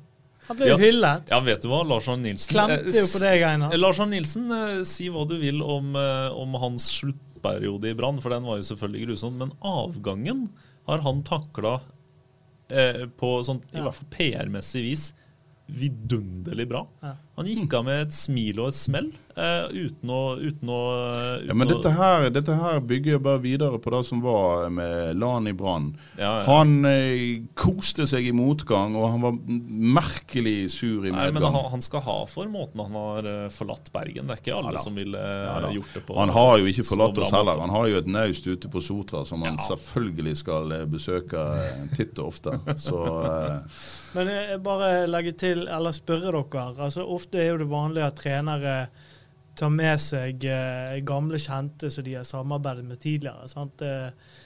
Han 0.49 0.59
ble 0.59 0.69
jo 0.69 0.75
Ja. 0.77 0.79
hyllet. 0.79 1.31
ja, 1.31 1.41
vet 1.41 1.63
du 1.63 1.69
hva, 1.71 1.83
Lars 1.87 2.09
Arne 2.11 2.23
Nilsen 2.27 2.51
Klemte 2.55 2.91
jo 2.95 3.05
på 3.13 3.21
deg, 3.23 3.43
Einar. 3.47 3.73
Eh, 3.75 3.79
Lars 3.79 4.01
Arne 4.03 4.17
Nilsen, 4.17 4.47
eh, 4.53 4.83
si 4.89 5.09
hva 5.13 5.27
du 5.29 5.37
vil 5.39 5.63
om, 5.63 5.95
eh, 5.97 6.29
om 6.35 6.55
hans 6.63 6.89
sluttperiode 7.01 7.91
i 7.91 7.95
Brann, 7.99 8.21
for 8.21 8.31
den 8.35 8.43
var 8.47 8.59
jo 8.59 8.67
selvfølgelig 8.71 9.07
grusom, 9.07 9.37
men 9.39 9.53
avgangen 9.63 10.49
har 10.89 10.99
han 11.05 11.23
takla 11.23 11.81
eh, 12.71 13.07
på 13.19 13.35
sånn, 13.47 13.61
i 13.75 13.81
hvert 13.83 13.95
fall 13.95 14.09
PR-messig 14.11 14.83
vis 14.83 15.13
vidunderlig 15.73 16.67
bra. 16.69 16.87
Ja. 17.03 17.15
Han 17.39 17.47
gikk 17.49 17.73
av 17.79 17.85
med 17.87 18.03
et 18.09 18.13
smil 18.13 18.59
og 18.61 18.67
et 18.69 18.77
smell, 18.77 19.07
uh, 19.39 19.65
uten 19.73 20.11
å, 20.13 20.19
uten 20.37 20.69
å 20.69 20.81
uten 21.41 21.47
Ja, 21.49 21.55
men 21.57 21.71
dette 21.71 21.89
her, 21.97 22.27
dette 22.35 22.53
her 22.59 22.81
bygger 22.85 23.23
bare 23.25 23.41
videre 23.41 23.79
på 23.81 23.89
det 23.95 24.03
som 24.05 24.21
var 24.21 24.67
med 24.69 25.17
Lan 25.17 25.49
i 25.49 25.55
Brann. 25.57 25.87
Ja, 26.21 26.43
ja. 26.43 26.43
Han 26.51 26.85
uh, 26.85 27.47
koste 27.57 28.05
seg 28.11 28.29
i 28.29 28.35
motgang, 28.37 28.93
og 29.01 29.09
han 29.15 29.25
var 29.25 29.39
merkelig 29.97 30.71
sur 30.75 31.07
i 31.07 31.09
medgang. 31.09 31.23
Nei, 31.23 31.31
men 31.39 31.47
han, 31.57 31.71
han 31.73 31.85
skal 31.85 32.05
ha 32.05 32.19
for 32.29 32.53
måten 32.53 32.85
han 32.85 32.99
har 33.01 33.29
eh, 33.33 33.49
forlatt 33.53 33.89
Bergen. 33.95 34.29
Det 34.29 34.37
er 34.37 34.43
ikke 34.45 34.59
alle 34.59 34.77
Ja 34.77 34.83
som 34.85 34.95
ville 34.97 35.19
eh, 35.19 35.49
Ja 35.65 35.73
gjort 35.79 35.97
det 35.97 36.05
på 36.09 36.17
Han 36.21 36.33
har 36.37 36.53
jo 36.61 36.69
ikke 36.71 36.85
forlatt 36.89 37.19
oss 37.25 37.33
heller. 37.35 37.61
Han 37.65 37.73
har 37.75 37.89
jo 37.91 37.99
et 38.03 38.13
naust 38.13 38.47
ute 38.47 38.71
på 38.73 38.83
Sotra 38.85 39.25
som 39.29 39.43
han 39.47 39.57
Ja. 39.57 39.67
selvfølgelig 39.73 40.37
skal 40.45 40.77
eh, 40.77 40.85
besøke 40.93 41.43
eh, 41.57 41.83
titt 41.97 42.21
og 42.23 42.33
ofte. 42.35 42.57
Så 42.81 43.01
eh, 43.25 43.83
Men 44.17 44.29
jeg 44.33 44.61
bare 44.65 45.07
legger 45.09 45.37
til, 45.41 45.65
eller 45.73 45.95
spørre 45.97 46.33
dere. 46.35 46.67
altså 46.85 47.07
Ofte 47.23 47.41
er 47.41 47.53
jo 47.53 47.59
det 47.63 47.71
vanlig 47.71 48.03
at 48.05 48.19
trenere 48.19 48.77
tar 49.59 49.73
med 49.73 50.01
seg 50.01 50.45
eh, 50.49 51.01
gamle 51.07 51.39
kjente 51.41 51.91
som 51.93 52.07
de 52.07 52.17
har 52.19 52.27
samarbeidet 52.27 52.85
med 52.89 53.01
tidligere. 53.03 53.49
sant? 53.53 53.83
Eh, 53.85 54.41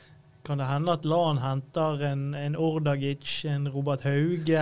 kan 0.47 0.61
det 0.63 0.69
hende 0.69 0.93
at 0.95 1.07
Lan 1.09 1.41
henter 1.43 2.03
en, 2.07 2.29
en 2.39 2.57
Ordagic, 2.57 3.41
en 3.51 3.67
Robert 3.75 4.05
Hauge, 4.07 4.61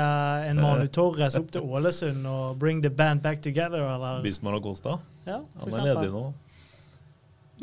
en 0.48 0.60
Manu 0.62 0.86
Torres 0.88 1.36
opp 1.36 1.50
til 1.52 1.66
Ålesund 1.66 2.24
og 2.24 2.56
bring 2.62 2.80
the 2.80 2.88
band 2.88 3.20
back 3.20 3.42
together, 3.44 3.84
eller? 3.84 4.22
Bismar 4.24 4.56
Acosta. 4.56 4.96
Ja, 5.26 5.42
for 5.58 5.76
Han 5.76 5.82
er 5.82 5.90
ledig 5.90 6.14
nå. 6.14 6.24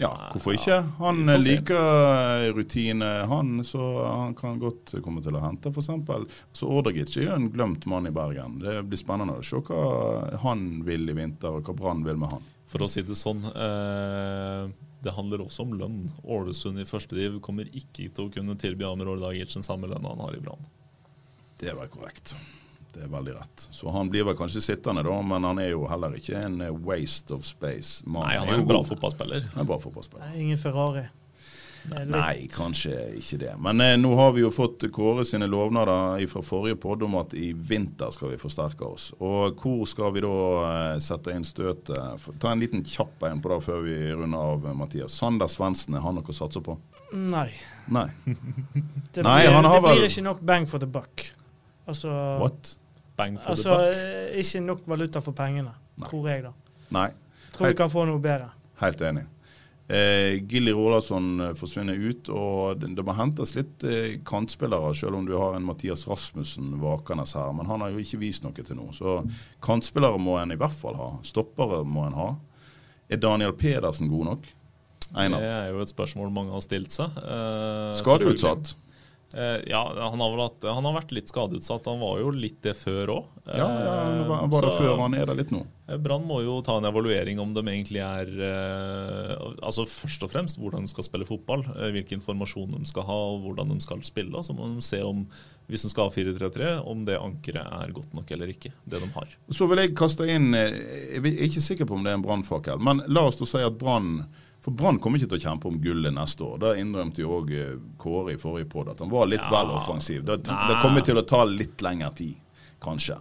Ja, 0.01 0.11
hvorfor 0.33 0.55
ikke? 0.57 0.77
Han 0.97 1.29
liker 1.43 2.51
rutine, 2.57 3.09
han, 3.29 3.63
så 3.67 3.81
han 4.05 4.35
kan 4.37 4.59
godt 4.61 4.95
komme 5.05 5.21
til 5.23 5.37
å 5.37 5.43
hente, 5.43 5.69
f.eks. 5.69 5.91
Så 6.57 6.69
Ordagic 6.69 7.15
er 7.17 7.27
jo 7.27 7.35
en 7.37 7.51
glemt 7.53 7.85
mann 7.91 8.09
i 8.09 8.13
Bergen. 8.15 8.59
Det 8.63 8.79
blir 8.89 8.99
spennende 8.99 9.37
å 9.37 9.45
se 9.45 9.61
hva 9.67 9.83
han 10.43 10.81
vil 10.87 11.05
i 11.11 11.17
vinter, 11.17 11.59
og 11.59 11.69
hva 11.69 11.77
Brann 11.77 12.05
vil 12.07 12.19
med 12.21 12.33
han. 12.33 12.49
For 12.71 12.85
å 12.85 12.89
si 12.89 13.03
det 13.03 13.17
sånn, 13.19 13.43
eh, 13.51 14.71
det 15.03 15.15
handler 15.17 15.43
også 15.43 15.65
om 15.65 15.75
lønn. 15.77 15.99
Ålesund 16.23 16.79
i 16.79 16.87
første 16.87 17.17
div 17.17 17.41
kommer 17.43 17.67
ikke 17.69 18.07
til 18.07 18.27
å 18.27 18.31
kunne 18.33 18.57
tilby 18.59 18.87
Amir 18.87 19.11
Ordagic 19.11 19.53
den 19.53 19.65
samme 19.65 19.89
lønna 19.91 20.15
han 20.15 20.25
har 20.25 20.37
i 20.37 20.41
Brann. 20.43 20.65
Det 21.59 21.69
er 21.69 21.77
vel 21.77 21.91
korrekt. 21.93 22.33
Det 22.91 23.05
er 23.05 23.07
veldig 23.13 23.33
rett. 23.37 23.67
Så 23.71 23.91
han 23.95 24.09
blir 24.11 24.25
vel 24.27 24.35
kanskje 24.35 24.61
sittende, 24.65 25.03
da, 25.07 25.21
men 25.23 25.43
han 25.47 25.59
er 25.63 25.69
jo 25.71 25.85
heller 25.87 26.11
ikke 26.19 26.41
en 26.43 26.59
eh, 26.65 26.73
waste 26.85 27.31
of 27.37 27.45
space. 27.47 28.01
Man 28.05 28.25
Nei, 28.27 28.35
han 28.41 28.49
er 28.51 28.59
en 28.59 28.67
bra 28.67 28.81
fotballspiller. 28.83 29.45
Han 29.53 29.61
er 29.61 29.65
en 29.65 29.69
bra 29.73 29.79
fotballspiller. 29.79 30.27
Nei, 30.27 30.41
ingen 30.43 30.59
Ferrari. 30.59 31.05
Er 31.89 32.03
litt- 32.05 32.11
Nei, 32.13 32.47
kanskje 32.53 32.91
ikke 33.17 33.39
det. 33.41 33.53
Men 33.57 33.79
eh, 33.81 33.95
nå 33.97 34.11
har 34.19 34.35
vi 34.35 34.43
jo 34.43 34.51
fått 34.53 34.83
Kåre 34.93 35.23
sine 35.25 35.47
lovnader 35.49 36.19
fra 36.29 36.43
forrige 36.45 36.77
podd 36.83 37.01
om 37.07 37.15
at 37.23 37.31
i 37.33 37.53
vinter 37.57 38.11
skal 38.13 38.29
vi 38.35 38.37
forsterke 38.43 38.85
oss. 38.85 39.07
Og 39.17 39.55
hvor 39.63 39.87
skal 39.89 40.11
vi 40.13 40.21
da 40.27 40.35
eh, 40.67 40.99
sette 41.01 41.33
inn 41.33 41.47
støtet? 41.47 42.27
Ta 42.43 42.51
en 42.51 42.61
liten 42.61 42.83
kjapp 42.85 43.23
en 43.31 43.41
på 43.41 43.49
det 43.55 43.61
før 43.65 43.81
vi 43.87 43.95
runder 44.11 44.37
av, 44.51 44.67
eh, 44.69 44.75
Mathias. 44.77 45.15
Sander 45.17 45.49
Svendsen, 45.49 45.95
har 45.97 46.05
han 46.11 46.19
noe 46.19 46.27
å 46.29 46.37
satse 46.37 46.61
på? 46.61 46.75
Nei. 47.17 47.47
Nei. 47.91 48.05
Det, 49.11 49.23
Nei, 49.25 49.41
blir, 49.41 49.51
han 49.55 49.65
har 49.65 49.81
det 49.81 49.87
blir 49.89 49.97
vel- 50.03 50.09
ikke 50.11 50.23
nok 50.29 50.43
bang 50.47 50.67
for 50.69 50.79
the 50.79 50.87
buck. 50.87 51.31
Altså, 51.91 52.13
What? 52.41 52.71
Bang 53.19 53.35
for 53.39 53.51
altså 53.53 53.69
the 53.69 53.91
buck. 53.91 53.99
eh, 54.31 54.39
ikke 54.41 54.63
nok 54.65 54.87
valuta 54.89 55.21
for 55.21 55.35
pengene, 55.37 55.73
tror 56.07 56.29
jeg, 56.31 56.43
da. 56.47 56.53
Nei. 56.95 57.09
Tror 57.53 57.67
vi 57.67 57.77
kan 57.77 57.91
få 57.91 58.05
noe 58.07 58.19
bedre. 58.23 58.47
Helt 58.81 59.01
enig. 59.05 59.25
Eh, 59.91 60.37
Gilly 60.47 60.71
Rolandsson 60.71 61.25
eh, 61.43 61.53
forsvinner 61.59 61.97
ut, 61.99 62.29
og 62.31 62.79
det, 62.79 62.93
det 62.95 63.03
må 63.03 63.11
hentes 63.17 63.51
litt 63.57 63.83
eh, 63.83 64.13
kantspillere, 64.25 64.93
selv 64.95 65.17
om 65.19 65.25
du 65.27 65.33
har 65.35 65.57
en 65.57 65.65
Mathias 65.67 66.05
Rasmussen 66.07 66.77
vakende 66.79 67.25
her. 67.27 67.51
Men 67.57 67.67
han 67.67 67.83
har 67.83 67.91
jo 67.91 67.99
ikke 67.99 68.21
vist 68.21 68.45
noe 68.45 68.55
til 68.55 68.77
nå. 68.79 68.87
Så 68.95 69.17
kantspillere 69.67 70.17
må 70.21 70.37
en 70.39 70.55
i 70.55 70.59
hvert 70.61 70.77
fall 70.79 70.95
ha. 70.95 71.09
Stoppere 71.27 71.81
må 71.83 72.07
en 72.07 72.15
ha. 72.15 72.29
Er 73.11 73.19
Daniel 73.19 73.51
Pedersen 73.59 74.07
god 74.07 74.29
nok? 74.31 74.47
Einar. 75.11 75.43
Det 75.43 75.51
er 75.51 75.73
jo 75.75 75.81
et 75.83 75.91
spørsmål 75.91 76.31
mange 76.31 76.55
har 76.55 76.63
stilt 76.63 76.95
seg. 76.95 77.11
Eh, 77.19 77.91
Skadeutsatt? 77.99 78.71
Eh, 79.33 79.69
ja, 79.71 79.81
han 79.95 80.19
har, 80.19 80.37
hatt, 80.37 80.63
han 80.67 80.85
har 80.85 80.95
vært 80.97 81.13
litt 81.15 81.31
skadeutsatt. 81.31 81.87
Han 81.87 82.01
var 82.03 82.19
jo 82.19 82.31
litt 82.35 82.59
det 82.65 82.73
før 82.75 83.13
òg. 83.13 83.29
Ja, 83.47 83.67
ja, 83.67 83.93
det 84.19 84.25
var, 84.27 84.49
var 84.51 84.67
det 84.67 84.73
før, 84.75 84.97
han 84.99 85.15
er 85.15 85.29
det 85.29 85.37
litt 85.39 85.53
nå. 85.55 85.63
Brann 86.03 86.23
må 86.27 86.41
jo 86.43 86.59
ta 86.63 86.77
en 86.79 86.87
evaluering 86.87 87.39
om 87.41 87.53
de 87.55 87.63
egentlig 87.65 87.99
er 87.99 88.29
eh, 88.45 89.31
Altså 89.65 89.83
Først 89.89 90.23
og 90.23 90.31
fremst 90.31 90.59
hvordan 90.61 90.85
de 90.85 90.91
skal 90.91 91.03
spille 91.03 91.27
fotball, 91.27 91.65
eh, 91.73 91.89
hvilken 91.95 92.21
informasjon 92.21 92.77
de 92.77 92.83
skal 92.87 93.07
ha 93.07 93.17
og 93.31 93.41
hvordan 93.47 93.73
de 93.73 93.79
skal 93.83 94.03
spille. 94.07 94.43
Så 94.43 94.55
må 94.55 94.69
de 94.71 94.83
se 94.85 95.01
om, 95.03 95.25
hvis 95.71 95.87
de 95.87 95.93
skal 95.93 96.07
ha 96.09 96.15
4-3-3, 96.15 96.75
om 96.91 97.07
det 97.07 97.19
ankeret 97.19 97.71
er 97.81 97.95
godt 97.95 98.13
nok 98.17 98.31
eller 98.35 98.51
ikke. 98.53 98.73
Det 98.83 99.01
de 99.03 99.11
har. 99.15 99.35
Så 99.51 99.67
vil 99.71 99.83
jeg 99.83 99.95
kaste 99.99 100.27
inn 100.31 100.51
eh, 100.57 101.17
Jeg 101.17 101.25
er 101.25 101.43
ikke 101.49 101.67
sikker 101.71 101.89
på 101.89 101.97
om 101.97 102.07
det 102.07 102.13
er 102.13 102.19
en 102.19 102.27
brannfakkel, 102.27 102.83
men 102.83 103.03
la 103.07 103.27
oss 103.31 103.39
da 103.39 103.47
si 103.49 103.63
at 103.63 103.79
Brann 103.79 104.25
for 104.61 104.75
Brann 104.77 104.99
kommer 105.01 105.17
ikke 105.17 105.31
til 105.31 105.39
å 105.39 105.45
kjempe 105.49 105.67
om 105.71 105.79
gullet 105.81 106.13
neste 106.13 106.45
år. 106.45 106.59
Det 106.61 106.71
innrømte 106.83 107.23
jo 107.23 107.31
òg 107.39 107.51
Kåre 108.01 108.35
i 108.35 108.39
forrige 108.41 108.69
podd, 108.69 108.91
at 108.93 108.99
han 109.01 109.09
var 109.09 109.25
litt 109.29 109.41
Ja. 109.41 109.49
vel 109.55 109.71
offensiv. 109.73 110.23
Det, 110.27 110.35
det 110.45 110.77
kommer 110.83 111.01
til 111.01 111.17
å 111.17 111.25
ta 111.25 111.43
litt 111.49 111.81
lengre 111.81 112.11
tid, 112.13 112.35
kanskje. 112.83 113.17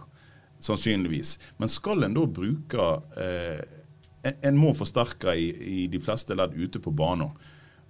Sannsynligvis. 0.61 1.39
Men 1.57 1.71
skal 1.73 2.03
en 2.05 2.13
da 2.13 2.25
bruke 2.29 2.85
eh, 3.17 3.63
en, 4.23 4.35
en 4.51 4.59
må 4.61 4.75
forsterke 4.77 5.33
i, 5.33 5.47
i 5.49 5.87
de 5.89 5.99
fleste 6.03 6.37
ledd 6.37 6.53
ute 6.53 6.79
på 6.83 6.93
banen, 6.93 7.31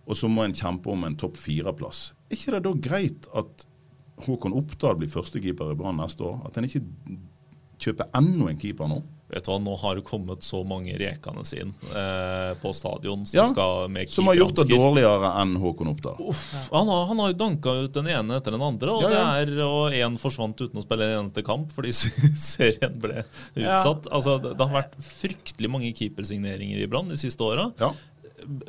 og 0.08 0.16
så 0.18 0.30
må 0.32 0.46
en 0.48 0.56
kjempe 0.56 0.90
om 0.90 1.04
en 1.04 1.18
topp 1.20 1.36
fire-plass. 1.38 2.14
Er 2.32 2.40
ikke 2.40 2.56
det 2.56 2.64
da 2.66 2.72
greit 2.88 3.28
at 3.38 3.68
Håkon 4.22 4.56
Oppdal 4.56 4.96
blir 5.02 5.12
førstekeeper 5.12 5.74
i 5.74 5.76
Brann 5.76 6.00
neste 6.00 6.24
år? 6.24 6.40
At 6.48 6.58
en 6.58 6.68
ikke 6.68 6.84
kjøper 7.82 8.10
enda 8.16 8.48
en 8.52 8.60
keeper 8.62 8.90
nå? 8.92 9.02
Vet 9.32 9.46
du 9.46 9.52
hva, 9.52 9.58
Nå 9.64 9.76
har 9.80 9.96
det 9.96 10.04
kommet 10.08 10.44
så 10.44 10.62
mange 10.68 10.96
rekende 11.00 11.44
inn 11.56 11.72
eh, 11.96 12.52
på 12.60 12.74
stadion 12.76 13.24
som 13.26 13.38
Ja, 13.38 13.46
skal 13.48 13.88
med 13.92 14.12
Som 14.12 14.28
har 14.28 14.36
gjort 14.40 14.60
det 14.60 14.68
dårligere 14.72 15.32
enn 15.42 15.56
Håkon 15.62 15.92
Oppdal. 15.94 16.20
Han 16.72 16.92
har, 16.92 17.06
han 17.12 17.24
har 17.24 17.32
jo 17.32 17.38
danka 17.40 17.76
ut 17.86 17.96
den 17.96 18.10
ene 18.12 18.38
etter 18.42 18.56
den 18.56 18.66
andre, 18.66 18.92
og 18.98 19.06
Ja, 19.06 19.12
ja. 19.14 19.24
det 19.46 19.56
er, 19.56 19.64
og 19.66 19.96
én 19.96 20.20
forsvant 20.22 20.60
uten 20.60 20.82
å 20.82 20.86
spille 20.86 21.08
en 21.08 21.24
eneste 21.24 21.46
kamp 21.48 21.72
fordi 21.72 21.94
serien 22.52 22.98
ble 23.02 23.24
utsatt. 23.56 24.10
Altså, 24.12 24.38
det, 24.44 24.56
det 24.60 24.68
har 24.68 24.82
vært 24.82 24.98
fryktelig 25.06 25.72
mange 25.72 25.94
keepersigneringer 25.96 26.84
i 26.84 26.90
Brann 26.92 27.12
de 27.12 27.20
siste 27.20 27.46
åra. 27.48 27.70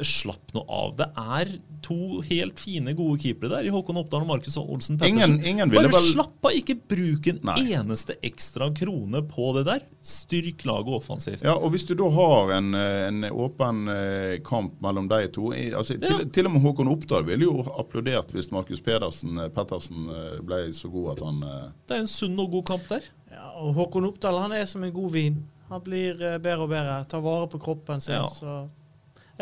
Slapp 0.04 0.52
nå 0.54 0.62
av. 0.68 0.94
Det 0.98 1.06
er 1.18 1.50
to 1.82 2.20
helt 2.28 2.60
fine, 2.62 2.92
gode 2.94 3.18
keepere 3.22 3.50
der 3.56 3.66
i 3.66 3.72
Håkon 3.74 3.98
Oppdal 3.98 4.22
og 4.22 4.28
Markus 4.30 4.56
Olsen 4.60 4.98
Pettersen. 5.00 5.38
Ingen, 5.40 5.46
ingen 5.66 5.72
Bare 5.72 5.90
vel 5.90 6.04
slapp 6.12 6.46
av, 6.46 6.54
ikke 6.54 6.76
bruk 6.92 7.26
en 7.32 7.40
Nei. 7.48 7.56
eneste 7.74 8.14
ekstra 8.22 8.68
krone 8.76 9.22
på 9.30 9.48
det 9.56 9.64
der. 9.66 9.86
Styrk 10.06 10.62
laget 10.68 10.94
offensivt. 11.00 11.42
Ja, 11.46 11.56
og 11.56 11.72
Hvis 11.74 11.86
du 11.88 11.94
da 11.98 12.08
har 12.14 12.52
en, 12.58 12.74
en 12.78 13.24
åpen 13.32 13.82
eh, 13.90 14.36
kamp 14.46 14.76
mellom 14.84 15.08
de 15.10 15.24
to 15.34 15.50
altså, 15.52 15.96
til, 15.98 16.18
Ja. 16.20 16.28
til 16.38 16.46
og 16.50 16.54
med 16.56 16.62
Håkon 16.66 16.92
Oppdal 16.92 17.26
ville 17.26 17.48
jo 17.48 17.64
applaudert 17.78 18.30
hvis 18.36 18.52
Markus 18.54 18.80
Pedersen 18.84 19.38
eh, 19.38 19.50
Pettersen 19.54 20.06
eh, 20.12 20.36
ble 20.46 20.60
så 20.76 20.90
god 20.92 21.16
at 21.16 21.24
han 21.26 21.40
Det 21.88 21.96
er 21.96 22.04
en 22.04 22.10
sunn 22.10 22.38
og 22.38 22.52
god 22.58 22.68
kamp 22.74 22.86
der. 22.92 23.08
Ja, 23.32 23.48
og 23.58 23.74
Håkon 23.80 24.06
Oppdal 24.12 24.38
han 24.44 24.52
er 24.54 24.68
som 24.70 24.84
en 24.86 24.92
god 24.94 25.10
vin. 25.16 25.42
Han 25.72 25.80
blir 25.80 26.18
bedre 26.44 26.66
og 26.66 26.68
bedre. 26.68 26.98
Tar 27.08 27.22
vare 27.24 27.46
på 27.48 27.58
kroppen 27.62 28.00
sin. 28.04 28.18
Ja. 28.18 28.26
Så 28.28 28.68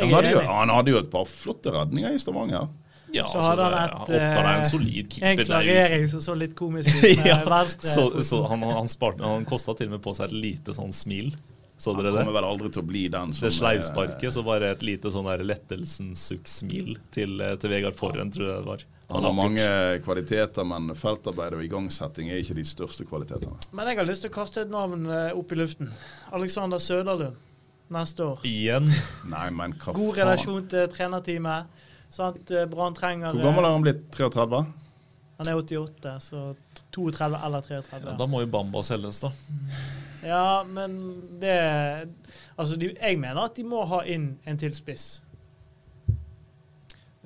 han 0.00 0.14
hadde, 0.14 0.30
jo, 0.34 0.40
han 0.48 0.72
hadde 0.74 0.90
jo 0.94 0.98
et 1.02 1.10
par 1.12 1.24
flotte 1.30 1.72
redninger 1.74 2.14
i 2.16 2.18
Stavanger. 2.22 2.68
Ja, 3.12 3.24
Så 3.26 3.38
altså, 3.40 3.50
hadde 3.50 3.64
han 3.64 4.02
et, 4.06 4.10
en 4.14 4.50
eh, 4.60 4.64
solid 4.70 5.08
keeper. 5.10 5.30
En 5.32 5.40
er 5.40 5.48
klarering 5.48 6.04
som 6.12 6.20
så 6.22 6.34
litt 6.38 6.52
komisk 6.54 6.92
ut 6.94 7.02
med 7.02 7.26
ja, 7.32 7.40
venstre. 7.50 7.88
så, 7.90 8.04
så 8.22 8.44
han, 8.52 8.62
han, 8.62 8.86
sparte- 8.92 9.26
han 9.26 9.44
kosta 9.50 9.74
til 9.74 9.88
og 9.90 9.96
med 9.96 10.04
på 10.04 10.14
seg 10.14 10.28
et 10.30 10.36
lite 10.44 10.74
sånn 10.76 10.92
smil. 10.94 11.32
Så 11.80 11.94
Han 11.94 12.02
dere 12.04 12.12
det? 12.12 12.20
kommer 12.20 12.36
vel 12.36 12.44
aldri 12.44 12.68
til 12.70 12.82
å 12.84 12.86
bli 12.86 13.06
den 13.08 13.30
som 13.32 13.48
Det 13.48 13.54
sleivsparket, 13.56 14.34
så 14.36 14.42
bare 14.44 14.68
et 14.76 14.82
lite 14.84 15.10
sånn 15.10 15.24
der 15.26 15.42
lettelsens 15.48 16.22
sukk-smil 16.28 16.98
til, 17.10 17.40
eh, 17.40 17.54
til 17.56 17.72
Vegard 17.72 17.96
Forren, 17.96 18.30
tror 18.30 18.46
jeg 18.50 18.58
det 18.60 18.66
var. 18.68 18.84
eh, 18.84 19.14
Han 19.16 19.24
har 19.24 19.32
mange 19.34 19.66
kvaliteter, 20.04 20.62
men 20.68 20.94
feltarbeid 20.94 21.56
og 21.56 21.64
igangsetting 21.64 22.28
er 22.30 22.42
ikke 22.44 22.54
de 22.60 22.66
største 22.68 23.08
kvalitetene. 23.08 23.56
Men 23.72 23.88
jeg 23.90 23.96
har 23.96 24.06
lyst 24.06 24.22
til 24.22 24.30
å 24.30 24.34
kaste 24.38 24.60
et 24.62 24.70
navn 24.70 25.08
eh, 25.10 25.32
opp 25.34 25.50
i 25.50 25.56
luften. 25.56 25.90
Alexander 26.36 26.78
Søderlund 26.78 27.34
neste 27.90 28.24
år. 28.24 28.40
Igjen. 28.46 28.86
Nei, 29.30 29.46
men 29.50 29.72
hva 29.78 29.92
God 29.94 30.14
faen? 30.14 30.20
relasjon 30.22 30.68
til 30.72 30.88
trenerteamet. 30.88 31.66
Sant? 32.10 32.50
Eh, 32.50 32.64
Brann 32.66 32.94
trenger 32.94 33.30
Hvor 33.34 33.42
gammel 33.42 33.64
er 33.68 33.70
han 33.76 33.82
blitt? 33.84 34.04
33? 34.16 34.64
Han 35.40 35.48
er 35.48 35.56
88, 35.56 36.14
så 36.20 36.40
32 36.92 37.38
eller 37.46 37.62
33. 37.64 38.00
Ja, 38.04 38.16
da 38.18 38.26
må 38.28 38.40
jo 38.42 38.46
Bamba 38.52 38.82
selges, 38.84 39.20
da. 39.22 39.30
Ja, 40.26 40.62
men 40.68 40.98
det 41.40 41.54
Altså, 42.58 42.76
de, 42.76 42.90
jeg 43.00 43.16
mener 43.18 43.40
at 43.46 43.54
de 43.56 43.62
må 43.64 43.86
ha 43.88 44.02
inn 44.04 44.34
en 44.44 44.58
til 44.60 44.74
spiss. 44.76 45.22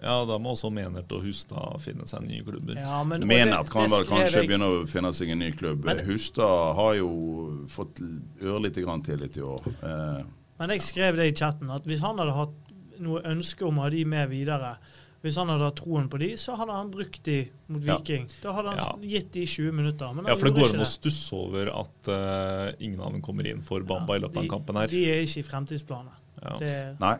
Ja, 0.04 0.18
da 0.28 0.36
må 0.42 0.52
også 0.52 0.68
Menert 0.74 1.10
og 1.16 1.22
Hustad 1.24 1.78
finne 1.80 2.04
seg 2.10 2.26
nye 2.28 2.42
klubber. 2.44 2.76
Ja, 2.76 3.00
men, 3.08 3.24
Menert 3.26 3.66
det- 3.66 3.72
kan 3.72 3.88
det 3.88 3.92
vel 3.96 4.06
kanskje 4.06 4.36
jeg- 4.42 4.48
begynne 4.50 4.68
å 4.68 4.86
finne 4.88 5.12
seg 5.12 5.30
en 5.30 5.38
ny 5.38 5.50
klubb. 5.52 5.84
Men- 5.84 5.98
Hustad 6.04 6.74
har 6.76 6.94
jo 6.94 7.64
fått 7.68 8.02
ørlite 8.42 8.82
grann 8.84 9.02
tillit 9.02 9.36
i 9.38 9.40
år. 9.40 9.62
Eh, 9.82 10.24
Men 10.58 10.70
jeg 10.74 10.84
skrev 10.86 11.16
det 11.18 11.30
i 11.32 11.34
chatten, 11.36 11.70
at 11.74 11.86
hvis 11.88 12.02
han 12.04 12.20
hadde 12.22 12.36
hatt 12.36 13.00
noe 13.02 13.24
ønske 13.26 13.66
om 13.66 13.80
å 13.80 13.86
ha 13.86 13.90
de 13.90 14.04
med 14.06 14.30
videre, 14.30 14.76
hvis 15.24 15.38
han 15.40 15.48
hadde 15.48 15.64
hatt 15.66 15.78
troen 15.80 16.06
på 16.12 16.18
de, 16.20 16.28
så 16.38 16.54
hadde 16.58 16.74
han 16.76 16.90
brukt 16.92 17.22
de 17.24 17.38
mot 17.72 17.82
Ja. 17.82 17.96
Viking. 17.96 18.28
Da 18.42 18.52
hadde 18.52 18.74
han 18.74 18.78
Ja. 18.78 19.08
gitt 19.08 19.30
de 19.32 19.46
20 19.46 19.72
minutter. 19.72 20.12
Men 20.14 20.26
Ja, 20.26 20.36
for 20.36 20.50
det 20.50 20.54
går 20.54 20.74
an 20.74 20.84
å 20.84 20.86
stusse 20.86 21.32
over 21.32 21.70
at 21.72 22.08
uh, 22.08 22.72
ingen 22.78 23.00
av 23.00 23.12
dem 23.12 23.22
kommer 23.22 23.46
inn 23.46 23.62
for 23.62 23.80
Bamba 23.80 24.16
i 24.16 24.20
løpet 24.20 24.36
av 24.36 24.42
den 24.42 24.50
kampen 24.50 24.76
her. 24.76 24.86
De 24.86 25.04
er 25.10 25.22
ikke 25.24 25.40
i 25.40 25.48
fremtidsplanen. 25.48 26.12
Ja. 26.42 26.56
Det, 26.58 27.00
nei. 27.00 27.16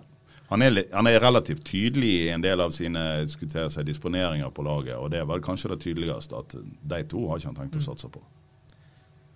Han 0.51 0.63
er, 0.63 0.85
han 0.93 1.07
er 1.07 1.19
relativt 1.19 1.65
tydelig 1.65 2.11
i 2.27 2.29
en 2.29 2.43
del 2.45 2.61
av 2.61 2.71
sine 2.77 3.25
seg, 3.27 3.87
disponeringer 3.89 4.51
på 4.53 4.63
laget, 4.63 4.95
og 5.01 5.11
det 5.11 5.21
er 5.21 5.25
vel 5.25 5.41
kanskje 5.41 5.71
det 5.73 5.81
tydeligste 5.81 6.37
at 6.37 6.55
de 6.55 7.03
to 7.09 7.27
har 7.31 7.39
ikke 7.41 7.47
han 7.49 7.57
tenkt 7.57 7.81
å 7.81 7.87
satse 7.89 8.11
på. 8.13 8.21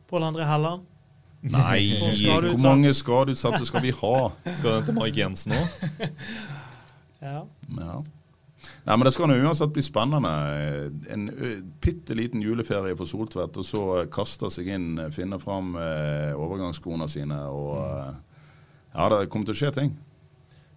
Pål 0.08 0.28
André 0.28 0.44
Helland. 0.44 0.84
Nei, 1.42 1.94
hvor 2.26 2.46
mange 2.64 2.90
skadeutsatte 2.96 3.62
skal 3.68 3.84
vi 3.84 3.92
ha? 3.94 4.14
Skal 4.58 4.78
den 4.80 4.88
til 4.88 4.96
Mark 4.98 5.18
Jensen 5.18 5.54
òg? 5.58 5.68
Ja. 7.18 7.40
Ja. 7.74 7.94
Nei, 8.86 8.94
men 8.94 9.02
Det 9.06 9.10
skal 9.14 9.26
nå 9.26 9.34
uansett 9.42 9.72
bli 9.74 9.82
spennende. 9.82 10.30
En 11.10 11.24
bitte 11.82 12.14
liten 12.14 12.42
juleferie 12.44 12.94
for 12.98 13.10
Soltvedt, 13.10 13.58
og 13.58 13.66
så 13.66 13.82
kaste 14.14 14.46
seg 14.54 14.70
inn, 14.70 15.00
finne 15.14 15.40
fram 15.42 15.72
eh, 15.82 16.30
overgangsskoene 16.38 17.08
sine. 17.10 17.40
og 17.50 17.74
Ja, 18.94 19.08
det 19.16 19.28
kommer 19.32 19.50
til 19.50 19.56
å 19.56 19.60
skje 19.64 19.72
ting. 19.80 19.90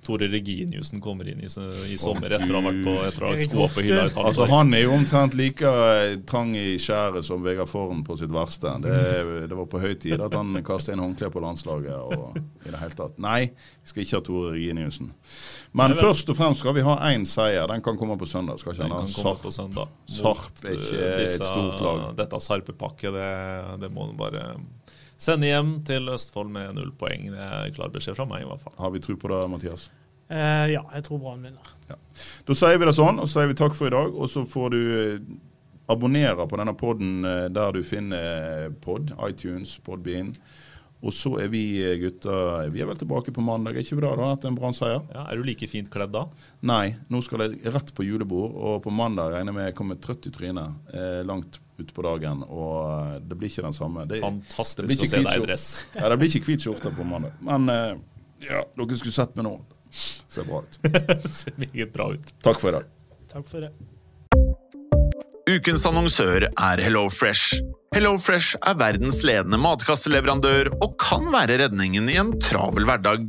Tore 0.06 0.28
Reginiussen 0.32 1.02
kommer 1.02 1.28
inn 1.30 1.44
i, 1.46 1.50
i 1.94 1.98
sommer 2.02 2.34
etter 2.34 2.50
å 2.56 2.62
ha 2.62 2.72
vært 2.72 2.80
på 2.86 2.94
etter 3.06 3.26
å 3.26 3.32
ha 3.32 3.42
skoa 3.44 3.68
på 3.70 3.84
hylla 3.86 4.08
i 4.08 4.14
Altså. 4.22 4.48
Han 4.50 4.74
er 4.74 4.86
jo 4.86 4.96
omtrent 4.96 5.36
like 5.38 5.68
eh, 5.68 6.16
trang 6.30 6.56
i 6.58 6.74
skjæret 6.82 7.26
som 7.28 7.44
Vegard 7.46 7.70
Forn 7.70 8.02
på 8.08 8.18
sitt 8.18 8.34
verste. 8.34 8.74
Det, 8.82 8.96
det 9.52 9.58
var 9.58 9.70
på 9.70 9.82
høy 9.84 9.94
tid 10.02 10.22
at 10.22 10.34
han 10.38 10.58
kastet 10.66 10.96
inn 10.96 11.04
håndkleet 11.04 11.34
på 11.36 11.44
landslaget. 11.44 11.94
og 11.94 12.40
i 12.66 12.70
det 12.72 12.78
hele 12.82 12.98
tatt. 12.98 13.18
Nei, 13.22 13.52
vi 13.54 13.92
skal 13.92 14.04
ikke 14.06 14.18
ha 14.20 14.26
Tore 14.26 14.56
Reginiussen. 14.56 15.12
Men 15.78 15.94
Nei, 15.94 16.00
først 16.02 16.30
og 16.34 16.38
fremst 16.38 16.62
skal 16.64 16.76
vi 16.78 16.86
ha 16.86 16.98
én 17.12 17.26
seier. 17.30 17.68
Den 17.72 17.84
kan 17.86 17.98
komme 18.00 18.18
på 18.20 18.28
søndag. 18.30 18.60
skal 18.62 18.76
ikke 18.76 18.84
Den 18.88 18.96
kan 18.96 19.06
komme 19.06 19.36
Sarp. 19.36 19.42
på 19.46 19.54
søndag. 19.56 19.94
Sarp 20.10 20.66
er 20.66 20.78
ikke 20.78 21.06
eh, 21.08 21.24
et 21.26 21.38
stort 21.38 21.82
lag. 21.86 22.04
Dette 22.20 22.42
Sarpepakket, 22.44 23.16
det, 23.18 23.32
det 23.86 23.92
må 23.94 24.10
du 24.12 24.18
bare 24.20 24.46
sende 25.22 25.50
hjem 25.50 25.76
til 25.86 26.10
Østfold 26.10 26.50
med 26.54 26.75
null 26.78 26.94
poeng. 26.98 27.30
Det 27.34 27.48
er 27.48 27.73
klar 27.75 27.92
beskjed 27.94 28.17
fra 28.17 28.25
meg, 28.30 28.46
i 28.46 28.50
hvert 28.50 28.63
fall. 28.63 28.78
Har 28.82 28.94
vi 28.94 29.02
tro 29.04 29.17
på 29.21 29.30
det, 29.32 29.42
Mathias? 29.54 29.90
Eh, 30.32 30.65
ja, 30.73 30.82
jeg 30.96 31.06
tror 31.08 31.21
Brann 31.21 31.44
vinner. 31.44 31.75
Da 32.48 32.56
sier 32.56 32.79
vi 32.79 32.88
det 32.88 32.96
sånn, 32.96 33.19
og 33.19 33.27
så 33.27 33.42
sier 33.42 33.52
vi 33.52 33.58
takk 33.60 33.75
for 33.77 33.92
i 33.92 33.94
dag. 33.94 34.15
Og 34.15 34.29
så 34.32 34.46
får 34.48 34.73
du 34.73 34.82
eh, 34.96 35.29
abonnere 35.92 36.48
på 36.48 36.60
denne 36.62 36.75
podden 36.79 37.25
eh, 37.27 37.48
der 37.52 37.75
du 37.75 37.84
finner 37.86 38.69
pod, 38.84 39.12
iTunes, 39.27 39.75
Podbean. 39.84 40.32
Og 41.02 41.13
så 41.17 41.32
er 41.42 41.50
vi 41.50 41.63
eh, 41.82 41.96
gutter 42.02 42.69
Vi 42.73 42.82
er 42.84 42.90
vel 42.90 43.00
tilbake 43.00 43.34
på 43.34 43.42
mandag, 43.44 43.75
er 43.75 43.84
ikke 43.84 43.98
vi 43.98 44.04
da? 44.06 44.13
Da 44.19 44.29
hatt 44.36 44.46
en 44.48 44.58
Brann-seier. 44.58 45.02
Ja, 45.13 45.25
er 45.32 45.40
du 45.42 45.48
like 45.48 45.67
fint 45.69 45.90
kledd 45.94 46.13
da? 46.13 46.27
Nei, 46.69 46.94
nå 47.12 47.23
skal 47.25 47.48
jeg 47.48 47.73
rett 47.73 47.90
på 47.98 48.06
julebord, 48.06 48.54
og 48.54 48.84
på 48.86 48.94
mandag 48.94 49.34
regner 49.34 49.52
jeg 49.52 49.58
med 49.58 49.69
jeg 49.71 49.77
kommer 49.82 50.00
trøtt 50.02 50.29
i 50.29 50.34
trynet 50.36 50.94
eh, 50.94 51.19
langt 51.27 51.58
utpå 51.82 52.06
dagen. 52.06 52.46
Og 52.46 52.77
eh, 52.86 53.17
det 53.25 53.40
blir 53.40 53.50
ikke 53.50 53.65
den 53.65 53.77
samme. 53.77 54.06
Det, 54.10 54.21
Fantastisk 54.21 54.88
det 54.88 55.00
å 55.02 55.10
se 55.10 55.23
deg 55.25 55.42
i 55.42 55.50
dress. 55.50 55.67
Ja, 55.98 56.06
det 56.13 56.21
blir 56.21 56.32
ikke 56.38 56.54
hvit 56.54 56.67
skjorte 56.67 56.94
på 56.94 57.08
mandag. 57.08 57.34
Men 57.50 57.67
eh, 57.73 57.92
ja, 58.46 58.62
dere 58.77 59.02
skulle 59.02 59.17
sett 59.17 59.34
meg 59.40 59.50
nå. 59.50 59.58
Ser 60.31 60.48
bra 60.48 60.62
ut. 60.63 60.79
Ser 61.35 61.58
meget 61.60 61.94
bra 61.94 62.12
ut. 62.13 62.33
Takk 62.44 62.62
for 62.62 62.71
i 62.71 62.77
dag. 62.79 62.92
Takk 63.31 63.48
for 63.52 63.67
det. 63.67 63.71
Ukens 65.52 65.85
annonsør 65.89 66.46
er 66.48 66.81
HelloFresh. 66.83 67.62
HelloFresh 67.96 68.60
er 68.62 68.77
verdens 68.79 69.19
ledende 69.27 69.60
matkasseleverandør 69.60 70.69
og 70.77 70.94
kan 71.02 71.27
være 71.33 71.58
redningen 71.65 72.08
i 72.12 72.19
en 72.21 72.31
travel 72.39 72.85
hverdag. 72.87 73.25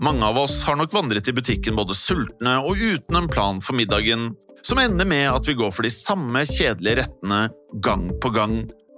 Mange 0.00 0.24
av 0.24 0.38
oss 0.38 0.60
har 0.64 0.78
nok 0.78 0.94
vandret 0.94 1.28
i 1.28 1.34
butikken 1.34 1.76
både 1.76 1.96
sultne 1.98 2.54
og 2.62 2.78
uten 2.78 3.18
en 3.18 3.28
plan 3.28 3.58
for 3.64 3.76
middagen, 3.76 4.30
som 4.62 4.78
ender 4.80 5.08
med 5.08 5.26
at 5.32 5.48
vi 5.48 5.56
går 5.58 5.72
for 5.74 5.84
de 5.86 5.92
samme 5.92 6.44
kjedelige 6.46 7.02
rettene 7.02 7.40
gang 7.84 8.08
på 8.22 8.30
gang. 8.32 8.60